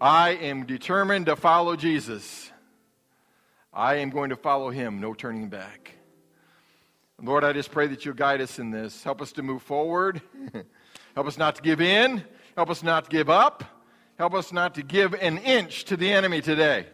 I 0.00 0.30
am 0.30 0.66
determined 0.66 1.26
to 1.26 1.36
follow 1.36 1.76
Jesus. 1.76 2.50
I 3.72 3.96
am 3.96 4.10
going 4.10 4.30
to 4.30 4.36
follow 4.36 4.70
Him, 4.70 5.00
no 5.00 5.14
turning 5.14 5.48
back. 5.48 5.94
Lord, 7.22 7.44
I 7.44 7.52
just 7.52 7.70
pray 7.70 7.86
that 7.86 8.04
you'll 8.04 8.14
guide 8.14 8.40
us 8.40 8.58
in 8.58 8.70
this. 8.70 9.02
Help 9.04 9.22
us 9.22 9.32
to 9.32 9.42
move 9.42 9.62
forward. 9.62 10.20
Help 11.14 11.26
us 11.26 11.38
not 11.38 11.56
to 11.56 11.62
give 11.62 11.80
in. 11.80 12.24
Help 12.56 12.70
us 12.70 12.82
not 12.82 13.04
to 13.04 13.10
give 13.10 13.30
up. 13.30 13.64
Help 14.18 14.34
us 14.34 14.52
not 14.52 14.74
to 14.74 14.82
give 14.82 15.14
an 15.14 15.38
inch 15.38 15.84
to 15.84 15.96
the 15.96 16.12
enemy 16.12 16.40
today. 16.40 16.86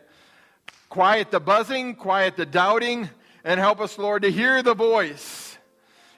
Quiet 0.89 1.31
the 1.31 1.41
buzzing, 1.41 1.95
quiet 1.95 2.37
the 2.37 2.47
doubting, 2.47 3.09
and 3.45 3.59
help 3.61 3.81
us, 3.81 3.99
Lord, 3.99 4.23
to 4.23 4.31
hear 4.31 4.63
the 4.63 4.75
voice. 4.75 5.59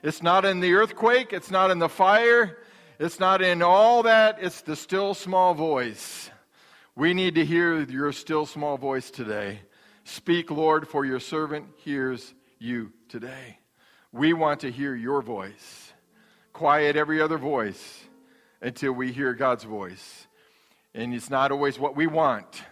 It's 0.03 0.23
not 0.23 0.45
in 0.45 0.61
the 0.61 0.75
earthquake, 0.75 1.33
it's 1.33 1.51
not 1.51 1.70
in 1.70 1.79
the 1.79 1.89
fire, 1.89 2.59
it's 2.99 3.20
not 3.20 3.41
in 3.41 3.62
all 3.62 4.03
that, 4.03 4.39
it's 4.41 4.62
the 4.62 4.75
still 4.75 5.14
small 5.14 5.55
voice. 5.55 6.31
We 6.97 7.14
need 7.14 7.37
to 7.37 7.45
hear 7.45 7.81
your 7.83 8.12
still 8.12 8.45
small 8.45 8.77
voice 8.77 9.11
today. 9.11 9.61
Speak, 10.05 10.51
Lord, 10.51 10.89
for 10.89 11.05
your 11.05 11.20
servant 11.20 11.66
hears 11.77 12.35
you 12.59 12.93
today. 13.09 13.59
We 14.11 14.33
want 14.33 14.61
to 14.61 14.70
hear 14.70 14.95
your 14.95 15.23
voice. 15.23 15.93
Quiet 16.53 16.97
every 16.97 17.23
other 17.23 17.39
voice 17.39 18.05
until 18.61 18.93
we 18.93 19.12
hear 19.12 19.33
God's 19.33 19.64
voice. 19.64 20.27
And 20.95 21.14
it's 21.14 21.31
not 21.31 21.51
always 21.53 21.79
what 21.79 21.97
we 21.97 22.07
want. 22.07 22.62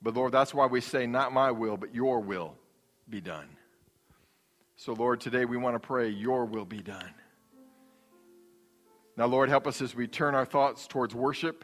But 0.00 0.14
Lord, 0.14 0.32
that's 0.32 0.52
why 0.52 0.66
we 0.66 0.80
say, 0.80 1.06
not 1.06 1.32
my 1.32 1.52
will, 1.52 1.76
but 1.76 1.94
your 1.94 2.20
will 2.20 2.56
be 3.12 3.20
done. 3.20 3.46
So, 4.74 4.94
Lord, 4.94 5.20
today 5.20 5.44
we 5.44 5.58
want 5.58 5.74
to 5.74 5.86
pray, 5.86 6.08
Your 6.08 6.46
will 6.46 6.64
be 6.64 6.80
done. 6.80 7.12
Now, 9.18 9.26
Lord, 9.26 9.50
help 9.50 9.66
us 9.66 9.82
as 9.82 9.94
we 9.94 10.06
turn 10.06 10.34
our 10.34 10.46
thoughts 10.46 10.86
towards 10.86 11.14
worship. 11.14 11.62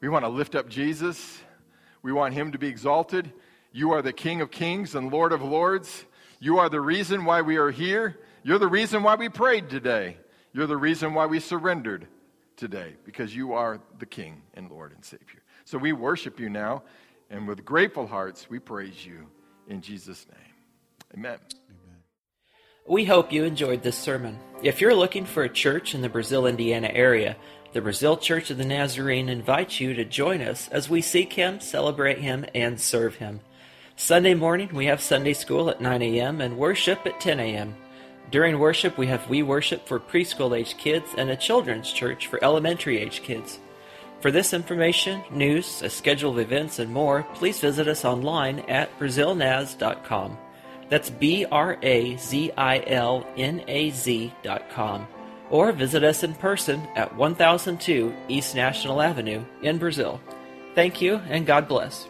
We 0.00 0.08
want 0.08 0.24
to 0.24 0.30
lift 0.30 0.54
up 0.54 0.70
Jesus. 0.70 1.38
We 2.00 2.12
want 2.12 2.32
Him 2.32 2.52
to 2.52 2.58
be 2.58 2.66
exalted. 2.66 3.30
You 3.72 3.92
are 3.92 4.00
the 4.00 4.14
King 4.14 4.40
of 4.40 4.50
kings 4.50 4.94
and 4.94 5.12
Lord 5.12 5.32
of 5.32 5.42
lords. 5.42 6.06
You 6.40 6.58
are 6.60 6.70
the 6.70 6.80
reason 6.80 7.26
why 7.26 7.42
we 7.42 7.58
are 7.58 7.70
here. 7.70 8.18
You're 8.42 8.58
the 8.58 8.68
reason 8.68 9.02
why 9.02 9.16
we 9.16 9.28
prayed 9.28 9.68
today. 9.68 10.16
You're 10.54 10.66
the 10.66 10.78
reason 10.78 11.12
why 11.12 11.26
we 11.26 11.40
surrendered 11.40 12.08
today, 12.56 12.94
because 13.04 13.36
you 13.36 13.52
are 13.52 13.80
the 13.98 14.06
King 14.06 14.40
and 14.54 14.70
Lord 14.70 14.92
and 14.92 15.04
Savior. 15.04 15.42
So 15.66 15.76
we 15.76 15.92
worship 15.92 16.40
you 16.40 16.48
now, 16.48 16.84
and 17.28 17.46
with 17.46 17.66
grateful 17.66 18.06
hearts, 18.06 18.48
we 18.48 18.58
praise 18.58 19.04
you. 19.04 19.26
In 19.68 19.82
Jesus' 19.82 20.26
name, 20.30 20.54
amen. 21.14 21.38
Amen. 21.68 22.02
We 22.86 23.04
hope 23.04 23.32
you 23.32 23.44
enjoyed 23.44 23.82
this 23.82 23.98
sermon. 23.98 24.38
If 24.62 24.80
you're 24.80 24.94
looking 24.94 25.26
for 25.26 25.42
a 25.42 25.48
church 25.48 25.94
in 25.94 26.00
the 26.00 26.08
Brazil, 26.08 26.46
Indiana 26.46 26.90
area, 26.90 27.36
the 27.74 27.82
Brazil 27.82 28.16
Church 28.16 28.50
of 28.50 28.56
the 28.56 28.64
Nazarene 28.64 29.28
invites 29.28 29.78
you 29.78 29.92
to 29.92 30.06
join 30.06 30.40
us 30.40 30.68
as 30.68 30.88
we 30.88 31.02
seek 31.02 31.34
Him, 31.34 31.60
celebrate 31.60 32.18
Him, 32.18 32.46
and 32.54 32.80
serve 32.80 33.16
Him. 33.16 33.40
Sunday 33.94 34.32
morning, 34.32 34.70
we 34.72 34.86
have 34.86 35.02
Sunday 35.02 35.34
school 35.34 35.68
at 35.68 35.82
9 35.82 36.00
a.m. 36.00 36.40
and 36.40 36.56
worship 36.56 37.04
at 37.04 37.20
10 37.20 37.38
a.m. 37.38 37.76
During 38.30 38.58
worship, 38.58 38.96
we 38.96 39.08
have 39.08 39.28
We 39.28 39.42
Worship 39.42 39.86
for 39.86 40.00
preschool 40.00 40.56
age 40.56 40.78
kids 40.78 41.10
and 41.18 41.28
a 41.28 41.36
children's 41.36 41.92
church 41.92 42.26
for 42.26 42.42
elementary 42.42 42.98
age 42.98 43.22
kids. 43.22 43.58
For 44.20 44.30
this 44.30 44.52
information, 44.52 45.22
news, 45.30 45.82
a 45.82 45.88
schedule 45.88 46.32
of 46.32 46.38
events, 46.40 46.80
and 46.80 46.92
more, 46.92 47.22
please 47.34 47.60
visit 47.60 47.86
us 47.86 48.04
online 48.04 48.60
at 48.60 48.96
brazilnaz.com. 48.98 50.36
That's 50.88 51.10
B 51.10 51.44
R 51.44 51.78
A 51.82 52.16
Z 52.16 52.50
I 52.56 52.82
L 52.86 53.26
N 53.36 53.62
A 53.68 53.90
Z.com. 53.90 55.06
Or 55.50 55.72
visit 55.72 56.04
us 56.04 56.24
in 56.24 56.34
person 56.34 56.86
at 56.96 57.14
1002 57.14 58.14
East 58.28 58.54
National 58.54 59.00
Avenue 59.00 59.44
in 59.62 59.78
Brazil. 59.78 60.20
Thank 60.74 61.00
you, 61.00 61.16
and 61.28 61.46
God 61.46 61.68
bless. 61.68 62.08